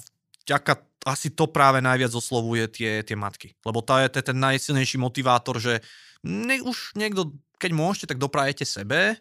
vďaka 0.44 0.84
asi 1.08 1.32
to 1.32 1.48
práve 1.48 1.80
najviac 1.80 2.12
oslovuje 2.12 2.68
tie, 2.68 3.00
tie 3.06 3.16
matky. 3.16 3.56
Lebo 3.62 3.80
tá 3.80 4.04
je, 4.04 4.12
to 4.12 4.16
je 4.20 4.28
ten 4.34 4.38
najsilnejší 4.38 5.00
motivátor, 5.00 5.56
že 5.56 5.80
ne, 6.26 6.60
už 6.60 6.92
niekto, 6.98 7.32
keď 7.58 7.70
môžete, 7.74 8.14
tak 8.14 8.22
doprajete 8.22 8.64
sebe, 8.64 9.18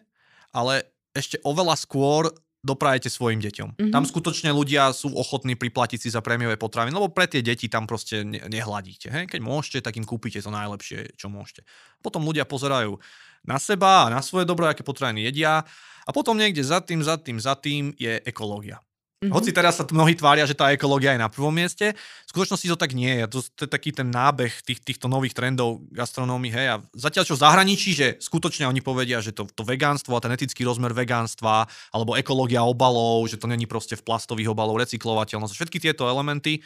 ale 0.54 0.86
ešte 1.12 1.42
oveľa 1.42 1.74
skôr 1.74 2.30
doprajete 2.58 3.06
svojim 3.06 3.38
deťom. 3.38 3.68
Mm-hmm. 3.78 3.92
Tam 3.94 4.02
skutočne 4.02 4.50
ľudia 4.50 4.90
sú 4.90 5.14
ochotní 5.14 5.54
priplatiť 5.54 5.98
si 6.02 6.08
za 6.10 6.18
prémiové 6.18 6.58
potraviny, 6.58 6.90
lebo 6.90 7.10
pre 7.10 7.30
tie 7.30 7.38
deti 7.38 7.70
tam 7.70 7.86
proste 7.86 8.26
ne- 8.26 8.42
nehladíte. 8.50 9.08
Hej? 9.10 9.30
Keď 9.30 9.40
môžete, 9.40 9.78
tak 9.86 9.94
im 9.94 10.02
kúpite 10.02 10.42
to 10.42 10.50
najlepšie, 10.50 11.14
čo 11.14 11.30
môžete. 11.30 11.62
Potom 12.02 12.26
ľudia 12.26 12.42
pozerajú 12.42 12.98
na 13.46 13.62
seba 13.62 14.10
a 14.10 14.12
na 14.12 14.20
svoje 14.20 14.42
dobro, 14.42 14.66
aké 14.66 14.82
potraviny 14.82 15.30
jedia 15.30 15.62
a 16.02 16.10
potom 16.10 16.34
niekde 16.34 16.66
za 16.66 16.82
tým, 16.82 16.98
za 16.98 17.14
tým, 17.16 17.38
za 17.38 17.54
tým 17.54 17.94
je 17.94 18.18
ekológia. 18.26 18.82
Mm-hmm. 19.18 19.34
Hoci 19.34 19.50
teraz 19.50 19.74
sa 19.74 19.82
mnohí 19.82 20.14
tvária, 20.14 20.46
že 20.46 20.54
tá 20.54 20.70
ekológia 20.70 21.10
je 21.10 21.18
na 21.18 21.26
prvom 21.26 21.50
mieste, 21.50 21.90
v 21.90 22.30
skutočnosti 22.30 22.70
to 22.70 22.78
tak 22.78 22.94
nie 22.94 23.18
je. 23.18 23.24
To, 23.26 23.38
je 23.42 23.66
taký 23.66 23.90
ten 23.90 24.06
nábeh 24.14 24.62
tých, 24.62 24.78
týchto 24.78 25.10
nových 25.10 25.34
trendov 25.34 25.82
gastronómy. 25.90 26.54
Hej. 26.54 26.66
A 26.70 26.76
zatiaľ 26.94 27.26
čo 27.26 27.34
v 27.34 27.42
zahraničí, 27.42 27.98
že 27.98 28.14
skutočne 28.22 28.70
oni 28.70 28.78
povedia, 28.78 29.18
že 29.18 29.34
to, 29.34 29.50
to 29.50 29.66
vegánstvo 29.66 30.14
a 30.14 30.22
ten 30.22 30.30
etický 30.30 30.62
rozmer 30.62 30.94
vegánstva 30.94 31.66
alebo 31.90 32.14
ekológia 32.14 32.62
obalov, 32.62 33.26
že 33.26 33.42
to 33.42 33.50
není 33.50 33.66
proste 33.66 33.98
v 33.98 34.06
plastových 34.06 34.54
obalov, 34.54 34.78
recyklovateľnosť, 34.86 35.50
všetky 35.50 35.82
tieto 35.82 36.06
elementy 36.06 36.62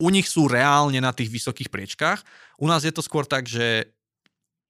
u 0.00 0.08
nich 0.08 0.26
sú 0.26 0.48
reálne 0.48 0.98
na 0.98 1.12
tých 1.12 1.28
vysokých 1.28 1.68
priečkách. 1.68 2.24
U 2.58 2.66
nás 2.66 2.82
je 2.82 2.90
to 2.90 3.04
skôr 3.04 3.28
tak, 3.28 3.44
že 3.44 3.92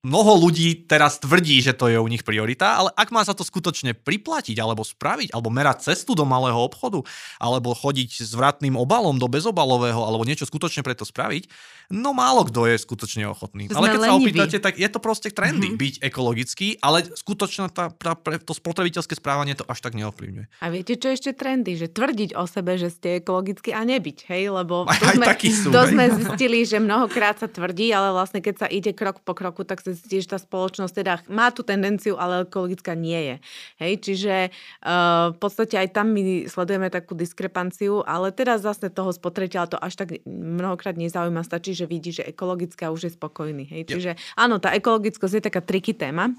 mnoho 0.00 0.48
ľudí 0.48 0.88
teraz 0.88 1.20
tvrdí, 1.20 1.60
že 1.60 1.76
to 1.76 1.92
je 1.92 2.00
u 2.00 2.08
nich 2.08 2.24
priorita, 2.24 2.80
ale 2.80 2.88
ak 2.96 3.12
má 3.12 3.20
sa 3.20 3.36
to 3.36 3.44
skutočne 3.44 3.92
priplatiť, 3.92 4.56
alebo 4.56 4.80
spraviť, 4.80 5.28
alebo 5.36 5.52
merať 5.52 5.92
cestu 5.92 6.16
do 6.16 6.24
malého 6.24 6.56
obchodu, 6.56 7.04
alebo 7.36 7.76
chodiť 7.76 8.24
s 8.24 8.32
vratným 8.32 8.80
obalom 8.80 9.20
do 9.20 9.28
bezobalového, 9.28 10.00
alebo 10.00 10.24
niečo 10.24 10.48
skutočne 10.48 10.80
preto 10.80 11.04
spraviť, 11.04 11.52
no 11.92 12.16
málo 12.16 12.48
kto 12.48 12.70
je 12.70 12.80
skutočne 12.80 13.28
ochotný. 13.28 13.68
Sme 13.68 13.76
ale 13.76 13.86
keď 13.92 14.00
sa 14.00 14.06
leniví. 14.16 14.24
opýtate, 14.32 14.56
tak 14.56 14.74
je 14.80 14.88
to 14.88 14.98
proste 15.04 15.28
trendy 15.36 15.68
Mhm. 15.68 15.76
byť 15.76 15.94
ekologický, 16.00 16.68
ale 16.80 17.04
skutočne 17.04 17.68
tá, 17.68 17.92
tá, 17.92 18.16
to 18.16 18.52
spotrebiteľské 18.56 19.20
správanie 19.20 19.52
to 19.52 19.68
až 19.68 19.84
tak 19.84 19.92
neovplyvňuje. 20.00 20.64
A 20.64 20.66
viete, 20.72 20.96
čo 20.96 21.12
ešte 21.12 21.36
trendy? 21.36 21.76
Že 21.76 21.92
tvrdiť 21.92 22.30
o 22.40 22.48
sebe, 22.48 22.80
že 22.80 22.88
ste 22.88 23.20
ekologicky 23.20 23.76
a 23.76 23.84
nebyť, 23.84 24.32
hej? 24.32 24.48
Lebo 24.48 24.88
to, 24.88 25.04
aj 25.04 25.16
sme, 25.18 25.26
sú, 25.50 25.68
to 25.68 25.82
hej. 25.84 25.90
sme 25.92 26.04
zistili, 26.16 26.58
že 26.64 26.80
mnohokrát 26.80 27.36
sa 27.36 27.50
tvrdí, 27.50 27.92
ale 27.92 28.16
vlastne 28.16 28.40
keď 28.40 28.54
sa 28.56 28.66
ide 28.70 28.96
krok 28.96 29.20
po 29.20 29.36
kroku, 29.36 29.66
tak 29.66 29.82
sa 29.82 29.89
že 29.92 30.26
tá 30.26 30.36
spoločnosť 30.36 30.94
teda 30.94 31.12
má 31.26 31.48
tú 31.48 31.60
tendenciu, 31.60 32.14
ale 32.14 32.42
ekologická 32.42 32.92
nie 32.92 33.18
je. 33.18 33.36
Hej? 33.78 33.92
Čiže 34.00 34.34
uh, 34.80 35.32
v 35.32 35.38
podstate 35.38 35.74
aj 35.76 35.88
tam 35.92 36.10
my 36.10 36.46
sledujeme 36.46 36.88
takú 36.88 37.12
diskrepanciu, 37.12 38.02
ale 38.02 38.30
teraz 38.30 38.62
zase 38.62 38.88
toho 38.88 39.10
spotrebiteľa 39.10 39.66
to 39.68 39.78
až 39.78 39.96
tak 39.96 40.22
mnohokrát 40.24 40.94
nezaujíma. 40.94 41.40
Stačí, 41.40 41.72
že 41.72 41.84
vidí, 41.84 42.10
že 42.10 42.22
ekologická 42.22 42.88
už 42.88 43.06
je 43.06 43.12
spokojný. 43.12 43.64
Hej? 43.66 43.82
Čiže 43.86 44.10
áno, 44.34 44.58
tá 44.58 44.72
ekologickosť 44.72 45.34
je 45.36 45.42
taká 45.42 45.60
triky 45.60 45.92
téma. 45.92 46.30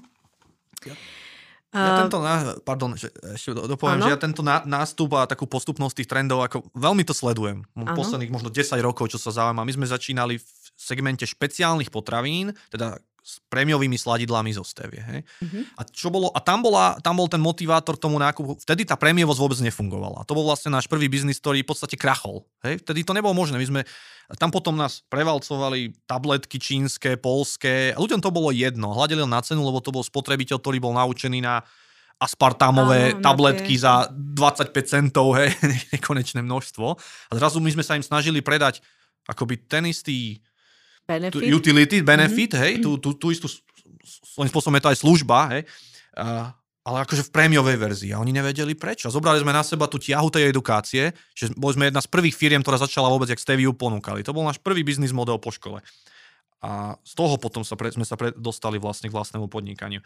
Ja- 0.82 0.96
Eh, 1.72 1.80
Ja 1.80 2.04
tento, 2.04 2.20
ná- 2.20 2.60
pardon, 2.60 2.92
že, 2.92 3.08
ešte 3.32 3.56
do- 3.56 3.64
dopoviem, 3.64 3.96
Áno. 3.96 4.04
že 4.04 4.12
ja 4.12 4.20
tento 4.20 4.44
ná, 4.44 4.60
nástup 4.68 5.16
a 5.16 5.24
takú 5.24 5.48
postupnosť 5.48 6.04
tých 6.04 6.10
trendov, 6.12 6.44
ako 6.44 6.68
veľmi 6.76 7.00
to 7.00 7.16
sledujem. 7.16 7.64
Áno. 7.72 7.96
Posledných 7.96 8.28
možno 8.28 8.52
10 8.52 8.84
rokov, 8.84 9.08
čo 9.08 9.16
sa 9.16 9.32
zaujíma. 9.32 9.64
My 9.64 9.72
sme 9.72 9.88
začínali 9.88 10.36
v 10.36 10.44
segmente 10.76 11.24
špeciálnych 11.24 11.88
potravín, 11.88 12.52
teda 12.68 13.00
s 13.22 13.38
prémiovými 13.46 13.94
sladidlami 13.94 14.50
zo 14.50 14.66
stevie. 14.66 14.98
Hej? 14.98 15.20
Mhm. 15.46 15.78
A, 15.78 15.86
čo 15.86 16.10
bolo, 16.10 16.34
a 16.34 16.42
tam, 16.42 16.58
bola, 16.58 16.98
tam 16.98 17.22
bol 17.22 17.30
ten 17.30 17.38
motivátor 17.38 17.94
tomu 17.94 18.18
nákupu. 18.18 18.58
Vtedy 18.58 18.82
tá 18.82 18.98
prémiovosť 18.98 19.38
vôbec 19.38 19.58
nefungovala. 19.62 20.20
A 20.20 20.26
to 20.26 20.34
bol 20.34 20.42
vlastne 20.42 20.74
náš 20.74 20.90
prvý 20.90 21.06
biznis, 21.06 21.38
ktorý 21.38 21.62
v 21.62 21.70
podstate 21.70 21.94
krachol. 21.94 22.42
Hej? 22.66 22.82
Vtedy 22.82 23.06
to 23.06 23.14
nebolo 23.14 23.30
možné. 23.30 23.62
My 23.62 23.66
sme, 23.70 23.80
tam 24.42 24.50
potom 24.50 24.74
nás 24.74 25.06
prevalcovali 25.06 25.94
tabletky 26.10 26.58
čínske, 26.58 27.14
polské. 27.14 27.94
A 27.94 27.98
ľuďom 28.02 28.18
to 28.18 28.34
bolo 28.34 28.50
jedno. 28.50 28.90
Hľadeli 28.90 29.22
na 29.22 29.38
cenu, 29.38 29.62
lebo 29.62 29.78
to 29.78 29.94
bol 29.94 30.02
spotrebiteľ, 30.02 30.58
ktorý 30.58 30.82
bol 30.82 30.92
naučený 30.98 31.46
na 31.46 31.62
aspartámové 32.18 33.18
Áno, 33.18 33.22
tabletky 33.22 33.74
tie- 33.74 33.82
za 33.82 34.06
25 34.14 34.70
centov, 34.86 35.34
hej, 35.38 35.50
nekonečné 35.94 36.42
množstvo. 36.42 36.86
A 37.30 37.32
zrazu 37.34 37.58
my 37.58 37.70
sme 37.74 37.82
sa 37.86 37.98
im 37.98 38.04
snažili 38.06 38.38
predať 38.38 38.78
akoby 39.26 39.58
ten 39.66 39.86
istý 39.86 40.42
Benefit. 41.06 41.50
utility, 41.50 41.98
Mhm. 42.00 42.06
benefit, 42.06 42.50
mm-hmm. 42.54 42.62
hej, 42.62 42.72
tú, 42.80 42.96
tú, 42.98 43.14
tú 43.18 43.26
istú, 43.34 43.50
svojím 44.32 44.50
spôsobom 44.50 44.76
je 44.78 44.84
to 44.86 44.92
aj 44.92 44.98
služba, 45.02 45.38
hej, 45.52 45.62
a, 46.16 46.54
ale 46.82 46.96
akože 47.06 47.30
v 47.30 47.30
prémiovej 47.30 47.78
verzii 47.78 48.10
a 48.10 48.18
oni 48.18 48.34
nevedeli 48.34 48.74
prečo. 48.74 49.06
Zobrali 49.06 49.38
sme 49.38 49.54
na 49.54 49.62
seba 49.62 49.86
tú 49.86 50.02
ťahu 50.02 50.28
tej 50.34 50.50
edukácie, 50.50 51.14
že 51.30 51.54
boli 51.54 51.78
sme 51.78 51.86
jedna 51.90 52.02
z 52.02 52.10
prvých 52.10 52.34
firiem, 52.34 52.58
ktorá 52.58 52.74
začala 52.74 53.06
vôbec, 53.06 53.30
jak 53.30 53.38
Steviu 53.38 53.70
ponúkali. 53.70 54.26
To 54.26 54.34
bol 54.34 54.42
náš 54.42 54.58
prvý 54.58 54.82
biznis 54.82 55.14
model 55.14 55.38
po 55.38 55.54
škole. 55.54 55.78
A 56.62 56.98
z 57.02 57.12
toho 57.14 57.38
potom 57.38 57.62
sa 57.62 57.74
pre, 57.74 57.90
sme 57.90 58.06
sa 58.06 58.18
pre, 58.18 58.34
dostali 58.34 58.78
vlastne 58.82 59.10
k 59.10 59.14
vlastnému 59.14 59.46
podnikaniu. 59.46 60.02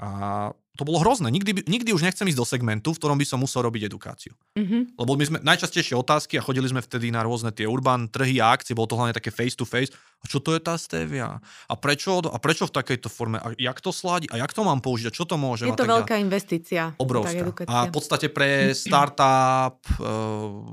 A 0.00 0.50
to 0.72 0.88
bolo 0.88 1.04
hrozné. 1.04 1.28
Nikdy, 1.28 1.68
nikdy 1.68 1.92
už 1.92 2.00
nechcem 2.00 2.24
ísť 2.24 2.40
do 2.40 2.48
segmentu, 2.48 2.96
v 2.96 2.98
ktorom 2.98 3.20
by 3.20 3.26
som 3.28 3.36
musel 3.44 3.68
robiť 3.68 3.92
edukáciu. 3.92 4.32
Mhm. 4.56 4.96
Lebo 4.96 5.12
my 5.20 5.24
sme 5.28 5.38
najčastejšie 5.44 5.92
otázky 5.92 6.40
a 6.40 6.44
chodili 6.44 6.64
sme 6.64 6.80
vtedy 6.80 7.12
na 7.12 7.20
rôzne 7.20 7.52
tie 7.52 7.68
urban 7.68 8.08
trhy 8.08 8.40
a 8.40 8.56
akcie, 8.56 8.72
bolo 8.72 8.88
to 8.88 8.96
hlavne 8.96 9.12
také 9.12 9.28
face 9.28 9.52
to 9.52 9.68
face. 9.68 9.92
A 9.92 10.24
čo 10.24 10.40
to 10.40 10.56
je 10.56 10.60
tá 10.64 10.80
stevia? 10.80 11.44
A 11.68 11.74
prečo, 11.76 12.24
a 12.24 12.38
prečo 12.40 12.64
v 12.64 12.72
takejto 12.72 13.12
forme? 13.12 13.36
A 13.42 13.52
jak 13.60 13.84
to 13.84 13.92
sládi? 13.92 14.32
A 14.32 14.40
jak 14.40 14.56
to 14.56 14.64
mám 14.64 14.80
použiť? 14.80 15.10
A 15.10 15.12
čo 15.12 15.28
to 15.28 15.36
môžem? 15.36 15.68
Je 15.68 15.76
to 15.76 15.84
tak 15.84 15.92
veľká 15.92 16.16
investícia. 16.16 16.96
Obrovská. 16.96 17.52
A 17.68 17.90
v 17.90 17.92
podstate 17.92 18.32
pre 18.32 18.70
startup 18.86 19.76
uh, 20.00 20.72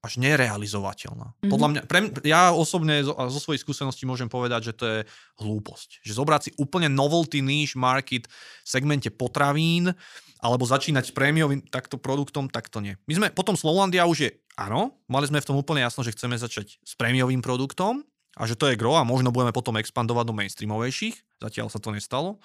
až 0.00 0.16
nerealizovateľná. 0.16 1.36
Mhm. 1.44 1.50
Podľa 1.52 1.68
mňa, 1.68 1.80
pre, 1.84 2.00
ja 2.24 2.56
osobne 2.56 3.04
zo, 3.04 3.12
zo 3.12 3.40
svojich 3.40 3.60
skúseností 3.60 4.08
môžem 4.08 4.32
povedať, 4.32 4.72
že 4.72 4.76
to 4.76 4.84
je 4.88 4.98
hlúposť. 5.44 6.00
Že 6.00 6.12
zobrať 6.16 6.40
si 6.40 6.50
úplne 6.56 6.88
novelty 6.88 7.44
niche 7.44 7.76
market 7.76 8.24
v 8.64 8.68
segmente 8.68 9.12
potravín 9.12 9.92
alebo 10.40 10.64
začínať 10.64 11.12
s 11.12 11.12
prémiovým 11.12 11.60
takto 11.68 12.00
produktom, 12.00 12.48
tak 12.48 12.72
to 12.72 12.80
nie. 12.80 12.96
My 13.04 13.12
sme, 13.12 13.26
potom 13.28 13.60
Slowlandia 13.60 14.08
už 14.08 14.18
je, 14.24 14.30
áno, 14.56 14.96
mali 15.04 15.28
sme 15.28 15.36
v 15.36 15.48
tom 15.52 15.60
úplne 15.60 15.84
jasno, 15.84 16.00
že 16.00 16.16
chceme 16.16 16.32
začať 16.40 16.80
s 16.80 16.96
prémiovým 16.96 17.44
produktom 17.44 18.00
a 18.40 18.48
že 18.48 18.56
to 18.56 18.72
je 18.72 18.80
gro 18.80 18.96
a 18.96 19.04
možno 19.04 19.36
budeme 19.36 19.52
potom 19.52 19.76
expandovať 19.76 20.24
do 20.24 20.36
mainstreamovejších. 20.40 21.44
Zatiaľ 21.44 21.68
sa 21.68 21.76
to 21.76 21.92
nestalo. 21.92 22.40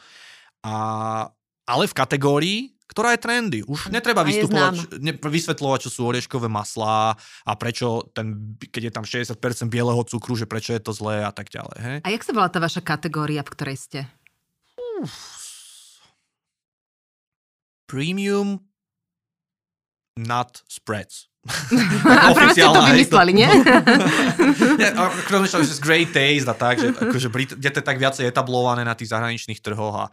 A, 0.60 0.76
ale 1.64 1.88
v 1.88 1.96
kategórii, 1.96 2.75
ktorá 2.86 3.18
je 3.18 3.20
trendy. 3.22 3.60
Už 3.66 3.90
netreba 3.90 4.22
je 4.22 4.46
vystupovať, 4.46 5.02
ne, 5.02 5.14
vysvetľovať, 5.18 5.80
čo 5.86 5.90
sú 5.90 6.02
orieškové 6.06 6.46
maslá 6.46 7.18
a 7.18 7.52
prečo, 7.58 8.06
ten, 8.14 8.58
keď 8.62 8.82
je 8.90 8.94
tam 8.94 9.06
60% 9.06 9.74
bieleho 9.74 10.02
cukru, 10.06 10.38
že 10.38 10.46
prečo 10.46 10.74
je 10.74 10.82
to 10.82 10.94
zlé 10.94 11.26
a 11.26 11.34
tak 11.34 11.50
ďalej. 11.50 11.78
Hej? 11.82 11.98
A 12.06 12.08
jak 12.14 12.24
sa 12.24 12.32
volá 12.34 12.50
tá 12.50 12.62
vaša 12.62 12.86
kategória, 12.86 13.42
v 13.42 13.52
ktorej 13.52 13.78
ste? 13.82 14.00
Premium 17.90 18.62
nut 20.16 20.64
spreads. 20.70 21.28
A 22.26 22.34
prečo 22.34 22.58
ste 22.58 22.66
to 22.66 22.82
vymysleli, 22.90 23.32
nie? 23.38 23.50
Nie, 24.82 24.90
a 24.98 25.14
rozmýšľam, 25.30 25.62
že 25.62 25.78
z 25.78 25.82
great 25.84 26.10
taste 26.10 26.50
a 26.50 26.56
tak, 26.58 26.82
že 26.82 26.90
akože 26.90 27.30
kde 27.30 27.70
to 27.70 27.78
je 27.78 27.86
tak 27.86 28.02
viacej 28.02 28.26
etablované 28.26 28.82
na 28.82 28.98
tých 28.98 29.14
zahraničných 29.14 29.62
trhoch 29.62 29.94
a 29.94 30.06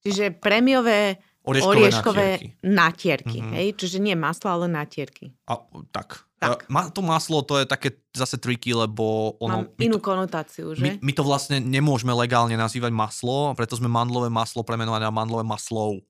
Čiže 0.00 0.40
prémiové 0.40 1.20
orieškové, 1.44 1.76
orieškové 1.76 2.26
natierky. 2.30 2.48
natierky. 2.62 3.38
Mhm. 3.40 3.52
hej? 3.56 3.66
Čiže 3.76 3.98
nie 3.98 4.14
maslo, 4.14 4.48
ale 4.52 4.66
natierky. 4.68 5.32
A, 5.48 5.56
tak. 5.90 6.24
Tak. 6.40 6.64
A, 6.64 6.72
ma- 6.72 6.88
to 6.88 7.04
maslo, 7.04 7.44
to 7.44 7.60
je 7.60 7.68
také 7.68 8.00
zase 8.16 8.40
triky, 8.40 8.72
lebo 8.72 9.36
ono... 9.36 9.68
Mám 9.68 9.76
my 9.76 9.84
inú 9.84 10.00
to- 10.00 10.04
konotáciu, 10.08 10.72
My, 10.72 10.96
že? 10.96 11.04
my 11.04 11.12
to 11.12 11.20
vlastne 11.20 11.60
nemôžeme 11.60 12.16
legálne 12.16 12.56
nazývať 12.56 12.92
maslo, 12.96 13.52
preto 13.52 13.76
sme 13.76 13.92
mandlové 13.92 14.32
maslo 14.32 14.64
premenované 14.64 15.04
na 15.04 15.12
mandlové 15.12 15.44
maslov. 15.44 16.00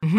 Mhm. 0.00 0.16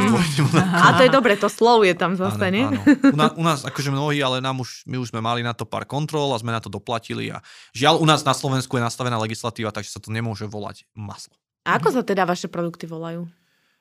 A 0.78 0.94
to 0.94 1.02
je 1.06 1.14
dobre, 1.14 1.34
to 1.38 1.50
slov 1.50 1.82
je 1.82 1.98
tam 1.98 2.14
zase, 2.14 2.54
nie? 2.54 2.66
U, 3.02 3.18
nás, 3.18 3.34
u 3.34 3.42
nás 3.42 3.60
akože 3.66 3.90
mnohí, 3.90 4.22
ale 4.22 4.38
nám 4.38 4.62
už, 4.62 4.86
my 4.86 5.02
už 5.02 5.10
sme 5.10 5.26
mali 5.26 5.42
na 5.42 5.58
to 5.58 5.66
pár 5.66 5.90
kontrol 5.90 6.30
a 6.34 6.42
sme 6.42 6.54
na 6.54 6.62
to 6.62 6.70
doplatili 6.70 7.34
a 7.34 7.42
žiaľ, 7.74 7.98
u 7.98 8.06
nás 8.06 8.22
na 8.22 8.38
Slovensku 8.38 8.78
je 8.78 8.86
nastavená 8.86 9.18
legislatíva, 9.18 9.74
takže 9.74 9.90
sa 9.90 9.98
to 9.98 10.14
nemôže 10.14 10.46
volať 10.46 10.86
maslo. 10.94 11.34
A 11.66 11.82
ako 11.82 11.98
sa 11.98 12.02
teda 12.06 12.26
vaše 12.26 12.46
produkty 12.46 12.86
volajú? 12.86 13.26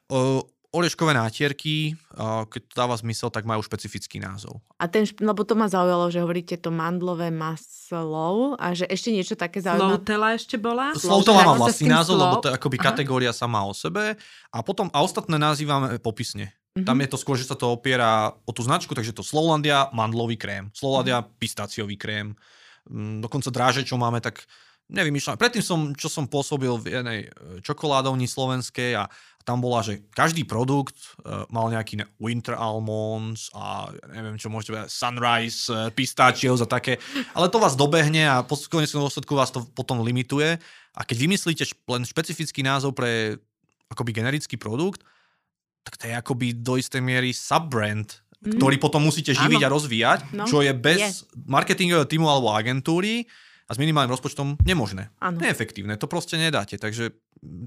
O, 0.09 0.45
orieškové 0.71 1.11
nátierky, 1.13 1.99
keď 2.47 2.61
to 2.63 2.75
dáva 2.75 2.95
zmysel, 2.95 3.27
tak 3.29 3.43
majú 3.43 3.59
špecifický 3.61 4.19
názov. 4.19 4.63
A 4.79 4.87
ten, 4.87 5.03
lebo 5.19 5.43
to 5.43 5.55
ma 5.55 5.67
zaujalo, 5.67 6.07
že 6.09 6.23
hovoríte 6.23 6.55
to 6.57 6.71
mandlové 6.71 7.35
maslo 7.35 8.55
a 8.55 8.71
že 8.71 8.87
ešte 8.87 9.11
niečo 9.11 9.35
také 9.35 9.59
zaujímavé. 9.59 9.99
Slowtela 9.99 10.29
ešte 10.33 10.57
bola? 10.57 10.95
Slovtela 10.95 11.43
má 11.45 11.55
vlastný 11.57 11.91
názov, 11.91 12.15
slow- 12.15 12.23
lebo 12.23 12.37
to 12.39 12.49
je 12.49 12.55
akoby 12.55 12.79
Aha. 12.79 12.87
kategória 12.87 13.33
sama 13.35 13.67
o 13.67 13.75
sebe. 13.75 14.15
A 14.49 14.59
potom 14.63 14.87
a 14.95 15.03
ostatné 15.03 15.37
nazývame 15.37 15.99
popisne. 15.99 16.55
Mhm. 16.79 16.87
Tam 16.87 16.97
je 17.03 17.09
to 17.11 17.19
skôr, 17.19 17.35
že 17.35 17.51
sa 17.51 17.59
to 17.59 17.75
opiera 17.75 18.31
o 18.47 18.53
tú 18.55 18.63
značku, 18.63 18.95
takže 18.95 19.11
to 19.11 19.27
Slowlandia 19.27 19.91
mandlový 19.91 20.39
krém, 20.39 20.71
Slowlandia 20.71 21.27
Mhm. 21.27 21.29
pistáciový 21.35 21.99
krém. 21.99 22.39
Mm, 22.87 23.21
Dokonca 23.21 23.51
dráže, 23.51 23.83
čo 23.83 23.99
máme, 23.99 24.23
tak 24.23 24.47
nevymýšľam. 24.91 25.39
Predtým 25.39 25.65
som, 25.65 25.79
čo 25.95 26.11
som 26.11 26.27
pôsobil 26.27 26.71
v 26.77 26.87
jednej 27.01 27.21
e, 27.25 27.29
čokoládovni 27.63 28.27
slovenskej 28.27 28.99
a 28.99 29.07
tam 29.41 29.65
bola, 29.65 29.81
že 29.81 30.05
každý 30.13 30.45
produkt 30.45 31.17
uh, 31.25 31.49
mal 31.49 31.73
nejaký 31.73 32.05
winter 32.21 32.53
almonds 32.53 33.49
a 33.57 33.89
neviem, 34.13 34.37
čo 34.37 34.53
môžete 34.53 34.77
povedať, 34.77 34.93
sunrise, 34.93 35.65
uh, 35.73 35.89
pistachios 35.89 36.61
a 36.61 36.69
také, 36.69 37.01
ale 37.33 37.49
to 37.49 37.57
vás 37.57 37.73
dobehne 37.73 38.29
a 38.29 38.45
po 38.45 38.61
konečnom 38.69 39.09
dôsledku 39.09 39.33
vás 39.33 39.49
to 39.49 39.65
potom 39.73 40.05
limituje 40.05 40.61
a 40.93 41.01
keď 41.09 41.17
vymyslíte 41.25 41.65
len 41.89 42.05
špecifický 42.05 42.61
názov 42.61 42.93
pre 42.93 43.41
akoby 43.91 44.13
generický 44.13 44.61
produkt, 44.61 45.03
tak 45.83 45.97
to 45.97 46.05
je 46.07 46.15
akoby 46.15 46.47
do 46.55 46.77
istej 46.77 47.01
miery 47.01 47.33
subbrand, 47.33 48.21
mm. 48.45 48.61
ktorý 48.61 48.77
potom 48.77 49.03
musíte 49.03 49.33
živiť 49.33 49.65
ano. 49.65 49.67
a 49.67 49.75
rozvíjať, 49.75 50.21
no. 50.37 50.45
čo 50.45 50.61
je 50.61 50.73
bez 50.77 51.01
je. 51.01 51.11
marketingového 51.49 52.07
týmu 52.07 52.29
alebo 52.29 52.53
agentúry 52.53 53.25
a 53.71 53.73
s 53.73 53.79
minimálnym 53.79 54.11
rozpočtom 54.11 54.59
nemožné. 54.67 55.15
Ano. 55.23 55.39
Neefektívne, 55.39 55.95
to 55.95 56.11
proste 56.11 56.35
nedáte. 56.35 56.75
Takže 56.75 57.15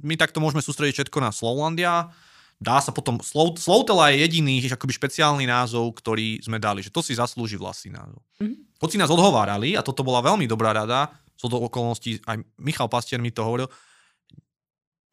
my 0.04 0.20
takto 0.20 0.44
môžeme 0.44 0.60
sústrediť 0.60 1.08
všetko 1.08 1.24
na 1.24 1.32
Slowlandia. 1.32 2.12
Dá 2.60 2.84
sa 2.84 2.92
potom, 2.92 3.24
Slow, 3.24 3.56
Slowtela 3.56 4.12
je 4.12 4.28
jediný 4.28 4.60
akoby 4.68 4.92
špeciálny 5.00 5.48
názov, 5.48 5.96
ktorý 5.96 6.44
sme 6.44 6.60
dali, 6.60 6.84
že 6.84 6.92
to 6.92 7.00
si 7.00 7.16
zaslúži 7.16 7.56
vlastný 7.56 7.96
názov. 7.96 8.20
Mm-hmm. 8.44 8.84
Hoci 8.84 8.96
nás 9.00 9.08
odhovárali, 9.08 9.80
a 9.80 9.82
toto 9.82 10.04
bola 10.04 10.20
veľmi 10.20 10.44
dobrá 10.44 10.76
rada, 10.76 11.08
sú 11.40 11.48
do 11.48 11.64
okolností, 11.64 12.20
aj 12.28 12.44
Michal 12.60 12.92
Pastier 12.92 13.24
mi 13.24 13.32
to 13.32 13.48
hovoril, 13.48 13.72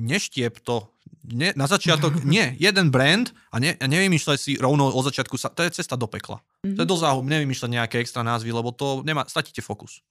neštiep 0.02 0.62
to, 0.62 0.90
ne, 1.30 1.54
na 1.54 1.70
začiatok, 1.70 2.22
nie, 2.34 2.54
jeden 2.58 2.90
brand 2.90 3.30
a, 3.50 3.62
ne, 3.62 3.78
a 3.78 3.86
nevymýšľaj 3.86 4.38
si 4.38 4.52
rovno 4.58 4.90
od 4.90 5.04
začiatku, 5.06 5.38
sa, 5.38 5.54
to 5.54 5.62
je 5.66 5.74
cesta 5.74 5.94
do 5.94 6.10
pekla. 6.10 6.42
Mm-hmm. 6.66 6.74
To 6.76 6.80
je 6.82 6.86
mhm. 6.86 6.92
do 6.92 6.98
záhub, 6.98 7.24
nevymýšľať 7.30 7.70
nejaké 7.70 7.96
extra 8.02 8.26
názvy, 8.26 8.50
lebo 8.50 8.74
to 8.74 9.06
nemá, 9.06 9.26
stratíte 9.26 9.62
fokus. 9.62 10.02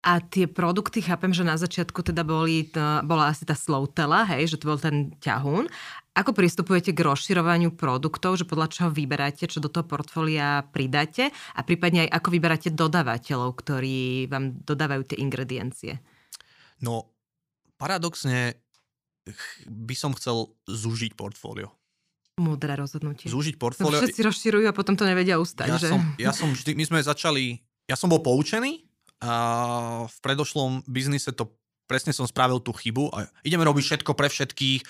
A 0.00 0.16
tie 0.24 0.48
produkty, 0.48 1.04
chápem, 1.04 1.28
že 1.28 1.44
na 1.44 1.60
začiatku 1.60 2.00
teda 2.00 2.24
boli, 2.24 2.72
bola 3.04 3.28
asi 3.28 3.44
tá 3.44 3.52
slowtela, 3.52 4.24
hej, 4.32 4.56
že 4.56 4.56
to 4.56 4.72
bol 4.72 4.80
ten 4.80 5.12
ťahún. 5.20 5.68
Ako 6.16 6.32
pristupujete 6.32 6.96
k 6.96 7.04
rozširovaniu 7.04 7.76
produktov, 7.76 8.40
že 8.40 8.48
podľa 8.48 8.72
čoho 8.72 8.88
vyberáte, 8.88 9.44
čo 9.44 9.60
do 9.60 9.68
toho 9.68 9.84
portfólia 9.84 10.64
pridáte 10.72 11.28
a 11.52 11.60
prípadne 11.60 12.08
aj 12.08 12.16
ako 12.16 12.28
vyberáte 12.32 12.68
dodávateľov, 12.72 13.52
ktorí 13.60 14.24
vám 14.32 14.64
dodávajú 14.64 15.04
tie 15.04 15.20
ingrediencie? 15.20 16.00
No, 16.80 17.12
paradoxne 17.76 18.56
by 19.68 19.94
som 19.94 20.16
chcel 20.16 20.48
zúžiť 20.64 21.12
portfólio. 21.12 21.76
Múdre 22.40 22.72
rozhodnutie. 22.72 23.28
Zúžiť 23.28 23.60
portfólio. 23.60 24.00
No, 24.00 24.02
všetci 24.02 24.24
rozširujú 24.24 24.64
a 24.64 24.72
potom 24.72 24.96
to 24.96 25.04
nevedia 25.04 25.36
ustať, 25.36 25.68
ja 25.68 25.76
že? 25.76 25.92
Som, 25.92 26.00
ja 26.16 26.32
som 26.32 26.48
vždy, 26.56 26.72
my 26.72 26.84
sme 26.88 26.98
začali, 27.04 27.60
ja 27.84 28.00
som 28.00 28.08
bol 28.08 28.24
poučený, 28.24 28.89
a 29.20 29.34
v 30.08 30.16
predošlom 30.24 30.84
biznise 30.88 31.32
to 31.36 31.52
presne 31.84 32.14
som 32.14 32.24
spravil 32.24 32.62
tú 32.62 32.70
chybu 32.70 33.10
a 33.10 33.26
ideme 33.42 33.66
robiť 33.66 33.82
všetko 33.82 34.14
pre 34.14 34.30
všetkých, 34.30 34.80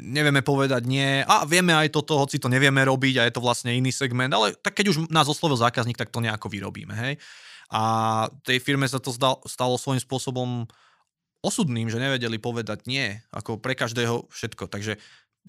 nevieme 0.00 0.40
povedať 0.40 0.88
nie 0.88 1.20
a 1.20 1.44
vieme 1.44 1.76
aj 1.76 1.92
toto, 1.92 2.16
hoci 2.16 2.40
to 2.40 2.48
nevieme 2.48 2.80
robiť 2.80 3.20
a 3.20 3.26
je 3.28 3.34
to 3.36 3.44
vlastne 3.44 3.76
iný 3.76 3.92
segment, 3.92 4.32
ale 4.32 4.56
tak 4.56 4.80
keď 4.80 4.96
už 4.96 4.96
nás 5.12 5.28
oslovil 5.28 5.60
zákazník, 5.60 6.00
tak 6.00 6.08
to 6.08 6.24
nejako 6.24 6.48
vyrobíme, 6.48 6.96
hej. 6.96 7.20
A 7.68 7.82
tej 8.46 8.62
firme 8.62 8.88
sa 8.88 9.02
to 9.02 9.12
stalo 9.44 9.74
svojím 9.76 10.00
spôsobom 10.00 10.64
osudným, 11.44 11.92
že 11.92 12.00
nevedeli 12.00 12.40
povedať 12.40 12.88
nie, 12.88 13.20
ako 13.34 13.58
pre 13.58 13.74
každého 13.76 14.30
všetko. 14.30 14.70
Takže 14.70 14.96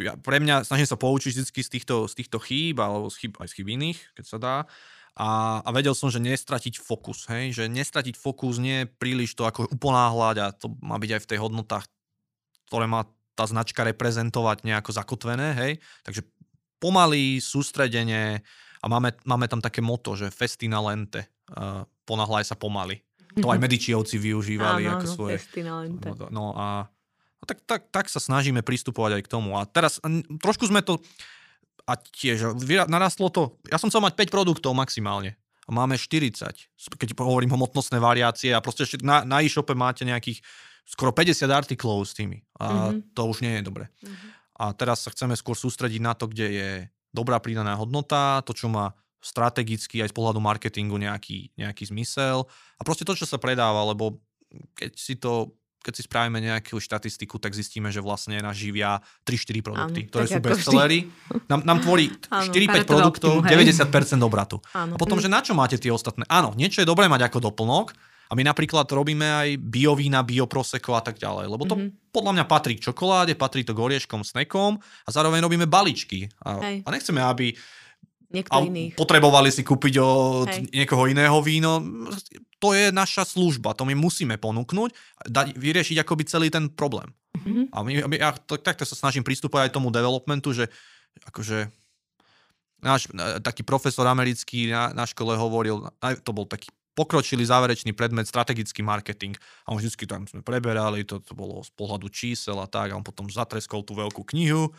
ja, 0.01 0.13
pre 0.17 0.37
mňa 0.37 0.65
snažím 0.65 0.89
sa 0.89 0.97
poučiť 0.97 1.33
vždy 1.33 1.61
z 1.61 1.71
týchto, 1.71 2.09
z 2.09 2.13
týchto 2.17 2.37
chýb, 2.41 2.77
alebo 2.77 3.09
z 3.09 3.15
chýb, 3.25 3.33
aj 3.37 3.49
z 3.49 3.55
chýb 3.61 3.67
iných, 3.69 3.99
keď 4.17 4.25
sa 4.25 4.37
dá 4.37 4.55
a, 5.17 5.59
a 5.65 5.69
vedel 5.73 5.97
som, 5.97 6.13
že 6.13 6.21
nestratiť 6.21 6.77
fokus, 6.77 7.25
hej? 7.33 7.49
že 7.49 7.65
nestratiť 7.65 8.13
fokus, 8.13 8.61
nie 8.61 8.85
príliš 8.85 9.33
to 9.33 9.49
ako 9.49 9.65
uponáhľať 9.73 10.35
a 10.45 10.47
to 10.53 10.77
má 10.77 11.01
byť 11.01 11.17
aj 11.17 11.21
v 11.25 11.29
tej 11.33 11.39
hodnotách, 11.41 11.85
ktoré 12.69 12.85
má 12.85 13.09
tá 13.33 13.49
značka 13.49 13.81
reprezentovať 13.81 14.61
nejako 14.61 14.93
zakotvené, 14.93 15.57
hej, 15.57 15.71
takže 16.05 16.21
pomaly, 16.77 17.41
sústredenie 17.41 18.45
a 18.81 18.85
máme, 18.85 19.17
máme 19.25 19.49
tam 19.49 19.57
také 19.57 19.81
moto, 19.81 20.13
že 20.13 20.29
festina 20.29 20.77
lente, 20.85 21.25
uh, 21.53 21.81
ponáhľaj 22.05 22.53
sa 22.53 22.55
pomaly. 22.57 23.01
To 23.41 23.49
aj 23.49 23.57
Medičiovci 23.65 24.21
využívali 24.21 24.85
Áno, 24.85 25.01
ako 25.01 25.05
no, 25.05 25.13
svoje... 25.17 25.35
lente. 25.57 26.09
No 26.29 26.53
a 26.53 26.89
No 27.37 27.45
tak, 27.45 27.61
tak, 27.69 27.81
tak 27.93 28.05
sa 28.09 28.17
snažíme 28.17 28.65
pristupovať 28.65 29.21
aj 29.21 29.23
k 29.29 29.31
tomu. 29.31 29.61
A 29.61 29.69
teraz 29.69 30.01
trošku 30.41 30.65
sme 30.65 30.81
to 30.81 30.97
a 31.87 31.95
tiež 31.95 32.59
narastlo 32.91 33.31
to, 33.31 33.55
ja 33.71 33.79
som 33.79 33.87
chcel 33.87 34.03
mať 34.03 34.19
5 34.27 34.35
produktov 34.35 34.75
maximálne 34.75 35.39
a 35.67 35.69
máme 35.71 35.95
40, 35.95 36.51
keď 36.99 37.09
hovorím 37.15 37.55
hmotnostné 37.55 37.99
variácie 38.03 38.51
a 38.51 38.59
proste 38.59 38.83
na, 38.99 39.23
na 39.23 39.39
e-shope 39.39 39.71
máte 39.71 40.03
nejakých 40.03 40.43
skoro 40.87 41.11
50 41.11 41.47
artiklov 41.47 42.03
s 42.07 42.15
tými 42.15 42.43
a 42.59 42.91
mm-hmm. 42.91 43.15
to 43.15 43.21
už 43.27 43.43
nie 43.43 43.59
je 43.59 43.63
dobre. 43.63 43.91
Mm-hmm. 44.03 44.29
A 44.57 44.63
teraz 44.75 45.03
sa 45.07 45.11
chceme 45.11 45.35
skôr 45.35 45.55
sústrediť 45.55 46.01
na 46.03 46.15
to, 46.15 46.31
kde 46.31 46.47
je 46.51 46.69
dobrá 47.11 47.39
prídaná 47.39 47.75
hodnota, 47.75 48.43
to, 48.43 48.55
čo 48.55 48.67
má 48.71 48.95
strategicky 49.19 49.99
aj 50.03 50.11
z 50.11 50.15
pohľadu 50.15 50.39
marketingu 50.39 50.95
nejaký, 50.95 51.51
nejaký 51.59 51.91
zmysel 51.91 52.47
a 52.79 52.81
proste 52.87 53.03
to, 53.03 53.15
čo 53.15 53.27
sa 53.27 53.35
predáva, 53.39 53.83
lebo 53.91 54.23
keď 54.75 54.91
si 54.95 55.19
to 55.19 55.57
keď 55.87 55.93
si 55.95 56.03
spravíme 56.03 56.43
nejakú 56.43 56.75
štatistiku, 56.83 57.39
tak 57.39 57.55
zistíme, 57.55 57.87
že 57.87 58.03
vlastne 58.03 58.35
nás 58.43 58.59
živia 58.59 58.99
3-4 59.23 59.63
produkty, 59.63 59.99
ano, 60.03 60.09
ktoré 60.11 60.25
sú 60.27 60.39
bestsellery. 60.43 60.99
Nám, 61.47 61.63
nám 61.63 61.79
tvorí 61.79 62.11
4-5 62.51 62.83
produktov, 62.83 63.39
optimum, 63.39 64.19
90% 64.19 64.19
obratu. 64.19 64.59
Ano. 64.75 64.93
A 64.93 64.97
potom, 64.99 65.15
že 65.23 65.31
na 65.31 65.39
čo 65.39 65.55
máte 65.55 65.79
tie 65.79 65.87
ostatné? 65.87 66.27
Áno, 66.27 66.51
niečo 66.59 66.83
je 66.83 66.87
dobré 66.91 67.07
mať 67.07 67.31
ako 67.31 67.47
doplnok, 67.47 67.95
a 68.27 68.35
my 68.35 68.43
napríklad 68.43 68.83
robíme 68.91 69.23
aj 69.23 69.49
biovína, 69.55 70.19
bioproseko 70.19 70.99
a 70.99 71.01
tak 71.03 71.15
ďalej, 71.15 71.47
lebo 71.47 71.63
to 71.63 71.79
mm-hmm. 71.79 72.11
podľa 72.11 72.31
mňa 72.35 72.43
patrí 72.43 72.75
k 72.75 72.91
čokoláde, 72.91 73.39
patrí 73.39 73.63
to 73.63 73.71
k 73.71 73.79
orieškom, 73.79 74.19
snekom 74.27 74.75
a 74.83 75.09
zároveň 75.15 75.39
robíme 75.47 75.63
baličky. 75.63 76.27
A, 76.43 76.59
a 76.83 76.89
nechceme, 76.91 77.23
aby 77.23 77.55
Niekto 78.27 78.59
iných. 78.67 78.99
potrebovali 78.99 79.47
si 79.55 79.63
kúpiť 79.63 79.93
od 80.03 80.51
Hej. 80.51 80.67
niekoho 80.75 81.07
iného 81.07 81.39
víno. 81.39 81.79
To 82.59 82.75
je 82.75 82.91
naša 82.91 83.23
služba, 83.23 83.71
to 83.71 83.87
my 83.87 83.95
musíme 83.95 84.35
ponúknuť, 84.35 84.89
dať, 85.31 85.47
vyriešiť 85.55 86.03
akoby 86.03 86.23
celý 86.27 86.47
ten 86.51 86.67
problém. 86.67 87.07
Mm-hmm. 87.39 87.65
A 87.71 87.77
my, 87.85 87.91
ja 88.19 88.35
to, 88.35 88.59
takto 88.59 88.83
sa 88.83 88.99
snažím 88.99 89.23
pristúpať 89.23 89.71
aj 89.71 89.75
tomu 89.79 89.93
developmentu, 89.93 90.51
že 90.51 90.67
akože 91.23 91.71
náš 92.83 93.07
e, 93.13 93.39
taký 93.39 93.63
profesor 93.63 94.03
americký 94.09 94.75
na, 94.75 94.91
na 94.91 95.05
škole 95.07 95.31
hovoril, 95.37 95.87
to 96.25 96.31
bol 96.35 96.43
taký 96.43 96.67
pokročilý 96.97 97.45
záverečný 97.45 97.93
predmet 97.93 98.25
strategický 98.25 98.81
marketing. 98.81 99.37
A 99.69 99.71
on 99.71 99.77
vždy 99.77 99.93
tam 100.09 100.25
sme 100.25 100.41
preberali, 100.41 101.05
to, 101.05 101.21
to 101.21 101.37
bolo 101.37 101.61
z 101.61 101.69
pohľadu 101.77 102.09
čísel 102.09 102.57
a 102.57 102.65
tak, 102.65 102.89
a 102.89 102.97
on 102.97 103.05
potom 103.05 103.29
zatreskol 103.29 103.85
tú 103.85 103.93
veľkú 103.93 104.25
knihu 104.33 104.73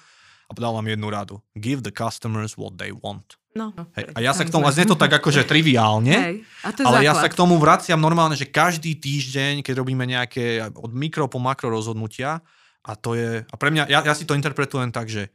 a 0.51 0.53
dal 0.59 0.75
vám 0.75 0.91
jednu 0.91 1.07
radu. 1.15 1.39
Give 1.55 1.79
the 1.79 1.95
customers 1.95 2.59
what 2.59 2.75
they 2.75 2.91
want. 2.91 3.38
No. 3.57 3.73
Hej, 3.97 4.13
a 4.13 4.19
ja 4.21 4.37
sa 4.37 4.45
k 4.45 4.53
tomu, 4.53 4.69
znie 4.69 4.85
to 4.85 4.95
tak 4.95 5.09
akože 5.09 5.43
triviálne, 5.49 6.15
Hej, 6.15 6.37
a 6.63 6.69
to 6.71 6.85
ale 6.85 7.01
základ. 7.01 7.09
ja 7.09 7.15
sa 7.17 7.29
k 7.33 7.39
tomu 7.39 7.57
vraciam 7.57 7.99
normálne, 7.99 8.37
že 8.37 8.47
každý 8.47 8.95
týždeň, 9.01 9.65
keď 9.65 9.75
robíme 9.81 10.05
nejaké 10.05 10.69
od 10.77 10.93
mikro 10.93 11.27
po 11.27 11.41
makro 11.41 11.73
rozhodnutia, 11.73 12.45
a 12.85 12.93
to 12.95 13.17
je, 13.17 13.43
a 13.43 13.57
pre 13.59 13.73
mňa, 13.73 13.89
ja, 13.89 14.05
ja 14.05 14.15
si 14.15 14.29
to 14.29 14.37
interpretujem 14.37 14.93
tak, 14.95 15.11
že 15.11 15.33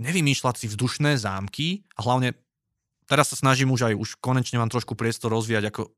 nevymýšľať 0.00 0.54
si 0.64 0.66
vzdušné 0.72 1.14
zámky 1.20 1.86
a 1.94 2.02
hlavne 2.02 2.34
teraz 3.06 3.30
sa 3.30 3.36
snažím 3.38 3.70
už 3.70 3.92
aj, 3.92 3.94
už 3.94 4.10
konečne 4.18 4.58
mám 4.58 4.72
trošku 4.72 4.98
priestor 4.98 5.30
rozvíjať 5.30 5.70
ako 5.70 5.92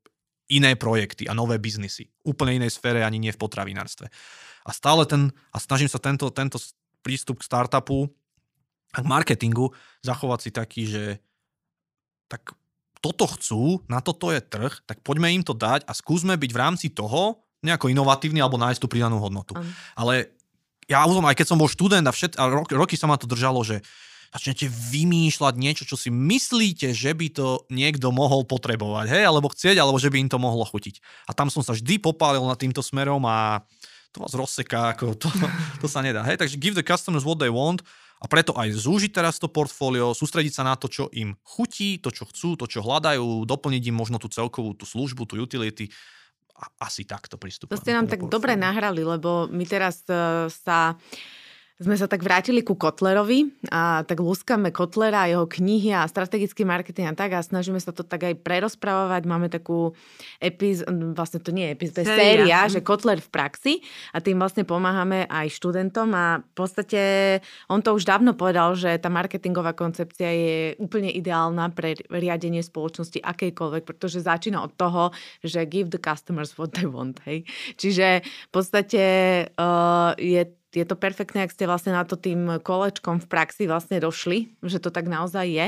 iné 0.53 0.79
projekty 0.79 1.27
a 1.27 1.35
nové 1.35 1.59
biznisy. 1.59 2.07
Úplne 2.23 2.63
inej 2.63 2.79
sfére, 2.79 3.03
ani 3.03 3.19
nie 3.19 3.35
v 3.35 3.41
potravinárstve. 3.41 4.07
A 4.67 4.71
stále 4.71 5.07
ten, 5.07 5.35
a 5.51 5.59
snažím 5.59 5.91
sa 5.91 5.99
tento, 5.99 6.31
tento 6.31 6.59
prístup 7.03 7.43
k 7.43 7.47
startupu 7.47 8.11
a 8.95 8.99
k 9.03 9.07
marketingu 9.07 9.75
zachovať 10.03 10.39
si 10.43 10.51
taký, 10.55 10.83
že 10.87 11.03
tak 12.27 12.55
toto 13.01 13.31
chcú, 13.39 13.85
na 13.87 14.03
toto 14.03 14.35
je 14.35 14.43
trh, 14.43 14.73
tak 14.83 14.99
poďme 15.07 15.31
im 15.31 15.43
to 15.47 15.55
dať 15.55 15.87
a 15.87 15.93
skúsme 15.95 16.35
byť 16.35 16.51
v 16.51 16.59
rámci 16.59 16.87
toho 16.91 17.39
nejako 17.63 17.91
inovatívny 17.91 18.43
alebo 18.43 18.59
nájsť 18.59 18.81
tú 18.83 18.89
pridanú 18.91 19.23
hodnotu. 19.23 19.55
Um. 19.55 19.63
Ale 19.95 20.35
ja 20.87 21.03
už 21.07 21.19
aj 21.23 21.37
keď 21.39 21.47
som 21.47 21.59
bol 21.59 21.71
študent 21.71 22.07
a, 22.07 22.13
všet, 22.15 22.39
a 22.39 22.47
roky, 22.47 22.73
roky 22.75 22.95
sa 22.95 23.11
ma 23.11 23.19
to 23.19 23.27
držalo, 23.27 23.63
že 23.67 23.83
začnete 24.31 24.69
vymýšľať 24.69 25.55
niečo, 25.57 25.85
čo 25.89 25.97
si 25.97 26.13
myslíte, 26.13 26.93
že 26.93 27.15
by 27.15 27.27
to 27.33 27.65
niekto 27.73 28.13
mohol 28.13 28.45
potrebovať, 28.45 29.09
hej, 29.09 29.23
alebo 29.25 29.49
chcieť, 29.49 29.81
alebo 29.81 29.97
že 29.97 30.13
by 30.13 30.27
im 30.27 30.31
to 30.31 30.37
mohlo 30.37 30.67
chutiť. 30.67 31.01
A 31.25 31.33
tam 31.33 31.49
som 31.49 31.65
sa 31.65 31.73
vždy 31.73 32.03
popálil 32.03 32.45
nad 32.45 32.59
týmto 32.59 32.85
smerom 32.85 33.23
a 33.25 33.65
to 34.13 34.21
vás 34.21 34.35
rozseká, 34.37 34.93
ako 34.93 35.17
to, 35.17 35.29
to 35.83 35.87
sa 35.89 36.05
nedá. 36.05 36.21
Hej, 36.27 36.43
takže 36.43 36.61
give 36.61 36.77
the 36.77 36.85
customers 36.85 37.25
what 37.25 37.41
they 37.41 37.51
want 37.51 37.81
a 38.17 38.25
preto 38.25 38.57
aj 38.57 38.73
zúžiť 38.73 39.13
teraz 39.13 39.37
to 39.37 39.53
portfólio, 39.53 40.17
sústrediť 40.17 40.53
sa 40.57 40.65
na 40.65 40.75
to, 40.75 40.89
čo 40.89 41.13
im 41.13 41.37
chutí, 41.45 42.01
to, 42.01 42.09
čo 42.09 42.25
chcú, 42.25 42.57
to, 42.57 42.65
čo 42.65 42.81
hľadajú, 42.81 43.45
doplniť 43.45 43.83
im 43.93 43.97
možno 43.97 44.17
tú 44.17 44.33
celkovú 44.33 44.73
tú 44.73 44.89
službu, 44.89 45.29
tú 45.29 45.37
utility. 45.37 45.93
A 46.57 46.89
asi 46.89 47.05
takto 47.05 47.37
pristupujem. 47.37 47.77
To 47.77 47.83
ste 47.85 47.93
nám 47.93 48.09
tak 48.09 48.25
dobre 48.33 48.57
nahrali, 48.57 49.05
lebo 49.05 49.45
my 49.53 49.65
teraz 49.69 50.01
uh, 50.09 50.49
sa 50.49 50.97
sme 51.77 51.93
sa 51.93 52.09
tak 52.09 52.25
vrátili 52.25 52.65
ku 52.65 52.73
Kotlerovi 52.73 53.53
a 53.69 54.01
tak 54.09 54.25
lúskame 54.25 54.73
Kotlera 54.73 55.29
a 55.29 55.31
jeho 55.31 55.45
knihy 55.45 55.93
a 55.93 56.09
strategický 56.09 56.65
marketing 56.65 57.13
a 57.13 57.15
tak 57.15 57.37
a 57.37 57.45
snažíme 57.45 57.77
sa 57.77 57.93
to 57.93 58.01
tak 58.01 58.25
aj 58.25 58.41
prerozprávať. 58.41 59.29
Máme 59.29 59.53
takú 59.53 59.93
epizódu, 60.41 61.13
vlastne 61.13 61.45
to 61.45 61.53
nie 61.53 61.69
je 61.69 61.75
epizóda, 61.77 62.01
to 62.01 62.09
je 62.09 62.17
séria, 62.17 62.65
že 62.73 62.81
Kotler 62.81 63.21
v 63.21 63.29
praxi 63.29 63.75
a 64.17 64.25
tým 64.25 64.41
vlastne 64.41 64.65
pomáhame 64.65 65.29
aj 65.29 65.53
študentom 65.53 66.09
a 66.17 66.41
v 66.41 66.53
podstate 66.57 67.01
on 67.69 67.85
to 67.85 67.93
už 67.93 68.09
dávno 68.09 68.33
povedal, 68.33 68.73
že 68.73 68.97
tá 68.97 69.13
marketingová 69.13 69.77
koncepcia 69.77 70.33
je 70.33 70.59
úplne 70.81 71.13
ideálna 71.13 71.77
pre 71.77 71.93
riadenie 72.09 72.65
spoločnosti 72.65 73.21
akejkoľvek, 73.21 73.85
pretože 73.85 74.25
začína 74.25 74.65
od 74.65 74.73
toho, 74.81 75.13
že 75.45 75.69
give 75.69 75.93
the 75.93 76.01
customers 76.01 76.57
what 76.57 76.73
they 76.73 76.89
want. 76.89 77.21
Hej. 77.29 77.45
Čiže 77.77 78.25
v 78.25 78.51
podstate 78.51 79.05
uh, 79.61 80.17
je 80.17 80.41
je 80.75 80.85
to 80.85 80.99
perfektné, 80.99 81.47
ak 81.47 81.55
ste 81.55 81.69
vlastne 81.69 81.95
na 81.95 82.03
to 82.03 82.19
tým 82.19 82.59
kolečkom 82.61 83.23
v 83.23 83.27
praxi 83.31 83.71
vlastne 83.71 84.03
došli, 84.03 84.59
že 84.65 84.83
to 84.83 84.91
tak 84.91 85.07
naozaj 85.07 85.47
je 85.47 85.67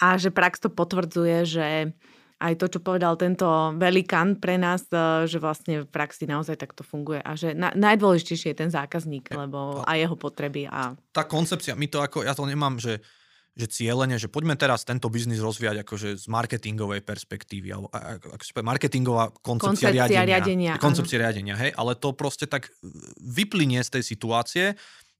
a 0.00 0.06
že 0.16 0.32
prax 0.32 0.64
to 0.64 0.72
potvrdzuje, 0.72 1.36
že 1.44 1.66
aj 2.40 2.56
to, 2.56 2.66
čo 2.72 2.80
povedal 2.80 3.20
tento 3.20 3.44
velikán 3.76 4.40
pre 4.40 4.56
nás, 4.56 4.88
e, 4.88 5.28
že 5.28 5.36
vlastne 5.36 5.84
v 5.84 5.88
praxi 5.92 6.24
naozaj 6.24 6.56
takto 6.56 6.80
funguje 6.80 7.20
a 7.20 7.36
že 7.36 7.52
na, 7.52 7.68
najdôležitejšie 7.76 8.56
je 8.56 8.60
ten 8.64 8.72
zákazník, 8.72 9.28
lebo 9.28 9.84
a 9.84 9.92
jeho 10.00 10.16
potreby. 10.16 10.64
A... 10.72 10.96
Tá 11.12 11.28
koncepcia, 11.28 11.76
my 11.76 11.86
to 11.92 12.00
ako, 12.00 12.24
ja 12.24 12.32
to 12.32 12.48
nemám, 12.48 12.80
že 12.80 13.04
že 13.60 13.68
cieľene, 13.68 14.16
že 14.16 14.32
poďme 14.32 14.56
teraz 14.56 14.88
tento 14.88 15.12
biznis 15.12 15.44
rozvíjať 15.44 15.84
akože 15.84 16.08
z 16.16 16.26
marketingovej 16.32 17.04
perspektívy, 17.04 17.68
alebo 17.76 17.92
ako 17.92 18.44
si 18.44 18.52
marketingová 18.56 19.28
koncepcia, 19.44 19.92
koncepcia 19.92 19.92
riadenia. 19.92 20.24
riadenia 20.24 20.72
koncepcia 20.80 21.16
áno. 21.20 21.24
riadenia, 21.28 21.54
hej, 21.60 21.70
ale 21.76 21.92
to 22.00 22.16
proste 22.16 22.48
tak 22.48 22.72
vyplynie 23.20 23.84
z 23.84 24.00
tej 24.00 24.02
situácie 24.02 24.64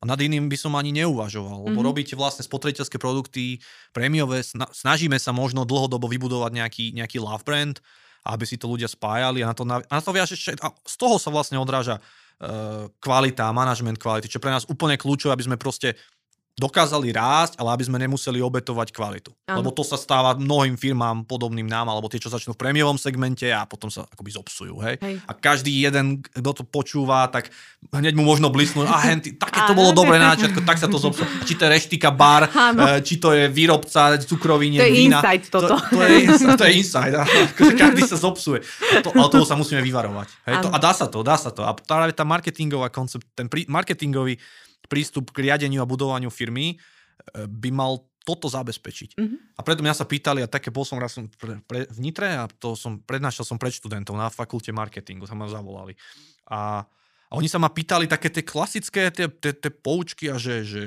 a 0.01 0.05
nad 0.09 0.17
iným 0.17 0.49
by 0.49 0.57
som 0.57 0.73
ani 0.81 0.97
neuvažoval, 0.97 1.69
lebo 1.69 1.77
mm-hmm. 1.77 1.89
robíte 1.93 2.15
vlastne 2.17 2.41
spotrebiteľské 2.41 2.97
produkty, 2.97 3.61
prémiové, 3.93 4.41
snažíme 4.73 5.21
sa 5.21 5.37
možno 5.37 5.69
dlhodobo 5.69 6.09
vybudovať 6.09 6.53
nejaký, 6.57 6.85
nejaký 6.97 7.21
love 7.21 7.45
brand, 7.45 7.77
aby 8.25 8.45
si 8.49 8.57
to 8.57 8.69
ľudia 8.69 8.89
spájali 8.89 9.45
a 9.45 9.53
na 9.53 9.55
to, 9.57 9.65
na, 9.69 9.85
na 9.85 10.01
to 10.01 10.13
viaže, 10.17 10.41
a 10.57 10.73
z 10.73 10.97
toho 10.97 11.21
sa 11.21 11.29
vlastne 11.29 11.61
odráža 11.61 12.01
uh, 12.01 12.89
kvalita, 12.97 13.53
manažment 13.53 14.01
kvality, 14.01 14.29
čo 14.29 14.41
pre 14.41 14.53
nás 14.53 14.65
úplne 14.69 14.97
kľúčové, 14.97 15.37
aby 15.37 15.53
sme 15.53 15.57
proste 15.61 15.97
dokázali 16.59 17.09
rásť, 17.15 17.57
ale 17.57 17.73
aby 17.73 17.85
sme 17.89 17.97
nemuseli 17.97 18.43
obetovať 18.45 18.93
kvalitu. 18.93 19.33
Ano. 19.49 19.65
Lebo 19.65 19.73
to 19.73 19.81
sa 19.81 19.97
stáva 19.97 20.37
mnohým 20.37 20.77
firmám 20.77 21.25
podobným 21.25 21.65
nám, 21.65 21.89
alebo 21.89 22.11
tie, 22.13 22.21
čo 22.21 22.29
začnú 22.29 22.53
v 22.53 22.61
prémiovom 22.61 23.01
segmente 23.01 23.49
a 23.49 23.65
potom 23.65 23.89
sa 23.89 24.05
akoby 24.05 24.31
zobsujú. 24.35 24.75
Hej? 24.85 25.01
Hej. 25.01 25.15
A 25.25 25.33
každý 25.33 25.73
jeden, 25.81 26.21
kto 26.21 26.61
to 26.61 26.65
počúva, 26.69 27.25
tak 27.33 27.49
hneď 27.97 28.13
mu 28.13 28.29
možno 28.29 28.53
blisnú, 28.53 28.85
a 28.85 29.01
henty, 29.09 29.41
také 29.41 29.65
to 29.65 29.73
bolo 29.73 29.97
dobre 29.97 30.21
na 30.21 30.37
začiatku, 30.37 30.61
tak 30.69 30.77
sa 30.77 30.89
to 30.91 31.01
zobsú. 31.01 31.25
Či 31.49 31.57
to 31.57 31.65
je 31.65 31.71
reštika 31.73 32.13
bar, 32.13 32.53
ano. 32.53 32.85
Eh, 32.85 33.01
či 33.01 33.17
to 33.17 33.33
je 33.33 33.49
výrobca 33.49 34.21
cukrovín, 34.21 34.77
to 34.77 34.85
je 34.85 34.93
vína. 34.93 35.25
insight 35.25 35.49
toto. 35.49 35.73
To, 35.73 35.77
to, 35.97 36.01
je, 36.05 36.19
to 36.61 36.65
je 36.69 36.73
insight. 36.77 37.15
Akože 37.57 37.73
každý 37.73 38.03
sa 38.05 38.21
zobsuje. 38.21 38.61
To, 39.01 39.09
ale 39.17 39.29
toho 39.33 39.47
sa 39.49 39.57
musíme 39.57 39.81
vyvarovať. 39.81 40.29
Hej? 40.45 40.55
To, 40.61 40.69
a 40.69 40.77
dá 40.77 40.93
sa 40.93 41.09
to, 41.09 41.25
dá 41.25 41.41
sa 41.41 41.49
to. 41.49 41.65
A 41.65 41.73
práve 41.73 42.13
tá 42.13 42.29
marketingová 42.29 42.93
koncept, 42.93 43.25
ten 43.33 43.49
marketingový 43.65 44.37
prístup 44.91 45.31
k 45.31 45.47
riadeniu 45.47 45.79
a 45.79 45.87
budovaniu 45.87 46.35
firmy 46.35 46.75
e, 46.75 46.77
by 47.47 47.71
mal 47.71 48.03
toto 48.27 48.51
zabezpečiť. 48.51 49.17
Mm-hmm. 49.17 49.39
A 49.57 49.61
preto 49.65 49.81
mňa 49.81 49.97
sa 49.97 50.05
pýtali, 50.05 50.45
a 50.45 50.51
také 50.51 50.69
bol 50.69 50.85
som 50.85 51.01
raz 51.01 51.17
som 51.17 51.31
pre, 51.31 51.63
pre, 51.65 51.89
v 51.89 51.99
Nitre 52.03 52.29
a 52.37 52.45
to 52.51 52.77
som 52.77 53.01
prednášal 53.01 53.47
som 53.47 53.57
pred 53.57 53.73
študentov 53.73 54.19
na 54.19 54.29
fakulte 54.29 54.75
marketingu, 54.75 55.25
sa 55.25 55.39
ma 55.39 55.49
zavolali. 55.49 55.97
A, 56.51 56.85
a 57.31 57.33
oni 57.39 57.49
sa 57.49 57.57
ma 57.57 57.73
pýtali 57.73 58.11
také 58.11 58.29
tie 58.29 58.45
klasické 58.45 59.09
tie, 59.09 59.31
tie, 59.31 59.53
tie 59.57 59.73
poučky 59.73 60.29
a 60.29 60.37
že, 60.37 60.67
že 60.67 60.83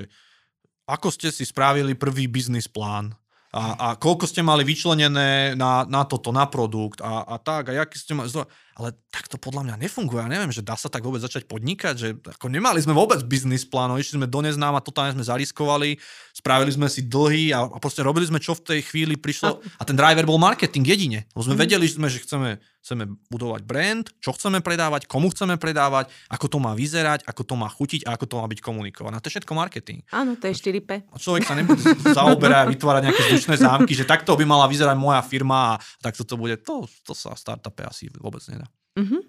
ako 0.86 1.10
ste 1.10 1.32
si 1.34 1.48
spravili 1.48 1.98
prvý 1.98 2.30
biznis 2.30 2.70
plán 2.70 3.16
a, 3.54 3.78
a 3.78 3.88
koľko 4.02 4.26
ste 4.26 4.42
mali 4.42 4.66
vyčlenené 4.66 5.54
na, 5.54 5.86
na 5.86 6.02
toto, 6.10 6.34
na 6.34 6.50
produkt 6.50 7.06
a, 7.06 7.22
a 7.22 7.38
tak, 7.38 7.70
a 7.70 7.86
jaký 7.86 7.96
ste 8.02 8.18
mali 8.18 8.26
ale 8.74 8.98
tak 9.14 9.30
to 9.30 9.38
podľa 9.38 9.70
mňa 9.70 9.76
nefunguje. 9.86 10.26
Ja 10.26 10.30
neviem, 10.30 10.50
že 10.50 10.66
dá 10.66 10.74
sa 10.74 10.90
tak 10.90 11.06
vôbec 11.06 11.22
začať 11.22 11.46
podnikať, 11.46 11.96
že 11.96 12.08
ako 12.18 12.50
nemali 12.50 12.82
sme 12.82 12.98
vôbec 12.98 13.22
biznis 13.22 13.62
plán, 13.70 13.94
išli 13.98 14.18
sme 14.18 14.26
do 14.26 14.40
neznáma, 14.42 14.82
totálne 14.82 15.14
sme 15.14 15.22
zariskovali, 15.22 16.02
spravili 16.34 16.74
sme 16.74 16.90
si 16.90 17.06
dlhy 17.06 17.54
a, 17.54 17.70
a 17.70 17.78
proste 17.78 18.02
robili 18.02 18.26
sme, 18.26 18.42
čo 18.42 18.58
v 18.58 18.66
tej 18.74 18.80
chvíli 18.90 19.14
prišlo. 19.14 19.62
A 19.78 19.84
ten 19.86 19.94
driver 19.94 20.26
bol 20.26 20.42
marketing 20.42 20.86
jedine. 20.90 21.30
Lebo 21.38 21.46
sme 21.46 21.56
mm. 21.58 21.62
vedeli, 21.62 21.86
že, 21.86 22.02
sme, 22.02 22.08
že 22.10 22.26
chceme, 22.26 22.58
chceme 22.82 23.04
budovať 23.30 23.62
brand, 23.62 24.06
čo 24.18 24.34
chceme 24.34 24.60
predávať, 24.66 25.06
komu 25.06 25.30
chceme 25.30 25.62
predávať, 25.62 26.10
ako 26.34 26.46
to 26.50 26.58
má 26.58 26.74
vyzerať, 26.74 27.24
ako 27.30 27.42
to 27.46 27.56
má 27.56 27.70
chutiť 27.70 28.10
a 28.10 28.18
ako 28.18 28.26
to 28.26 28.36
má 28.42 28.46
byť 28.50 28.60
komunikované. 28.60 29.22
To 29.22 29.28
je 29.30 29.34
všetko 29.38 29.54
marketing. 29.54 30.02
Áno, 30.10 30.34
to 30.36 30.50
je 30.50 30.58
4P. 30.58 31.14
A 31.14 31.16
človek 31.22 31.46
sa 31.46 31.54
nebude 31.54 31.80
zaoberať 32.18 32.74
vytvárať 32.74 33.02
nejaké 33.06 33.22
zdušné 33.30 33.56
zámky, 33.62 33.94
že 33.94 34.10
takto 34.10 34.34
by 34.34 34.44
mala 34.44 34.66
vyzerať 34.66 34.98
moja 34.98 35.22
firma 35.22 35.78
a 35.78 35.80
takto 36.02 36.26
to 36.26 36.36
bude. 36.36 36.60
To, 36.66 36.90
to 37.06 37.14
sa 37.14 37.38
startupe 37.38 37.86
asi 37.86 38.12
vôbec 38.20 38.42
nedá. 38.52 38.63
Mm-hmm. 39.00 39.22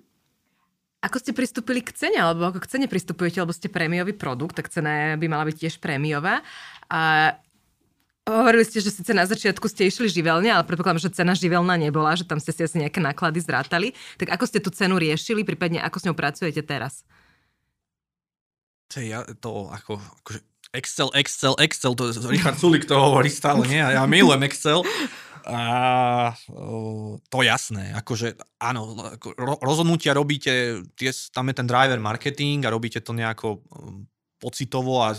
Ako 1.04 1.20
ste 1.20 1.36
pristúpili 1.36 1.84
k 1.84 1.92
cene, 1.92 2.16
alebo 2.16 2.48
ako 2.48 2.64
k 2.64 2.70
cene 2.76 2.86
pristupujete, 2.88 3.36
lebo 3.36 3.52
ste 3.52 3.68
prémiový 3.68 4.16
produkt, 4.16 4.56
tak 4.56 4.72
cena 4.72 5.20
by 5.20 5.26
mala 5.28 5.44
byť 5.44 5.56
tiež 5.60 5.74
prémiová. 5.76 6.40
A 6.88 7.32
hovorili 8.24 8.64
ste, 8.64 8.80
že 8.80 8.88
síce 8.88 9.12
na 9.12 9.28
začiatku 9.28 9.68
ste 9.68 9.84
išli 9.84 10.08
živelne, 10.08 10.48
ale 10.48 10.64
predpokladám, 10.64 11.04
že 11.04 11.12
cena 11.12 11.36
živelná 11.36 11.76
nebola, 11.76 12.16
že 12.16 12.24
tam 12.24 12.40
ste 12.40 12.56
si 12.56 12.64
asi 12.64 12.80
nejaké 12.80 13.04
náklady 13.04 13.44
zrátali. 13.44 13.92
Tak 14.16 14.32
ako 14.32 14.44
ste 14.48 14.64
tú 14.64 14.72
cenu 14.72 14.96
riešili, 14.96 15.44
prípadne 15.44 15.84
ako 15.84 15.96
s 16.00 16.06
ňou 16.08 16.16
pracujete 16.16 16.64
teraz? 16.64 17.04
To, 18.96 19.04
ja, 19.04 19.28
to 19.44 19.68
ako, 19.68 20.00
akože 20.24 20.40
Excel, 20.74 21.08
Excel, 21.14 21.54
Excel, 21.62 21.94
to 21.94 22.10
Richard 22.26 22.58
Sulik 22.58 22.82
to 22.84 22.98
hovorí 22.98 23.30
stále, 23.30 23.62
nie? 23.70 23.78
Ja 23.78 24.02
milujem 24.10 24.42
Excel. 24.42 24.82
A 25.44 26.32
to 27.28 27.38
jasné, 27.44 27.92
akože 27.92 28.32
áno, 28.56 28.96
rozhodnutia 29.60 30.16
robíte, 30.16 30.80
tie, 30.96 31.12
tam 31.30 31.52
je 31.52 31.54
ten 31.60 31.68
driver 31.68 32.00
marketing 32.00 32.64
a 32.64 32.72
robíte 32.72 33.04
to 33.04 33.12
nejako 33.12 33.60
pocitovo 34.40 35.04
a 35.04 35.12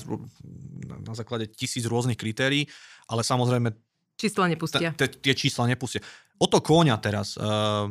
na 1.05 1.13
základe 1.13 1.45
tisíc 1.53 1.85
rôznych 1.85 2.17
kritérií, 2.17 2.65
ale 3.05 3.21
samozrejme... 3.21 3.69
Čísla 4.17 4.49
nepustia. 4.49 4.97
Tie 4.97 5.33
čísla 5.37 5.69
nepustia. 5.69 6.01
O 6.41 6.49
to 6.49 6.57
kóňa 6.57 6.97
teraz, 6.97 7.37
uh, 7.37 7.85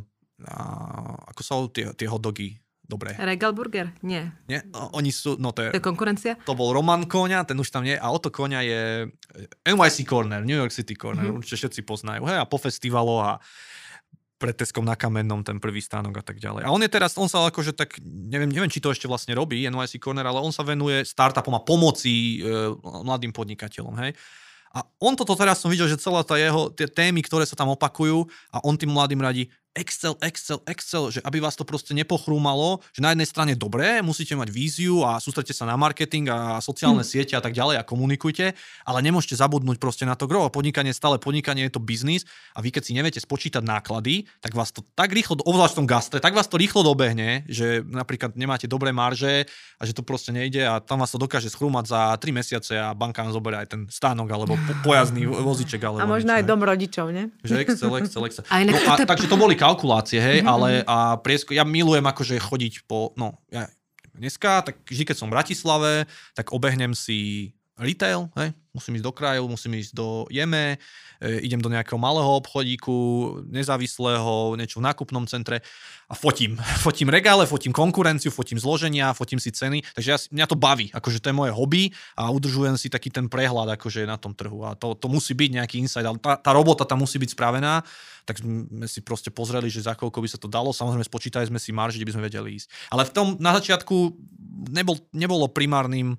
ako 1.30 1.40
sa 1.40 1.54
tie, 1.70 1.94
tie 1.94 2.10
hotdogy 2.10 2.58
Dobre. 2.84 3.16
Regal 3.16 3.56
Burger? 3.56 3.96
Nie. 4.04 4.36
Nie, 4.44 4.60
no, 4.68 4.92
oni 4.92 5.08
sú, 5.08 5.40
no 5.40 5.56
to 5.56 5.64
je... 5.64 5.68
To 5.72 5.80
je 5.80 5.88
konkurencia? 5.88 6.36
To 6.44 6.52
bol 6.52 6.76
Roman 6.76 7.08
Koňa, 7.08 7.48
ten 7.48 7.56
už 7.56 7.72
tam 7.72 7.80
nie, 7.80 7.96
a 7.96 8.06
o 8.12 8.20
to 8.20 8.28
Koňa 8.28 8.60
je 8.60 8.80
NYC 9.64 10.04
Corner, 10.04 10.44
New 10.44 10.56
York 10.56 10.68
City 10.68 10.92
Corner, 10.92 11.24
mm-hmm. 11.24 11.40
určite 11.40 11.64
všetci 11.64 11.80
poznajú, 11.88 12.28
hej, 12.28 12.36
a 12.36 12.44
po 12.44 12.60
festivalo 12.60 13.24
a 13.24 13.40
pred 14.36 14.52
Teskom 14.52 14.84
na 14.84 14.92
Kamennom 14.92 15.40
ten 15.40 15.56
prvý 15.56 15.80
stánok 15.80 16.20
a 16.20 16.24
tak 16.26 16.36
ďalej. 16.36 16.68
A 16.68 16.74
on 16.74 16.84
je 16.84 16.92
teraz, 16.92 17.16
on 17.16 17.32
sa 17.32 17.48
akože 17.48 17.72
tak, 17.72 17.96
neviem, 18.04 18.52
neviem, 18.52 18.68
či 18.68 18.84
to 18.84 18.92
ešte 18.92 19.08
vlastne 19.08 19.32
robí 19.32 19.64
NYC 19.64 19.96
Corner, 19.96 20.28
ale 20.28 20.44
on 20.44 20.52
sa 20.52 20.60
venuje 20.60 21.00
startupom 21.08 21.56
a 21.56 21.64
pomoci 21.64 22.44
e, 22.44 22.68
mladým 22.84 23.32
podnikateľom, 23.32 23.96
hej. 24.04 24.12
A 24.74 24.82
on 24.98 25.14
toto 25.14 25.38
teraz 25.38 25.62
som 25.62 25.70
videl, 25.70 25.86
že 25.86 26.02
celá 26.02 26.26
tá 26.26 26.34
jeho, 26.34 26.66
tie 26.74 26.90
témy, 26.90 27.22
ktoré 27.22 27.46
sa 27.46 27.54
tam 27.54 27.70
opakujú 27.72 28.26
a 28.50 28.58
on 28.66 28.74
tým 28.74 28.90
mladým 28.90 29.22
radí, 29.22 29.46
Excel, 29.74 30.14
Excel, 30.22 30.62
Excel, 30.70 31.10
že 31.10 31.20
aby 31.26 31.42
vás 31.42 31.58
to 31.58 31.66
proste 31.66 31.90
nepochrúmalo, 31.98 32.78
že 32.94 33.02
na 33.02 33.10
jednej 33.10 33.26
strane 33.26 33.52
dobré, 33.58 33.98
musíte 34.06 34.38
mať 34.38 34.54
víziu 34.54 35.02
a 35.02 35.18
sústrete 35.18 35.50
sa 35.50 35.66
na 35.66 35.74
marketing 35.74 36.30
a 36.30 36.62
sociálne 36.62 37.02
hm. 37.02 37.10
siete 37.10 37.34
a 37.34 37.42
tak 37.42 37.50
ďalej 37.50 37.82
a 37.82 37.84
komunikujte, 37.84 38.54
ale 38.86 38.98
nemôžete 39.02 39.34
zabudnúť 39.34 39.82
proste 39.82 40.06
na 40.06 40.14
to 40.14 40.30
gro. 40.30 40.46
Podnikanie 40.46 40.94
stále 40.94 41.18
podnikanie 41.18 41.66
je 41.66 41.74
to 41.74 41.82
biznis 41.82 42.22
a 42.54 42.62
vy 42.62 42.70
keď 42.70 42.82
si 42.86 42.92
neviete 42.94 43.18
spočítať 43.18 43.66
náklady, 43.66 44.30
tak 44.38 44.54
vás 44.54 44.70
to 44.70 44.86
tak 44.94 45.10
rýchlo, 45.10 45.42
obzvlášť 45.42 45.74
v 45.74 45.78
tom 45.82 45.88
gastre, 45.90 46.18
tak 46.22 46.38
vás 46.38 46.46
to 46.46 46.54
rýchlo 46.54 46.86
dobehne, 46.86 47.42
že 47.50 47.82
napríklad 47.82 48.38
nemáte 48.38 48.70
dobré 48.70 48.94
marže 48.94 49.50
a 49.78 49.82
že 49.82 49.90
to 49.90 50.06
proste 50.06 50.30
nejde 50.30 50.62
a 50.62 50.78
tam 50.78 51.02
vás 51.02 51.10
to 51.10 51.18
dokáže 51.18 51.50
schrúmať 51.50 51.84
za 51.90 52.00
3 52.14 52.30
mesiace 52.30 52.78
a 52.78 52.94
banka 52.94 53.26
vám 53.26 53.34
zoberie 53.34 53.58
aj 53.66 53.68
ten 53.74 53.80
stánok 53.90 54.30
alebo 54.30 54.54
pojazdný 54.86 55.26
voziček. 55.50 55.82
Alebo 55.82 55.98
a 55.98 56.06
možno 56.06 56.30
nič, 56.30 56.38
aj 56.38 56.44
dom 56.46 56.60
rodičov, 56.62 57.06
ne? 57.10 57.34
Že 57.42 57.54
Excel, 57.66 57.90
Excel, 57.98 58.22
Excel. 58.30 58.44
No, 58.64 58.72
a, 58.72 58.96
takže 58.96 59.28
to 59.28 59.36
boli 59.36 59.58
kalkulácie, 59.64 60.20
hej, 60.20 60.38
mm-hmm. 60.44 60.52
ale 60.52 60.70
a 60.84 61.16
priesko, 61.16 61.56
ja 61.56 61.64
milujem 61.64 62.04
akože 62.04 62.36
chodiť 62.36 62.84
po, 62.84 63.16
no, 63.16 63.40
ja 63.48 63.64
dneska, 64.12 64.62
tak 64.62 64.84
vždy, 64.84 65.08
keď 65.08 65.16
som 65.16 65.28
v 65.32 65.34
Bratislave, 65.40 65.92
tak 66.36 66.52
obehnem 66.52 66.92
si 66.92 67.50
retail, 67.74 68.30
hej, 68.38 68.54
musím 68.70 68.98
ísť 68.98 69.06
do 69.06 69.12
kraju, 69.14 69.42
musím 69.50 69.74
ísť 69.82 69.98
do 69.98 70.30
Jeme, 70.30 70.78
e, 71.18 71.42
idem 71.42 71.58
do 71.58 71.66
nejakého 71.66 71.98
malého 71.98 72.38
obchodíku, 72.38 72.94
nezávislého, 73.50 74.54
niečo 74.54 74.78
v 74.78 74.86
nákupnom 74.86 75.26
centre 75.26 75.58
a 76.06 76.14
fotím. 76.14 76.54
Fotím 76.86 77.10
regále, 77.10 77.50
fotím 77.50 77.74
konkurenciu, 77.74 78.30
fotím 78.30 78.62
zloženia, 78.62 79.10
fotím 79.10 79.42
si 79.42 79.50
ceny, 79.50 79.82
takže 79.94 80.08
ja, 80.10 80.18
mňa 80.20 80.46
to 80.46 80.54
baví, 80.54 80.86
akože 80.94 81.18
to 81.18 81.30
je 81.32 81.34
moje 81.34 81.50
hobby 81.50 81.90
a 82.14 82.30
udržujem 82.30 82.78
si 82.78 82.86
taký 82.86 83.10
ten 83.10 83.26
prehľad 83.26 83.74
akože 83.74 84.06
na 84.06 84.22
tom 84.22 84.30
trhu 84.36 84.62
a 84.62 84.78
to, 84.78 84.94
to 84.94 85.10
musí 85.10 85.34
byť 85.34 85.50
nejaký 85.58 85.76
insight, 85.82 86.06
ale 86.06 86.22
tá, 86.22 86.38
tá 86.38 86.54
robota 86.54 86.86
tam 86.86 87.02
musí 87.02 87.18
byť 87.18 87.34
spravená, 87.34 87.82
tak 88.22 88.38
sme 88.38 88.86
si 88.86 89.02
proste 89.02 89.34
pozreli, 89.34 89.66
že 89.66 89.82
za 89.82 89.98
koľko 89.98 90.22
by 90.22 90.28
sa 90.30 90.38
to 90.38 90.46
dalo, 90.46 90.70
samozrejme 90.70 91.02
spočítali 91.02 91.48
sme 91.50 91.58
si 91.58 91.74
marži, 91.74 91.98
kde 91.98 92.08
by 92.08 92.14
sme 92.14 92.26
vedeli 92.30 92.48
ísť. 92.56 92.68
Ale 92.94 93.02
v 93.02 93.12
tom 93.12 93.26
na 93.42 93.50
začiatku 93.58 93.96
nebol, 94.70 94.96
nebolo 95.10 95.50
primárnym 95.50 96.14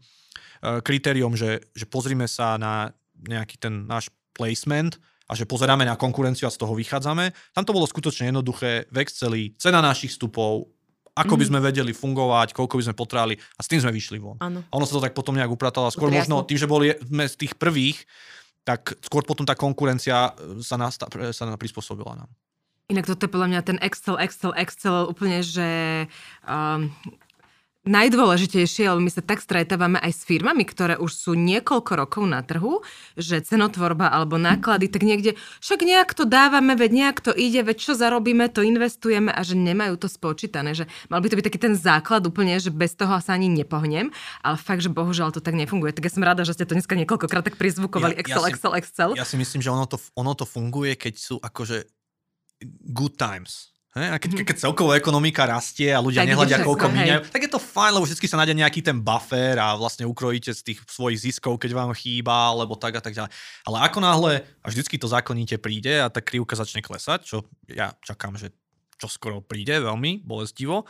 kritérium, 0.81 1.33
že, 1.33 1.63
že 1.71 1.85
pozrime 1.85 2.25
sa 2.25 2.55
na 2.55 2.89
nejaký 3.21 3.57
ten 3.57 3.83
náš 3.83 4.07
placement 4.31 4.95
a 5.25 5.33
že 5.33 5.43
pozeráme 5.43 5.81
na 5.81 5.95
konkurenciu 5.95 6.45
a 6.45 6.51
z 6.51 6.57
toho 6.57 6.73
vychádzame. 6.73 7.25
Tam 7.51 7.63
to 7.63 7.71
bolo 7.71 7.83
skutočne 7.83 8.27
jednoduché, 8.27 8.85
v 8.87 8.97
Exceli, 8.99 9.43
cena 9.55 9.79
našich 9.79 10.11
vstupov, 10.11 10.69
ako 11.13 11.33
by 11.33 11.43
Mhm. 11.43 11.49
sme 11.49 11.59
vedeli 11.61 11.91
fungovať, 11.91 12.51
koľko 12.51 12.75
by 12.75 12.83
sme 12.83 12.93
potrebovali 12.93 13.33
a 13.33 13.59
s 13.59 13.67
tým 13.67 13.79
sme 13.79 13.89
vyšli 13.89 14.17
von. 14.17 14.35
Áno. 14.37 14.61
A 14.61 14.73
ono 14.73 14.83
sa 14.83 14.93
to 14.93 15.01
tak 15.01 15.13
potom 15.13 15.33
nejak 15.33 15.47
upratalo. 15.47 15.87
Skôr 15.87 16.09
Utriaslo. 16.09 16.21
možno 16.35 16.45
tým, 16.45 16.57
že 16.57 16.67
boli 16.67 16.91
sme 16.99 17.23
z 17.23 17.35
tých 17.37 17.55
prvých, 17.55 18.03
tak 18.61 18.97
skôr 18.99 19.21
potom 19.21 19.41
tá 19.41 19.53
konkurencia 19.53 20.33
sa, 20.59 20.75
nasta- 20.75 21.05
sa 21.31 21.43
na- 21.45 21.55
prispôsobila 21.55 22.15
nám. 22.15 22.29
Inak 22.85 23.07
toto 23.07 23.23
je 23.23 23.31
podľa 23.31 23.49
mňa 23.49 23.61
ten 23.63 23.77
Excel, 23.79 24.19
Excel, 24.19 24.53
Excel 24.53 25.07
úplne, 25.07 25.39
že 25.39 25.65
um, 26.43 26.91
najdôležitejšie, 27.85 28.89
lebo 28.89 29.01
my 29.01 29.11
sa 29.13 29.21
tak 29.21 29.39
stretávame 29.39 30.01
aj 30.01 30.11
s 30.11 30.21
firmami, 30.25 30.65
ktoré 30.65 30.97
už 30.97 31.11
sú 31.13 31.31
niekoľko 31.37 31.91
rokov 31.95 32.23
na 32.25 32.41
trhu, 32.41 32.81
že 33.13 33.45
cenotvorba 33.45 34.09
alebo 34.09 34.41
náklady, 34.41 34.89
tak 34.89 35.05
niekde, 35.05 35.37
však 35.61 35.85
nejak 35.85 36.17
to 36.17 36.25
dávame, 36.25 36.73
veď 36.73 36.91
nejak 36.91 37.17
to 37.21 37.31
ide, 37.31 37.61
veď 37.61 37.77
čo 37.77 37.93
zarobíme, 37.93 38.49
to 38.49 38.65
investujeme 38.65 39.29
a 39.29 39.41
že 39.45 39.53
nemajú 39.53 40.01
to 40.01 40.09
spočítané, 40.09 40.73
že 40.73 40.89
mal 41.13 41.21
by 41.21 41.29
to 41.29 41.37
byť 41.37 41.45
taký 41.45 41.59
ten 41.61 41.77
základ 41.77 42.25
úplne, 42.25 42.57
že 42.57 42.73
bez 42.73 42.97
toho 42.97 43.13
sa 43.21 43.37
ani 43.37 43.47
nepohnem, 43.47 44.09
ale 44.41 44.57
fakt, 44.57 44.81
že 44.81 44.89
bohužiaľ 44.89 45.29
to 45.29 45.45
tak 45.45 45.53
nefunguje. 45.53 45.93
Tak 45.93 46.09
ja 46.09 46.11
som 46.11 46.25
rada, 46.25 46.41
že 46.41 46.57
ste 46.57 46.65
to 46.65 46.73
dneska 46.73 46.97
niekoľkokrát 46.97 47.45
tak 47.45 47.55
prizvukovali 47.61 48.17
Ja- 48.17 48.19
ja 48.19 48.23
Excel, 48.25 48.41
si- 48.41 48.51
Excel, 48.57 48.73
Excel. 48.81 49.09
Ja 49.13 49.25
si 49.29 49.37
myslím, 49.37 49.61
že 49.61 49.69
ono 49.69 49.85
to, 49.85 50.01
ono 50.17 50.33
to 50.33 50.49
funguje, 50.49 50.97
keď 50.97 51.13
sú 51.21 51.35
akože 51.37 51.85
good 52.89 53.19
times. 53.19 53.74
He? 53.95 54.11
A 54.11 54.19
keď, 54.19 54.43
keď 54.43 54.59
celková 54.59 54.99
ekonomika 54.99 55.47
rastie 55.47 55.87
a 55.87 56.03
ľudia 56.03 56.27
Tak 56.27 56.35
nehľadia, 56.35 56.67
koľko 56.67 56.91
míňajú, 56.91 57.19
tak 57.31 57.47
je 57.47 57.51
to 57.55 57.63
fajn, 57.63 57.91
lebo 57.95 58.03
vždy 58.03 58.27
sa 58.27 58.35
nájde 58.43 58.55
nejaký 58.59 58.83
ten 58.83 58.99
buffer 58.99 59.55
a 59.55 59.79
vlastne 59.79 60.03
ukrojíte 60.03 60.51
z 60.51 60.61
tých 60.67 60.83
svojich 60.83 61.31
ziskov, 61.31 61.55
keď 61.55 61.71
vám 61.71 61.95
chýba, 61.95 62.51
alebo 62.51 62.75
tak 62.75 62.99
a 62.99 63.01
tak 63.01 63.15
ďalej. 63.15 63.31
Ale 63.63 63.77
ako 63.87 63.99
náhle, 64.03 64.43
a 64.43 64.67
vždycky 64.67 64.99
to 64.99 65.07
zákonite 65.07 65.55
príde 65.63 65.95
a 65.95 66.11
tá 66.11 66.19
krivka 66.19 66.59
začne 66.59 66.83
klesať, 66.83 67.23
čo 67.23 67.47
ja 67.71 67.95
čakám, 68.03 68.35
že 68.35 68.51
čo 68.99 69.07
skoro 69.07 69.39
príde 69.39 69.79
veľmi 69.79 70.27
bolestivo, 70.27 70.83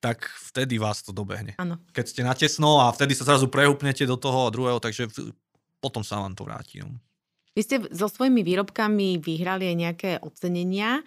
tak 0.00 0.28
vtedy 0.52 0.76
vás 0.76 1.00
to 1.00 1.16
dobehne. 1.16 1.56
Áno. 1.56 1.80
Keď 1.96 2.04
ste 2.04 2.22
natesno 2.24 2.80
a 2.84 2.92
vtedy 2.92 3.16
sa 3.16 3.24
zrazu 3.24 3.48
prehúpnete 3.48 4.04
do 4.04 4.20
toho 4.20 4.48
a 4.48 4.52
druhého, 4.52 4.80
takže 4.80 5.08
potom 5.80 6.04
sa 6.04 6.20
vám 6.20 6.36
to 6.36 6.44
vráti. 6.44 6.84
No. 6.84 6.92
Vy 7.56 7.60
ste 7.64 7.76
so 7.92 8.08
svojimi 8.08 8.40
výrobkami 8.40 9.20
vyhrali 9.20 9.68
aj 9.72 9.76
nejaké 9.76 10.10
ocenenia 10.20 11.00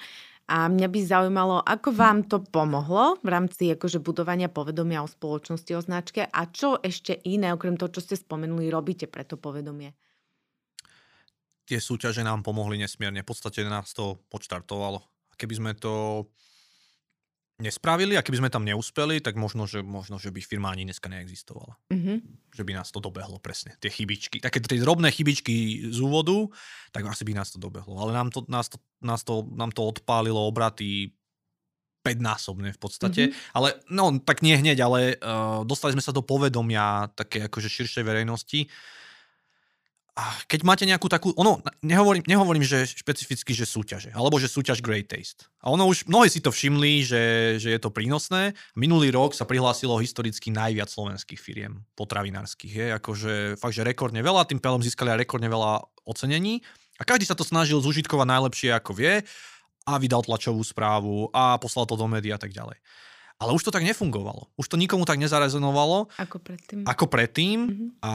a 0.47 0.67
mňa 0.67 0.87
by 0.91 0.99
zaujímalo, 1.03 1.63
ako 1.63 1.89
vám 1.95 2.27
to 2.27 2.43
pomohlo 2.43 3.19
v 3.23 3.29
rámci 3.31 3.71
akože 3.71 4.03
budovania 4.03 4.51
povedomia 4.51 4.99
o 5.03 5.07
spoločnosti, 5.07 5.71
o 5.75 5.81
značke 5.81 6.27
a 6.27 6.41
čo 6.51 6.77
ešte 6.83 7.15
iné, 7.27 7.55
okrem 7.55 7.79
toho, 7.79 7.91
čo 7.91 8.03
ste 8.03 8.19
spomenuli, 8.19 8.67
robíte 8.67 9.07
pre 9.07 9.23
to 9.23 9.39
povedomie? 9.39 9.95
tie 11.63 11.79
súťaže 11.79 12.21
nám 12.21 12.43
pomohli 12.43 12.75
nesmierne. 12.75 13.23
V 13.23 13.29
podstate 13.33 13.63
nás 13.63 13.91
to 13.95 14.19
podštartovalo. 14.29 14.99
A 15.03 15.33
Keby 15.39 15.53
sme 15.57 15.71
to 15.73 16.27
nespravili 17.63 18.19
a 18.19 18.21
keby 18.21 18.43
sme 18.43 18.49
tam 18.51 18.67
neúspeli, 18.67 19.23
tak 19.23 19.39
možno, 19.39 19.63
že, 19.63 19.79
možno, 19.79 20.19
že 20.19 20.29
by 20.35 20.43
firma 20.43 20.69
ani 20.75 20.83
dneska 20.83 21.07
neexistovala. 21.07 21.79
Mhm. 21.89 22.43
Že 22.51 22.63
by 22.67 22.71
nás 22.75 22.91
to 22.91 22.99
dobehlo 22.99 23.39
presne. 23.39 23.79
Tie 23.79 23.87
chybičky, 23.87 24.43
také 24.43 24.59
tie 24.59 24.83
drobné 24.83 25.09
chybičky 25.09 25.87
z 25.89 25.99
úvodu, 26.03 26.51
tak 26.91 27.07
asi 27.07 27.23
by 27.23 27.33
nás 27.39 27.55
to 27.55 27.57
dobehlo. 27.57 27.95
Ale 28.03 28.11
nám 28.11 28.29
to, 28.29 28.43
nás 28.51 28.67
to, 28.67 28.77
nás 28.99 29.23
to, 29.23 29.47
nám 29.55 29.71
to 29.71 29.81
odpálilo 29.87 30.43
obraty 30.43 31.15
5-násobne 32.03 32.75
v 32.75 32.79
podstate. 32.79 33.21
Mm-hmm. 33.31 33.55
Ale 33.55 33.67
no, 33.87 34.19
tak 34.19 34.43
nie 34.43 34.59
hneď, 34.59 34.83
ale 34.83 35.15
uh, 35.15 35.63
dostali 35.63 35.95
sme 35.95 36.03
sa 36.03 36.11
do 36.11 36.19
povedomia 36.19 37.07
také 37.15 37.47
akože 37.47 37.71
širšej 37.71 38.03
verejnosti. 38.03 38.67
A 38.67 38.71
keď 40.45 40.59
máte 40.61 40.85
nejakú 40.85 41.09
takú, 41.09 41.33
ono, 41.33 41.57
nehovorím, 41.81 42.21
nehovorím, 42.29 42.61
že 42.61 42.85
špecificky, 42.85 43.57
že 43.57 43.65
súťaže, 43.65 44.13
alebo 44.13 44.37
že 44.37 44.45
súťaž 44.45 44.85
Great 44.85 45.09
Taste. 45.09 45.49
A 45.57 45.73
ono 45.73 45.89
už, 45.89 46.05
mnohí 46.05 46.29
si 46.29 46.37
to 46.37 46.53
všimli, 46.53 47.01
že, 47.01 47.23
že 47.57 47.73
je 47.73 47.79
to 47.81 47.89
prínosné. 47.89 48.53
Minulý 48.77 49.09
rok 49.09 49.33
sa 49.33 49.49
prihlásilo 49.49 49.97
historicky 49.97 50.53
najviac 50.53 50.85
slovenských 50.93 51.41
firiem 51.41 51.81
potravinárskych. 51.97 52.73
Je, 52.73 52.87
akože 52.93 53.33
fakt, 53.57 53.73
že 53.73 53.81
rekordne 53.81 54.21
veľa, 54.21 54.45
tým 54.45 54.61
pádom 54.61 54.85
získali 54.85 55.09
aj 55.17 55.25
rekordne 55.25 55.49
veľa 55.49 55.81
ocenení. 56.05 56.61
A 57.01 57.09
každý 57.09 57.25
sa 57.25 57.33
to 57.33 57.41
snažil 57.41 57.81
zužitkovať 57.81 58.27
najlepšie, 58.29 58.69
ako 58.69 58.93
vie 58.93 59.25
a 59.83 59.93
vydal 59.97 60.21
tlačovú 60.21 60.61
správu 60.61 61.33
a 61.33 61.57
poslal 61.57 61.89
to 61.89 61.97
do 61.97 62.05
médií 62.05 62.29
a 62.29 62.37
tak 62.37 62.53
ďalej. 62.53 62.77
Ale 63.41 63.51
už 63.57 63.65
to 63.65 63.73
tak 63.73 63.81
nefungovalo. 63.83 64.47
Už 64.55 64.69
to 64.69 64.77
nikomu 64.77 65.03
tak 65.09 65.17
nezarezonovalo 65.17 66.05
Ako 66.21 66.37
predtým? 66.37 66.85
ako 66.85 67.05
predtým 67.09 67.59
Mhm. 67.65 67.85
a 67.99 68.11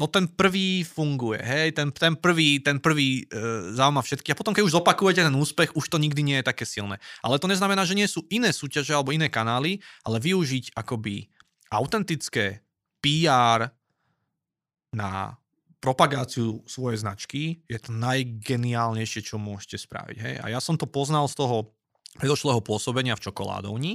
no 0.00 0.08
ten 0.08 0.24
prvý 0.24 0.80
funguje, 0.80 1.44
hej, 1.44 1.76
ten, 1.76 1.92
ten 1.92 2.16
prvý, 2.16 2.64
ten 2.64 2.80
prvý 2.80 3.28
e, 3.28 3.36
zaujíma 3.76 4.00
všetky 4.00 4.32
a 4.32 4.38
potom 4.38 4.56
keď 4.56 4.64
už 4.64 4.80
zopakujete 4.80 5.20
ten 5.20 5.36
úspech, 5.36 5.76
už 5.76 5.92
to 5.92 6.00
nikdy 6.00 6.24
nie 6.24 6.40
je 6.40 6.48
také 6.48 6.64
silné. 6.64 6.96
Ale 7.20 7.36
to 7.36 7.44
neznamená, 7.44 7.84
že 7.84 7.92
nie 7.92 8.08
sú 8.08 8.24
iné 8.32 8.48
súťaže 8.48 8.96
alebo 8.96 9.12
iné 9.12 9.28
kanály, 9.28 9.84
ale 10.00 10.16
využiť 10.16 10.72
akoby 10.72 11.28
autentické 11.68 12.64
PR 13.04 13.68
na 14.96 15.36
propagáciu 15.80 16.60
svojej 16.68 17.00
značky 17.00 17.42
je 17.64 17.78
to 17.80 17.92
najgeniálnejšie, 17.96 19.20
čo 19.24 19.40
môžete 19.40 19.80
spraviť. 19.80 20.16
Hej? 20.20 20.34
A 20.44 20.46
ja 20.52 20.60
som 20.60 20.76
to 20.76 20.84
poznal 20.84 21.24
z 21.28 21.40
toho 21.40 21.72
predošlého 22.20 22.60
pôsobenia 22.60 23.16
v 23.16 23.24
čokoládovni 23.24 23.92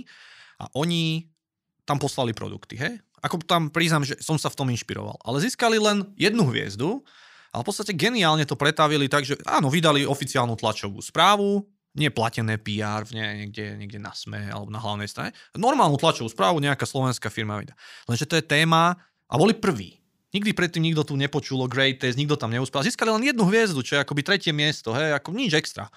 a 0.58 0.66
oni 0.74 1.30
tam 1.86 2.02
poslali 2.02 2.34
produkty. 2.34 2.78
Hej? 2.82 3.06
Ako 3.26 3.42
tam 3.42 3.74
priznám, 3.74 4.06
že 4.06 4.22
som 4.22 4.38
sa 4.38 4.54
v 4.54 4.58
tom 4.62 4.70
inšpiroval. 4.70 5.18
Ale 5.26 5.42
získali 5.42 5.82
len 5.82 6.06
jednu 6.14 6.46
hviezdu, 6.46 7.02
ale 7.50 7.62
v 7.66 7.68
podstate 7.74 7.98
geniálne 7.98 8.46
to 8.46 8.54
pretavili 8.54 9.10
tak, 9.10 9.26
že 9.26 9.42
áno, 9.50 9.74
vydali 9.74 10.06
oficiálnu 10.06 10.54
tlačovú 10.54 11.02
správu, 11.02 11.66
nie 11.96 12.12
platené 12.12 12.60
PR 12.60 13.08
nie, 13.16 13.48
niekde, 13.48 13.80
niekde 13.80 14.00
na 14.04 14.12
SME 14.12 14.52
alebo 14.52 14.68
na 14.68 14.84
hlavnej 14.84 15.08
strane. 15.08 15.32
Normálnu 15.56 15.96
tlačovú 15.96 16.28
správu 16.28 16.60
nejaká 16.60 16.84
slovenská 16.84 17.32
firma 17.32 17.56
vydá. 17.56 17.74
Lenže 18.06 18.28
to 18.28 18.36
je 18.36 18.44
téma 18.44 19.00
a 19.32 19.34
boli 19.40 19.56
prví. 19.56 20.04
Nikdy 20.36 20.52
predtým 20.52 20.84
nikto 20.84 21.08
tu 21.08 21.16
nepočul 21.16 21.64
o 21.64 21.72
Great 21.72 22.04
nikto 22.20 22.36
tam 22.36 22.52
neúspel. 22.52 22.84
Získali 22.84 23.08
len 23.08 23.24
jednu 23.24 23.48
hviezdu, 23.48 23.80
čo 23.80 23.96
je 23.96 24.04
akoby 24.04 24.22
tretie 24.28 24.52
miesto, 24.52 24.92
hej, 24.92 25.16
ako 25.16 25.32
nič 25.32 25.56
extra. 25.56 25.88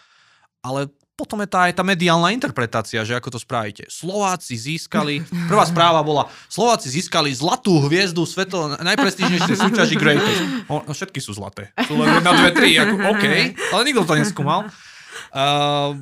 Ale 0.63 0.87
potom 1.19 1.43
je 1.43 1.51
tá, 1.51 1.67
aj 1.67 1.75
tá 1.75 1.83
mediálna 1.83 2.31
interpretácia, 2.31 3.03
že 3.03 3.19
ako 3.19 3.35
to 3.35 3.39
spravíte. 3.43 3.91
Slováci 3.91 4.55
získali, 4.55 5.27
prvá 5.51 5.67
správa 5.67 5.99
bola, 6.07 6.31
Slováci 6.47 6.87
získali 6.95 7.35
zlatú 7.35 7.83
hviezdu 7.91 8.23
sveto, 8.23 8.79
najprestížnejšej 8.79 9.57
súťaži 9.59 9.99
Great 9.99 10.23
Taste. 10.23 10.47
O, 10.71 10.87
no, 10.87 10.95
všetky 10.95 11.19
sú 11.19 11.35
zlaté. 11.35 11.75
Sú 11.91 11.99
len 11.99 12.23
jedna, 12.23 12.31
dve, 12.39 12.51
tri, 12.55 12.79
ako, 12.79 12.95
OK, 13.19 13.25
ale 13.75 13.83
nikto 13.83 14.07
to 14.07 14.15
neskúmal. 14.15 14.71
Uh, 15.35 15.99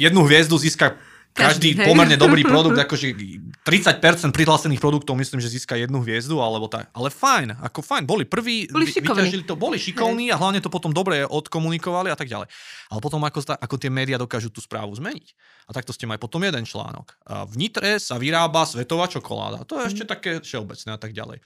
jednu 0.00 0.24
hviezdu 0.24 0.56
získa 0.56 0.96
každý, 1.30 1.78
Každý, 1.78 1.86
pomerne 1.86 2.18
dobrý 2.18 2.42
produkt, 2.42 2.74
akože 2.90 3.14
30% 3.62 4.34
prihlásených 4.34 4.82
produktov 4.82 5.14
myslím, 5.14 5.38
že 5.38 5.52
získa 5.52 5.78
jednu 5.78 6.02
hviezdu, 6.02 6.42
alebo 6.42 6.66
tak. 6.66 6.90
Ale 6.90 7.12
fajn, 7.12 7.62
ako 7.62 7.80
fajn, 7.86 8.04
boli 8.08 8.26
prví, 8.26 8.66
Boli 8.66 8.90
vyťažili 8.90 9.46
to, 9.46 9.54
boli 9.54 9.78
šikovní 9.78 10.34
a 10.34 10.36
hlavne 10.40 10.58
to 10.58 10.72
potom 10.72 10.90
dobre 10.90 11.22
odkomunikovali 11.22 12.10
a 12.10 12.16
tak 12.18 12.26
ďalej. 12.26 12.50
Ale 12.90 13.00
potom 13.00 13.22
ako, 13.22 13.46
ako 13.46 13.76
tie 13.78 13.90
médiá 13.92 14.18
dokážu 14.18 14.50
tú 14.50 14.58
správu 14.58 14.90
zmeniť. 14.98 15.26
A 15.68 15.76
takto 15.76 15.94
ste 15.94 16.10
mali 16.10 16.18
potom 16.18 16.42
jeden 16.42 16.66
článok. 16.66 17.14
A 17.30 17.46
v 17.46 17.54
Nitre 17.54 18.02
sa 18.02 18.18
vyrába 18.18 18.66
svetová 18.66 19.06
čokoláda. 19.06 19.62
To 19.70 19.78
je 19.78 19.94
ešte 19.94 20.04
také 20.08 20.42
všeobecné 20.42 20.90
a 20.96 20.98
tak 20.98 21.14
ďalej. 21.14 21.38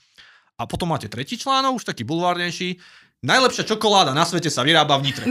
A 0.55 0.71
potom 0.71 0.95
máte 0.95 1.11
tretí 1.11 1.35
článok, 1.35 1.83
už 1.83 1.85
taký 1.85 2.07
bulvárnejší. 2.07 2.79
Najlepšia 3.25 3.65
čokoláda 3.65 4.13
na 4.13 4.29
svete 4.29 4.53
sa 4.53 4.61
vyrába 4.61 5.01
v 5.01 5.09
Nitre. 5.09 5.25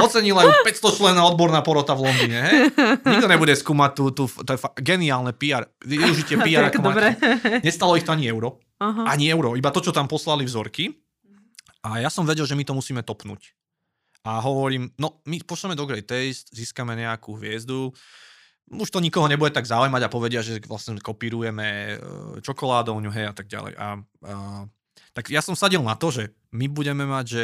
Ocenila 0.00 0.40
ju 0.40 0.52
500 0.64 0.96
člená 0.96 1.20
odborná 1.28 1.60
porota 1.60 1.92
v 1.92 2.08
Londýne. 2.08 2.38
Hej? 2.40 2.54
Nikto 3.04 3.28
nebude 3.28 3.52
skúmať 3.52 3.90
tú, 3.92 4.04
tú, 4.08 4.24
to 4.24 4.56
je 4.56 4.60
fa- 4.60 4.72
geniálne 4.80 5.36
PR. 5.36 5.68
Využitie 5.84 6.40
PR, 6.40 6.64
Tak 6.72 6.80
ako 6.80 6.88
dobre. 6.88 7.06
máte. 7.12 7.60
Nestalo 7.60 7.92
ich 8.00 8.08
to 8.08 8.16
ani 8.16 8.24
euro. 8.24 8.56
Aha. 8.80 9.04
Ani 9.12 9.28
euro. 9.28 9.52
Iba 9.52 9.68
to, 9.68 9.84
čo 9.84 9.92
tam 9.92 10.08
poslali 10.08 10.48
vzorky. 10.48 10.96
A 11.84 12.00
ja 12.00 12.08
som 12.08 12.24
vedel, 12.24 12.48
že 12.48 12.56
my 12.56 12.64
to 12.64 12.72
musíme 12.72 13.04
topnúť. 13.04 13.52
A 14.24 14.40
hovorím, 14.40 14.88
no 14.96 15.20
my 15.28 15.44
pošleme 15.44 15.76
do 15.76 15.84
Great 15.84 16.08
Taste, 16.08 16.50
získame 16.50 16.96
nejakú 16.96 17.36
hviezdu, 17.38 17.92
už 18.68 18.88
to 18.92 19.00
nikoho 19.00 19.24
nebude 19.24 19.48
tak 19.56 19.64
zaujímať 19.64 20.02
a 20.04 20.12
povedia, 20.12 20.44
že 20.44 20.60
vlastne 20.68 21.00
kopírujeme 21.00 21.64
e, 21.64 21.94
čokoládovňu, 22.44 23.08
hej, 23.08 23.26
a 23.30 23.34
tak 23.34 23.48
ďalej. 23.48 23.72
A, 23.80 23.88
a, 23.88 23.88
tak 25.12 25.32
ja 25.32 25.44
som 25.44 25.58
sadil 25.58 25.82
na 25.82 25.98
to, 25.98 26.12
že 26.12 26.34
my 26.54 26.66
budeme 26.70 27.04
mať, 27.04 27.26
že 27.26 27.42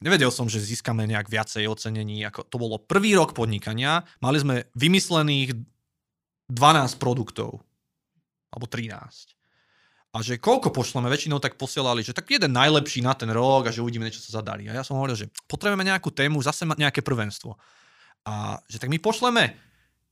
nevedel 0.00 0.32
som, 0.32 0.48
že 0.48 0.60
získame 0.60 1.04
nejak 1.04 1.28
viacej 1.28 1.68
ocenení. 1.68 2.24
Ako, 2.26 2.48
to 2.48 2.56
bolo 2.56 2.80
prvý 2.80 3.14
rok 3.14 3.36
podnikania, 3.36 4.04
mali 4.18 4.40
sme 4.40 4.68
vymyslených 4.74 5.54
12 6.50 6.98
produktov, 6.98 7.62
alebo 8.50 8.66
13. 8.66 9.38
A 10.10 10.26
že 10.26 10.42
koľko 10.42 10.74
pošleme, 10.74 11.06
väčšinou 11.06 11.38
tak 11.38 11.54
posielali, 11.54 12.02
že 12.02 12.10
tak 12.10 12.26
jeden 12.26 12.50
najlepší 12.50 12.98
na 12.98 13.14
ten 13.14 13.30
rok 13.30 13.70
a 13.70 13.74
že 13.74 13.78
uvidíme, 13.78 14.10
čo 14.10 14.18
sa 14.18 14.42
zadarí. 14.42 14.66
A 14.66 14.74
ja 14.74 14.82
som 14.82 14.98
hovoril, 14.98 15.14
že 15.14 15.30
potrebujeme 15.46 15.86
nejakú 15.86 16.10
tému, 16.10 16.42
zase 16.42 16.66
mať 16.66 16.82
nejaké 16.82 17.00
prvenstvo. 17.06 17.54
A 18.26 18.58
že 18.66 18.82
tak 18.82 18.90
my 18.90 18.98
pošleme 18.98 19.54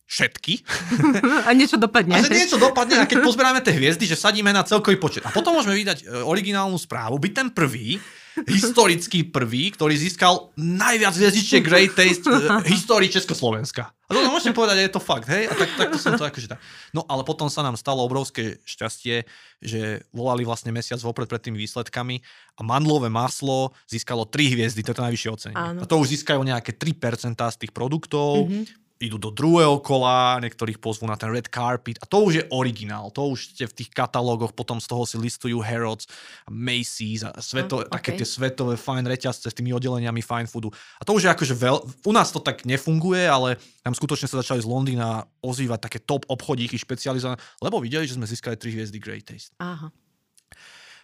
všetky. 0.09 0.65
A 1.49 1.53
niečo 1.53 1.77
dopadne. 1.77 2.17
A 2.17 2.25
že 2.25 2.33
niečo 2.33 2.57
dopadne 2.57 2.97
a 2.97 3.05
keď 3.05 3.21
pozberáme 3.21 3.61
tie 3.61 3.77
hviezdy, 3.77 4.09
že 4.09 4.17
sadíme 4.17 4.49
na 4.49 4.65
celkový 4.65 4.97
počet. 4.97 5.21
A 5.29 5.31
potom 5.31 5.53
môžeme 5.53 5.77
vydať 5.77 6.09
e, 6.09 6.25
originálnu 6.25 6.81
správu, 6.81 7.21
byť 7.21 7.33
ten 7.37 7.49
prvý, 7.53 8.01
historický 8.49 9.29
prvý, 9.29 9.75
ktorý 9.75 9.99
získal 9.99 10.55
najviac 10.57 11.13
hviezdičiek 11.13 11.61
Great 11.61 11.93
Taste 11.93 12.25
v 12.25 12.67
histórii 12.75 13.13
Československa. 13.13 13.93
A 14.09 14.11
to 14.17 14.25
môžete 14.25 14.57
povedať, 14.57 14.89
je 14.89 14.93
to 14.97 15.03
fakt, 15.03 15.29
hej? 15.29 15.51
A 15.51 15.53
tak, 15.53 15.69
tak 15.77 15.93
to 15.93 15.99
som 16.01 16.17
to 16.17 16.25
akože 16.25 16.49
tak. 16.49 16.63
No 16.97 17.05
ale 17.05 17.27
potom 17.29 17.53
sa 17.53 17.61
nám 17.61 17.77
stalo 17.77 18.01
obrovské 18.01 18.63
šťastie, 18.65 19.29
že 19.61 20.07
volali 20.15 20.49
vlastne 20.49 20.73
mesiac 20.73 20.97
vopred 21.05 21.29
pred 21.29 21.43
tými 21.45 21.61
výsledkami 21.61 22.25
a 22.57 22.61
mandlové 22.65 23.13
maslo 23.13 23.77
získalo 23.91 24.25
3 24.25 24.57
hviezdy, 24.57 24.81
to 24.81 24.95
je 24.95 24.97
to 24.97 25.05
najvyššie 25.05 25.31
ocenenie. 25.35 25.83
A 25.83 25.85
to 25.85 26.01
už 26.01 26.17
získajú 26.17 26.41
nejaké 26.41 26.73
3% 26.73 27.37
z 27.37 27.57
tých 27.61 27.73
produktov. 27.77 28.49
Mm-hmm 28.49 28.88
idú 28.99 29.17
do 29.17 29.31
druhého 29.31 29.79
kola, 29.79 30.43
niektorých 30.43 30.83
pozvú 30.83 31.07
na 31.07 31.15
ten 31.15 31.31
red 31.31 31.47
carpet 31.47 32.03
a 32.03 32.07
to 32.07 32.27
už 32.27 32.33
je 32.43 32.45
originál, 32.51 33.15
to 33.15 33.31
už 33.31 33.55
ste 33.55 33.65
v 33.71 33.77
tých 33.83 33.91
katalógoch, 33.95 34.51
potom 34.51 34.83
z 34.83 34.91
toho 34.91 35.07
si 35.07 35.17
listujú 35.17 35.63
Harrods, 35.63 36.11
Macy's 36.51 37.23
a 37.23 37.31
sveto, 37.39 37.83
mm, 37.83 37.87
okay. 37.87 37.95
také 37.95 38.11
tie 38.19 38.27
svetové 38.27 38.75
fine 38.75 39.07
reťazce 39.07 39.51
s 39.51 39.55
tými 39.55 39.71
oddeleniami 39.71 40.19
fine 40.19 40.51
foodu. 40.51 40.75
A 40.99 41.07
to 41.07 41.15
už 41.15 41.27
je 41.27 41.31
akože 41.31 41.55
veľ... 41.55 41.77
U 42.11 42.13
nás 42.13 42.35
to 42.35 42.43
tak 42.43 42.67
nefunguje, 42.67 43.23
ale 43.23 43.57
tam 43.87 43.95
skutočne 43.95 44.27
sa 44.27 44.43
začali 44.43 44.59
z 44.59 44.67
Londýna 44.67 45.31
ozývať 45.47 45.79
také 45.87 45.99
top 46.03 46.27
obchodíky 46.27 46.75
špecializované, 46.75 47.39
lebo 47.63 47.79
videli, 47.79 48.05
že 48.05 48.19
sme 48.19 48.27
získali 48.27 48.59
3 48.59 48.75
hviezdy 48.75 48.99
Great 48.99 49.25
Taste. 49.31 49.55
Aha. 49.63 49.95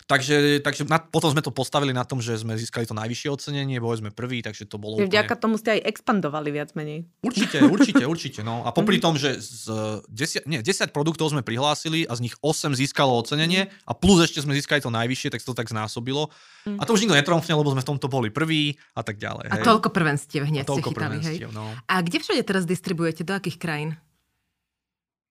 Takže, 0.04 0.60
takže 0.60 0.84
na, 0.84 1.00
potom 1.00 1.32
sme 1.32 1.40
to 1.40 1.48
postavili 1.48 1.96
na 1.96 2.04
tom, 2.04 2.20
že 2.20 2.36
sme 2.36 2.60
získali 2.60 2.84
to 2.84 2.92
najvyššie 2.92 3.28
ocenenie, 3.32 3.80
boli 3.80 3.96
sme 3.96 4.12
prví, 4.12 4.44
takže 4.44 4.68
to 4.68 4.76
bolo 4.76 5.00
úplne... 5.00 5.08
Vďaka 5.08 5.32
tomu 5.40 5.56
ste 5.56 5.80
aj 5.80 5.96
expandovali 5.96 6.52
viac 6.52 6.76
menej. 6.76 7.08
Určite, 7.24 7.64
určite, 7.64 8.04
určite. 8.12 8.40
No. 8.44 8.60
A 8.68 8.70
popri 8.76 9.00
tom, 9.00 9.16
že 9.16 9.40
z 9.40 9.72
10, 10.12 10.44
nie, 10.44 10.60
10 10.60 10.92
produktov 10.92 11.32
sme 11.32 11.40
prihlásili 11.40 12.04
a 12.04 12.12
z 12.20 12.28
nich 12.28 12.36
8 12.44 12.76
získalo 12.76 13.16
ocenenie 13.16 13.72
a 13.88 13.96
plus 13.96 14.28
ešte 14.28 14.44
sme 14.44 14.52
získali 14.52 14.84
to 14.84 14.92
najvyššie, 14.92 15.32
tak 15.32 15.40
to 15.40 15.56
tak 15.56 15.72
znásobilo. 15.72 16.28
A 16.68 16.84
to 16.84 16.92
už 16.92 17.08
nikto 17.08 17.16
netromfne, 17.16 17.56
lebo 17.56 17.72
sme 17.72 17.80
v 17.80 17.88
tomto 17.96 18.04
boli 18.12 18.28
prví 18.28 18.76
a 18.92 19.00
tak 19.00 19.16
ďalej. 19.16 19.48
A 19.48 19.56
hej. 19.56 19.64
toľko 19.64 19.88
prvenstiev 19.88 20.44
hneď 20.44 20.68
ste 20.68 20.84
chytali, 20.84 21.16
hej? 21.24 21.48
No. 21.48 21.72
A 21.88 22.04
kde 22.04 22.20
všade 22.20 22.44
teraz 22.44 22.68
distribujete? 22.68 23.24
Do 23.24 23.40
akých 23.40 23.56
krajín? 23.56 23.96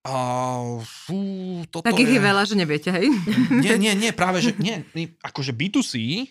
Uh, 0.04 0.84
fú, 0.84 1.64
toto 1.72 1.88
tak 1.88 1.96
ich 1.96 2.12
je... 2.12 2.20
je 2.20 2.22
veľa, 2.22 2.44
že 2.44 2.60
neviete, 2.60 2.92
hej? 2.92 3.08
Nie, 3.48 3.80
nie, 3.80 3.96
nie, 3.96 4.12
práve, 4.20 4.44
že 4.44 4.52
nie. 4.60 4.84
Akože 5.24 5.56
B2C 5.56 6.28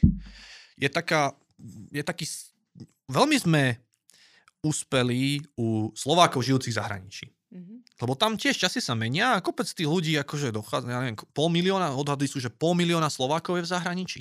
je 0.76 0.88
taká, 0.92 1.32
je 1.88 2.04
taký, 2.04 2.28
veľmi 3.08 3.36
sme 3.40 3.80
uspeli 4.60 5.40
u 5.56 5.88
Slovákov 5.96 6.44
žijúcich 6.44 6.76
v 6.76 6.78
zahraničí. 6.84 7.26
Mm-hmm. 7.52 7.78
Lebo 8.04 8.12
tam 8.12 8.36
tiež 8.36 8.60
časy 8.60 8.84
sa 8.84 8.92
menia 8.92 9.36
a 9.36 9.42
kopec 9.44 9.68
tých 9.68 9.88
ľudí 9.88 10.20
akože 10.20 10.52
dochádza, 10.52 10.92
ja 10.92 11.00
neviem, 11.00 11.16
pol 11.32 11.48
milióna, 11.48 11.96
odhady 11.96 12.28
sú, 12.28 12.44
že 12.44 12.52
pol 12.52 12.76
milióna 12.76 13.08
Slovákov 13.08 13.56
je 13.60 13.64
v 13.64 13.72
zahraničí. 13.72 14.20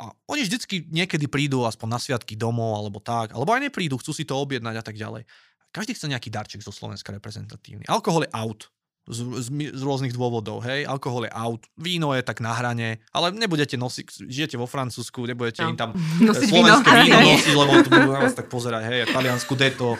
A 0.00 0.08
oni 0.24 0.48
vždycky 0.48 0.88
niekedy 0.88 1.28
prídu 1.28 1.68
aspoň 1.68 1.88
na 1.92 1.98
sviatky 2.00 2.32
domov 2.32 2.80
alebo 2.80 3.04
tak, 3.04 3.36
alebo 3.36 3.52
aj 3.52 3.68
neprídu, 3.68 4.00
chcú 4.00 4.16
si 4.16 4.24
to 4.24 4.32
objednať 4.40 4.80
a 4.80 4.84
tak 4.84 4.96
ďalej. 4.96 5.28
Každý 5.70 5.94
chce 5.94 6.10
nejaký 6.10 6.28
darček 6.34 6.60
zo 6.66 6.74
Slovenska 6.74 7.14
reprezentatívny. 7.14 7.86
Alkohol 7.86 8.26
je 8.26 8.30
out. 8.34 8.70
Z, 9.10 9.26
z, 9.26 9.48
z 9.74 9.82
rôznych 9.82 10.14
dôvodov, 10.14 10.62
hej, 10.62 10.86
alkohol 10.86 11.26
je 11.26 11.32
out, 11.34 11.66
víno 11.74 12.14
je 12.14 12.22
tak 12.22 12.38
na 12.38 12.54
hrane, 12.54 13.02
ale 13.10 13.34
nebudete 13.34 13.74
nosiť, 13.74 14.28
žijete 14.28 14.54
vo 14.54 14.70
Francúzsku, 14.70 15.24
nebudete 15.26 15.66
no. 15.66 15.74
im 15.74 15.78
tam 15.80 15.90
nosiť 16.30 16.46
slovenské 16.46 16.90
víno, 16.94 17.18
víno 17.18 17.18
nosiť, 17.34 17.54
lebo 17.58 17.72
to 17.80 17.88
budú 17.90 18.10
na 18.12 18.20
vás 18.22 18.36
tak 18.38 18.46
pozerať, 18.46 18.82
hej, 18.86 19.10
taliansku 19.10 19.56
deto. 19.58 19.98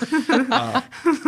A, 0.53 0.85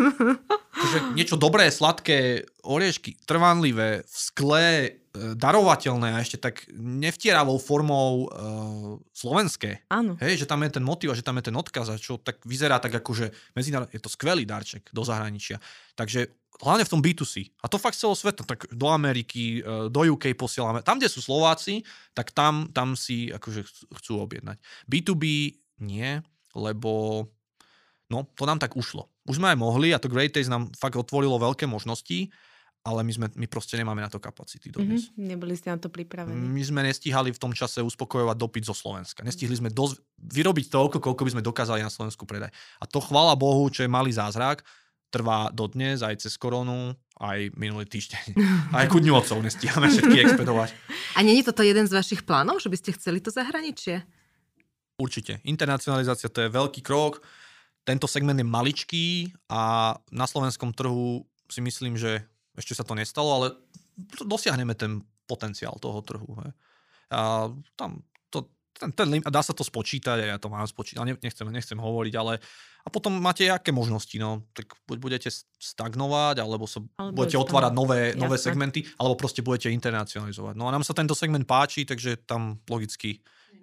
akože 0.79 0.99
niečo 1.17 1.41
dobré, 1.41 1.73
sladké, 1.73 2.45
oriešky, 2.63 3.17
trvanlivé, 3.25 4.05
v 4.05 4.17
skle, 4.21 5.02
darovateľné 5.13 6.17
a 6.17 6.23
ešte 6.25 6.41
tak 6.41 6.65
nevtieravou 6.73 7.61
formou 7.61 8.25
uh, 8.25 8.97
slovenské. 9.13 9.85
Áno. 9.93 10.17
Hej, 10.17 10.45
že 10.45 10.49
tam 10.49 10.65
je 10.65 10.81
ten 10.81 10.85
motiv 10.85 11.13
a 11.13 11.19
že 11.19 11.21
tam 11.21 11.37
je 11.37 11.53
ten 11.53 11.57
odkaz 11.57 11.93
a 11.93 12.01
čo 12.01 12.17
tak 12.17 12.41
vyzerá 12.49 12.81
tak 12.81 12.97
akože 12.97 13.29
medzinárodne, 13.53 13.93
je 13.93 14.01
to 14.01 14.09
skvelý 14.09 14.49
darček 14.49 14.89
do 14.89 15.05
zahraničia. 15.05 15.61
Takže 16.01 16.33
hlavne 16.65 16.89
v 16.89 16.93
tom 16.97 17.05
B2C. 17.05 17.53
A 17.61 17.69
to 17.69 17.77
fakt 17.77 18.01
celo 18.01 18.17
sveta, 18.17 18.47
tak 18.47 18.71
do 18.73 18.89
Ameriky, 18.89 19.61
e, 19.61 19.93
do 19.93 20.01
UK 20.05 20.33
posielame. 20.39 20.81
Tam, 20.81 20.97
kde 20.97 21.13
sú 21.13 21.21
Slováci, 21.21 21.83
tak 22.17 22.31
tam, 22.31 22.71
tam 22.71 22.95
si 22.95 23.29
akože 23.29 23.67
chcú 24.01 24.13
objednať. 24.23 24.57
B2B 24.87 25.57
nie, 25.83 26.23
lebo 26.55 27.25
no, 28.09 28.29
to 28.33 28.45
nám 28.45 28.63
tak 28.63 28.79
ušlo. 28.79 29.11
Už 29.27 29.43
sme 29.43 29.53
aj 29.53 29.59
mohli 29.59 29.91
a 29.91 30.01
to 30.03 30.09
Great 30.09 30.33
Taste 30.33 30.53
nám 30.53 30.71
fakt 30.79 30.97
otvorilo 30.97 31.41
veľké 31.41 31.67
možnosti, 31.67 32.31
ale 32.83 33.07
my, 33.07 33.13
sme, 33.15 33.27
my 33.39 33.47
proste 33.47 33.79
nemáme 33.79 34.03
na 34.03 34.11
to 34.11 34.19
kapacity 34.19 34.67
dodnes. 34.67 35.15
Mm-hmm, 35.15 35.27
neboli 35.31 35.55
ste 35.55 35.71
na 35.71 35.79
to 35.79 35.87
pripravení. 35.87 36.35
My 36.35 36.63
sme 36.67 36.83
nestíhali 36.83 37.31
v 37.31 37.39
tom 37.39 37.55
čase 37.55 37.79
uspokojovať 37.79 38.35
dopyt 38.35 38.67
zo 38.67 38.75
Slovenska. 38.75 39.23
Nestihli 39.23 39.55
sme 39.55 39.71
dosť, 39.71 40.03
vyrobiť 40.19 40.67
toľko, 40.67 40.99
koľko 40.99 41.23
by 41.23 41.31
sme 41.39 41.47
dokázali 41.47 41.79
na 41.79 41.95
Slovensku 41.95 42.27
predať. 42.27 42.51
A 42.83 42.85
to 42.91 42.99
chvála 42.99 43.39
Bohu, 43.39 43.71
čo 43.71 43.87
je 43.87 43.91
malý 43.91 44.11
zázrak, 44.11 44.67
trvá 45.15 45.55
dodnes, 45.55 46.03
aj 46.03 46.27
cez 46.27 46.35
koronu, 46.35 46.99
aj 47.23 47.55
minulý 47.55 47.87
týždeň. 47.87 48.35
Aj 48.79 48.91
ku 48.91 48.99
dňu 48.99 49.15
otcov 49.15 49.39
nestíhame 49.39 49.87
všetky 49.87 50.19
expedovať. 50.27 50.75
A 51.15 51.23
není 51.23 51.47
toto 51.47 51.63
jeden 51.63 51.87
z 51.87 51.95
vašich 51.95 52.27
plánov, 52.27 52.59
že 52.59 52.67
by 52.67 52.77
ste 52.83 52.97
chceli 52.99 53.23
to 53.23 53.31
zahraničie? 53.31 54.03
Určite. 54.99 55.39
Internacionalizácia 55.47 56.27
to 56.27 56.43
je 56.43 56.51
veľký 56.51 56.83
krok. 56.83 57.23
Tento 57.87 58.11
segment 58.11 58.35
je 58.35 58.47
maličký 58.47 59.07
a 59.47 59.95
na 60.11 60.27
slovenskom 60.27 60.75
trhu 60.75 61.23
si 61.47 61.61
myslím, 61.63 61.95
že 61.95 62.27
ešte 62.57 62.77
sa 62.77 62.85
to 62.85 62.93
nestalo, 62.93 63.29
ale 63.41 63.47
dosiahneme 64.21 64.77
ten 64.77 65.01
potenciál 65.25 65.77
toho 65.81 66.01
trhu. 66.05 66.29
He. 66.45 66.51
A 67.13 67.49
tam 67.77 68.05
to, 68.29 68.49
ten, 68.77 68.91
ten, 68.93 69.09
dá 69.25 69.41
sa 69.45 69.53
to 69.57 69.65
spočítať, 69.65 70.17
ja 70.25 70.39
to 70.41 70.53
mám 70.53 70.65
spočítať, 70.65 71.21
nechcem, 71.21 71.47
nechcem 71.49 71.79
hovoriť, 71.79 72.15
ale 72.17 72.41
a 72.83 72.89
potom 72.91 73.15
máte 73.15 73.47
aké 73.47 73.71
možnosti, 73.71 74.17
no, 74.19 74.43
tak 74.53 74.75
buď 74.91 74.99
budete 74.99 75.29
stagnovať, 75.63 76.43
alebo 76.43 76.67
sa 76.67 76.83
alebo 76.99 77.23
budete 77.23 77.39
otvárať 77.39 77.73
nové, 77.73 78.01
nové 78.19 78.35
segmenty, 78.35 78.83
alebo 78.99 79.15
proste 79.15 79.39
budete 79.39 79.71
internacionalizovať. 79.71 80.59
No 80.59 80.67
a 80.67 80.75
nám 80.75 80.83
sa 80.83 80.97
tento 80.97 81.15
segment 81.15 81.47
páči, 81.47 81.87
takže 81.87 82.27
tam 82.27 82.59
logicky 82.67 83.23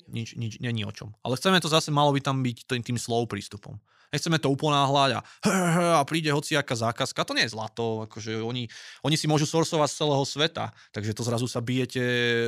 nič, 0.09 0.35
nič 0.35 0.53
není 0.59 0.83
o 0.83 0.91
čom. 0.91 1.13
Ale 1.21 1.37
chceme 1.37 1.61
to 1.61 1.71
zase, 1.71 1.93
malo 1.93 2.11
by 2.11 2.19
tam 2.19 2.41
byť 2.41 2.65
tým, 2.65 2.81
tým 2.81 2.97
slow 2.99 3.29
prístupom. 3.29 3.77
Nechceme 4.09 4.41
to 4.41 4.49
uponáhľať 4.49 5.11
a, 5.17 5.21
a 5.97 6.03
príde 6.03 6.33
hociaká 6.33 6.73
zákazka. 6.73 7.25
To 7.29 7.37
nie 7.37 7.45
je 7.45 7.53
zlato. 7.53 8.09
Akože 8.09 8.41
oni, 8.41 8.65
oni 9.05 9.15
si 9.15 9.29
môžu 9.29 9.45
sourcovať 9.45 9.85
z 9.85 9.97
celého 10.01 10.25
sveta. 10.25 10.65
Takže 10.89 11.13
to 11.13 11.21
zrazu 11.21 11.45
sa 11.45 11.61
bijete 11.61 12.01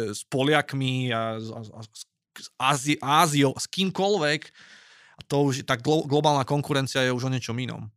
s 0.09 0.25
Poliakmi 0.25 1.13
a, 1.13 1.37
a, 1.37 1.59
a 1.61 1.81
s 2.33 2.47
Ázi, 2.57 2.97
Áziou, 2.97 3.53
s 3.53 3.69
kýmkoľvek 3.69 4.41
to 5.29 5.35
už, 5.45 5.67
tá 5.69 5.77
glo- 5.77 6.07
globálna 6.07 6.47
konkurencia 6.47 7.05
je 7.05 7.13
už 7.13 7.29
o 7.29 7.33
niečom 7.33 7.53
inom. 7.61 7.91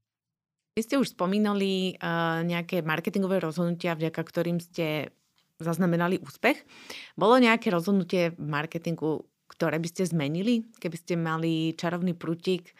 Vy 0.74 0.80
ste 0.82 0.98
už 0.98 1.14
spomínali 1.14 1.94
uh, 1.96 2.42
nejaké 2.42 2.82
marketingové 2.82 3.38
rozhodnutia, 3.38 3.94
vďaka 3.94 4.20
ktorým 4.26 4.58
ste 4.58 5.14
zaznamenali 5.62 6.18
úspech. 6.18 6.66
Bolo 7.14 7.38
nejaké 7.38 7.70
rozhodnutie 7.70 8.34
v 8.34 8.42
marketingu, 8.42 9.22
ktoré 9.48 9.76
by 9.78 9.88
ste 9.88 10.08
zmenili, 10.08 10.64
keby 10.80 10.96
ste 10.96 11.14
mali 11.14 11.72
čarovný 11.76 12.16
prútik, 12.16 12.72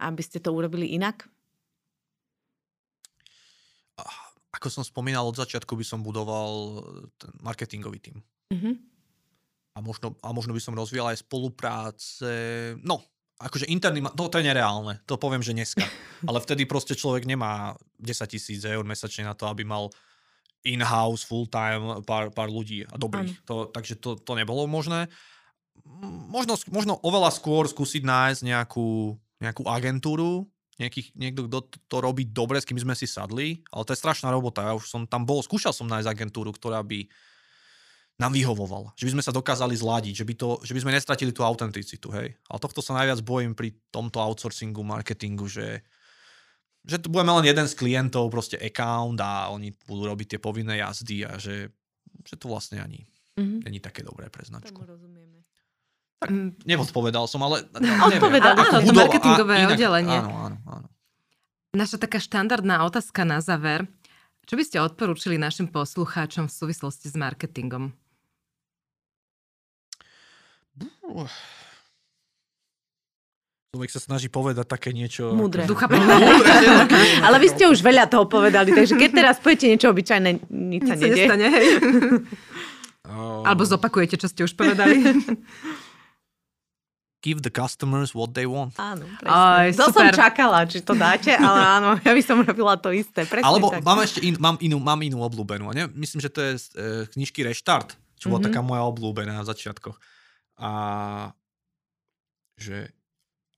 aby 0.00 0.22
ste 0.22 0.38
to 0.42 0.54
urobili 0.54 0.94
inak? 0.94 1.26
Ako 4.52 4.68
som 4.68 4.84
spomínal, 4.84 5.26
od 5.26 5.38
začiatku 5.38 5.74
by 5.74 5.84
som 5.86 6.04
budoval 6.04 6.84
ten 7.16 7.32
marketingový 7.40 7.98
tým. 7.98 8.16
Uh-huh. 8.52 8.74
A 9.72 9.78
možno, 9.80 10.14
a 10.20 10.28
možno 10.36 10.52
by 10.52 10.60
som 10.60 10.76
rozvíjal 10.76 11.08
aj 11.08 11.24
spolupráce. 11.24 12.30
No, 12.84 13.00
akože 13.40 13.66
interný, 13.66 14.04
to, 14.14 14.28
to 14.28 14.38
je 14.38 14.46
nereálne, 14.46 15.02
to 15.08 15.18
poviem, 15.18 15.42
že 15.42 15.56
dneska. 15.56 15.82
Ale 16.28 16.38
vtedy 16.38 16.68
proste 16.68 16.94
človek 16.94 17.26
nemá 17.26 17.74
10 17.98 18.28
tisíc 18.28 18.62
eur 18.62 18.86
mesačne 18.86 19.26
na 19.26 19.34
to, 19.34 19.48
aby 19.48 19.66
mal 19.66 19.90
in-house, 20.62 21.26
full-time 21.26 22.06
pár, 22.06 22.30
pár 22.30 22.46
ľudí 22.46 22.86
a 22.86 22.94
dobrých. 22.94 23.42
To, 23.50 23.66
takže 23.66 23.98
to, 23.98 24.14
to 24.14 24.32
nebolo 24.38 24.70
možné. 24.70 25.10
Možno, 26.02 26.58
možno 26.72 26.98
oveľa 27.04 27.30
skôr 27.30 27.68
skúsiť 27.68 28.02
nájsť 28.02 28.40
nejakú, 28.42 29.14
nejakú 29.38 29.62
agentúru, 29.68 30.50
nejakých, 30.80 31.14
niekto, 31.14 31.46
kto 31.46 31.58
to, 31.68 31.76
to 31.86 31.96
robí 32.02 32.26
dobre, 32.26 32.58
s 32.58 32.66
kým 32.66 32.80
sme 32.80 32.96
si 32.98 33.06
sadli, 33.06 33.62
ale 33.70 33.86
to 33.86 33.94
je 33.94 34.02
strašná 34.02 34.32
robota. 34.32 34.66
Ja 34.66 34.74
už 34.74 34.88
som 34.88 35.06
tam 35.06 35.22
bol, 35.22 35.44
skúšal 35.44 35.70
som 35.70 35.86
nájsť 35.86 36.08
agentúru, 36.08 36.50
ktorá 36.50 36.82
by 36.82 37.06
nám 38.18 38.32
vyhovoval. 38.34 38.92
Že 38.98 39.04
by 39.08 39.12
sme 39.18 39.26
sa 39.26 39.32
dokázali 39.34 39.74
zladiť, 39.78 40.14
že 40.22 40.26
by, 40.26 40.34
to, 40.36 40.48
že 40.62 40.72
by 40.74 40.80
sme 40.82 40.96
nestratili 40.96 41.30
tú 41.30 41.46
autenticitu, 41.46 42.10
hej. 42.14 42.34
Ale 42.50 42.58
tohto 42.60 42.82
sa 42.82 42.98
najviac 42.98 43.20
bojím 43.22 43.52
pri 43.54 43.74
tomto 43.94 44.18
outsourcingu, 44.18 44.82
marketingu, 44.82 45.46
že, 45.48 45.82
že 46.86 46.98
tu 46.98 47.08
budeme 47.10 47.34
len 47.40 47.46
jeden 47.46 47.66
z 47.66 47.74
klientov, 47.78 48.30
proste 48.30 48.58
account 48.58 49.18
a 49.22 49.50
oni 49.50 49.74
budú 49.86 50.06
robiť 50.08 50.36
tie 50.36 50.40
povinné 50.40 50.82
jazdy 50.82 51.24
a 51.26 51.38
že, 51.38 51.72
že 52.26 52.34
to 52.36 52.50
vlastne 52.50 52.78
ani 52.82 53.06
mm-hmm. 53.38 53.66
není 53.66 53.78
také 53.80 54.02
dobré 54.06 54.28
pre 54.28 54.44
značku. 54.44 54.76
Tomu 54.76 54.92
rozumieme. 54.92 55.41
Tak 56.22 56.30
neodpovedal 56.62 57.26
som, 57.26 57.42
ale... 57.42 57.66
Odpovedal, 58.06 58.54
áno, 58.54 58.78
to 58.86 58.94
marketingové 58.94 59.54
inak, 59.66 59.74
oddelenie. 59.74 60.18
Áno, 60.22 60.30
áno, 60.30 60.56
áno. 60.70 60.86
Naša 61.74 61.98
taká 61.98 62.22
štandardná 62.22 62.86
otázka 62.86 63.26
na 63.26 63.42
záver. 63.42 63.90
Čo 64.46 64.54
by 64.54 64.62
ste 64.62 64.78
odporúčili 64.78 65.34
našim 65.40 65.66
poslucháčom 65.66 66.46
v 66.46 66.52
súvislosti 66.52 67.10
s 67.10 67.16
marketingom? 67.18 67.90
Človek 73.72 73.88
sa 73.88 74.04
snaží 74.04 74.28
povedať 74.28 74.68
také 74.68 74.92
niečo... 74.92 75.32
Múdre. 75.32 75.64
Ducha 75.64 75.88
Ale 77.24 77.36
vy 77.40 77.48
ste 77.48 77.64
už 77.72 77.80
veľa 77.80 78.04
toho 78.04 78.28
povedali, 78.28 78.68
takže 78.68 79.00
keď 79.00 79.10
teraz 79.16 79.40
poviete 79.40 79.64
niečo 79.64 79.88
obyčajné, 79.88 80.44
nič 80.52 80.82
sa 80.84 80.92
nedie. 80.92 81.24
nestane, 81.24 81.46
hej. 81.48 81.66
Oh, 83.08 83.40
Alebo 83.48 83.64
zopakujete, 83.64 84.20
čo 84.20 84.28
ste 84.28 84.44
už 84.44 84.52
povedali. 84.52 85.00
Give 87.22 87.38
the 87.38 87.48
customers 87.48 88.10
what 88.10 88.34
they 88.34 88.44
want. 88.44 88.74
Áno, 88.74 89.06
Aj, 89.22 89.70
to 89.70 89.88
som 89.88 90.10
čakala, 90.10 90.66
či 90.66 90.82
to 90.82 90.90
dáte, 90.92 91.30
ale 91.30 91.58
áno, 91.78 91.90
ja 91.96 92.10
by 92.10 92.18
som 92.18 92.42
robila 92.42 92.74
to 92.74 92.90
isté. 92.90 93.22
Presne 93.22 93.46
Alebo 93.46 93.70
tak. 93.70 93.80
mám 93.80 94.02
ešte 94.02 94.18
in, 94.20 94.34
mám 94.36 94.58
inú, 94.58 94.76
mám 94.76 94.98
inú 94.98 95.22
obľúbenú. 95.22 95.70
Ne? 95.70 95.86
Myslím, 95.88 96.18
že 96.18 96.28
to 96.28 96.42
je 96.42 96.52
z 96.58 96.64
e, 96.68 96.82
knižky 97.08 97.40
Reštart, 97.40 97.94
čo 98.18 98.26
bola 98.26 98.42
Mhm. 98.42 98.46
taká 98.50 98.60
moja 98.60 98.82
obľúbená 98.84 99.38
v 99.38 99.48
začiatkoch. 99.48 99.96
A 100.58 100.70
že 102.58 102.90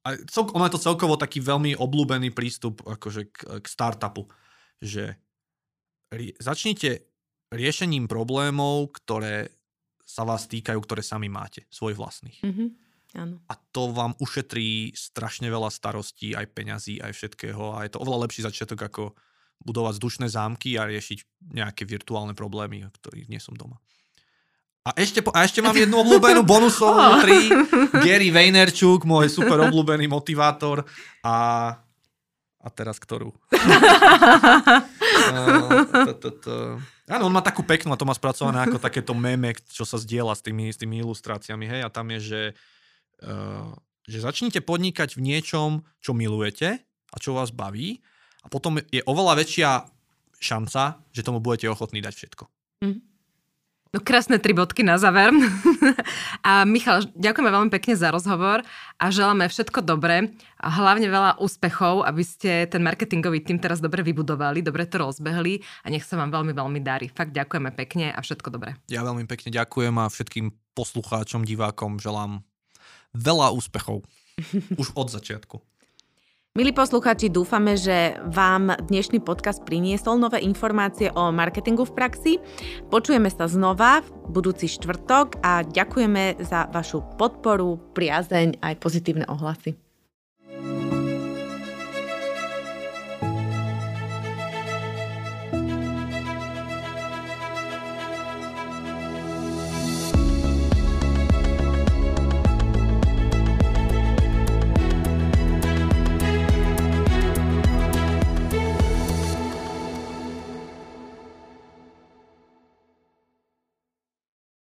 a 0.05 0.21
cel, 0.29 0.45
ono 0.47 0.69
je 0.69 0.77
to 0.77 0.85
celkovo 0.85 1.17
taký 1.17 1.41
veľmi 1.41 1.81
obľúbený 1.81 2.29
prístup 2.31 2.85
akože 2.85 3.33
k, 3.33 3.65
k 3.65 3.67
startupu. 3.67 4.29
Že 4.79 5.17
rie, 6.13 6.37
začnite 6.37 7.09
riešením 7.49 8.05
problémov, 8.05 8.93
ktoré 8.93 9.49
sa 10.05 10.29
vás 10.29 10.45
týkajú, 10.45 10.77
ktoré 10.85 11.01
sami 11.01 11.33
máte, 11.33 11.65
svoj 11.73 11.97
vlastných. 11.97 12.45
Mhm, 12.45 12.84
áno. 13.15 13.41
A 13.49 13.55
to 13.73 13.95
vám 13.95 14.19
ušetrí 14.19 14.93
strašne 14.95 15.49
veľa 15.49 15.71
starostí, 15.71 16.35
aj 16.35 16.51
peňazí, 16.51 17.01
aj 17.01 17.15
všetkého. 17.15 17.79
A 17.79 17.87
je 17.87 17.95
to 17.95 18.03
oveľa 18.03 18.29
lepší 18.29 18.43
začiatok, 18.45 18.79
ako 18.85 19.03
budovať 19.65 19.97
vzdušné 19.97 20.27
zámky 20.29 20.77
a 20.77 20.91
riešiť 20.91 21.49
nejaké 21.55 21.89
virtuálne 21.89 22.37
problémy, 22.37 22.85
ktorých 22.91 23.31
nie 23.31 23.41
som 23.41 23.57
doma. 23.57 23.81
A 24.85 24.93
ešte, 25.01 25.25
po- 25.25 25.33
a 25.33 25.49
ešte 25.49 25.65
mám 25.65 25.73
jednu 25.73 25.97
obľúbenú 26.05 26.45
bonusovú 26.53 27.25
tri. 27.25 27.49
Gary 28.05 28.29
Vaynerchuk, 28.29 29.09
môj 29.09 29.33
super 29.33 29.65
obľúbený 29.65 30.05
motivátor. 30.13 30.85
A, 31.25 31.37
a 32.61 32.69
teraz 32.69 33.01
ktorú? 33.01 33.33
Áno, 37.09 37.29
on 37.29 37.33
má 37.33 37.41
takú 37.41 37.65
peknú 37.65 37.97
a 37.97 38.01
to 38.01 38.05
má 38.05 38.13
spracované 38.13 38.61
ako 38.61 38.77
takéto 38.77 39.17
meme, 39.17 39.57
čo 39.73 39.89
sa 39.89 39.97
zdieľa 39.97 40.37
s 40.37 40.45
tými, 40.45 40.69
s 40.69 40.77
tými 40.77 41.01
ilustráciami. 41.01 41.65
Hej? 41.65 41.81
A 41.85 41.89
tam 41.89 42.13
je, 42.13 42.21
že, 42.21 42.43
že 44.05 44.19
začnite 44.21 44.61
podnikať 44.65 45.17
v 45.17 45.25
niečom, 45.25 45.71
čo 46.01 46.13
milujete 46.13 46.83
a 46.85 47.17
čo 47.21 47.37
vás 47.37 47.55
baví 47.55 48.03
a 48.45 48.47
potom 48.53 48.77
je 48.93 49.01
oveľa 49.09 49.41
väčšia 49.41 49.71
šanca, 50.37 51.01
že 51.09 51.25
tomu 51.25 51.41
budete 51.41 51.73
ochotní 51.73 52.05
dať 52.05 52.15
všetko. 52.15 52.45
No 53.95 54.03
krásne 54.03 54.43
tri 54.43 54.51
bodky 54.51 54.83
na 54.83 54.99
záver. 54.99 55.31
A 56.49 56.67
Michal, 56.67 57.07
ďakujeme 57.15 57.47
veľmi 57.47 57.71
pekne 57.71 57.95
za 57.95 58.11
rozhovor 58.11 58.67
a 58.99 59.05
želáme 59.07 59.47
všetko 59.47 59.87
dobré 59.87 60.35
a 60.59 60.67
hlavne 60.67 61.07
veľa 61.07 61.39
úspechov, 61.39 62.03
aby 62.03 62.27
ste 62.27 62.67
ten 62.67 62.83
marketingový 62.83 63.47
tým 63.47 63.63
teraz 63.63 63.79
dobre 63.79 64.03
vybudovali, 64.03 64.67
dobre 64.67 64.91
to 64.91 64.99
rozbehli 64.99 65.63
a 65.87 65.95
nech 65.95 66.03
sa 66.03 66.19
vám 66.19 66.35
veľmi, 66.35 66.53
veľmi 66.53 66.81
darí. 66.83 67.07
Fakt 67.07 67.31
ďakujeme 67.39 67.71
pekne 67.71 68.11
a 68.11 68.19
všetko 68.19 68.51
dobré. 68.51 68.75
Ja 68.91 69.07
veľmi 69.07 69.31
pekne 69.31 69.55
ďakujem 69.55 69.95
a 69.95 70.11
všetkým 70.11 70.51
poslucháčom, 70.75 71.47
divákom 71.47 72.03
želám 72.03 72.43
veľa 73.15 73.55
úspechov. 73.55 74.03
Už 74.83 74.91
od 74.99 75.09
začiatku. 75.09 75.63
Milí 76.55 76.71
poslucháči, 76.71 77.35
dúfame, 77.35 77.75
že 77.75 78.15
vám 78.31 78.79
dnešný 78.87 79.19
podcast 79.19 79.67
priniesol 79.67 80.23
nové 80.23 80.39
informácie 80.39 81.11
o 81.11 81.35
marketingu 81.35 81.83
v 81.83 81.97
praxi. 81.99 82.33
Počujeme 82.95 83.27
sa 83.27 83.51
znova 83.51 84.07
v 84.07 84.31
budúci 84.31 84.71
štvrtok 84.71 85.43
a 85.43 85.67
ďakujeme 85.67 86.39
za 86.47 86.71
vašu 86.71 87.03
podporu, 87.19 87.83
priazeň 87.99 88.63
aj 88.63 88.75
pozitívne 88.79 89.27
ohlasy. 89.27 89.84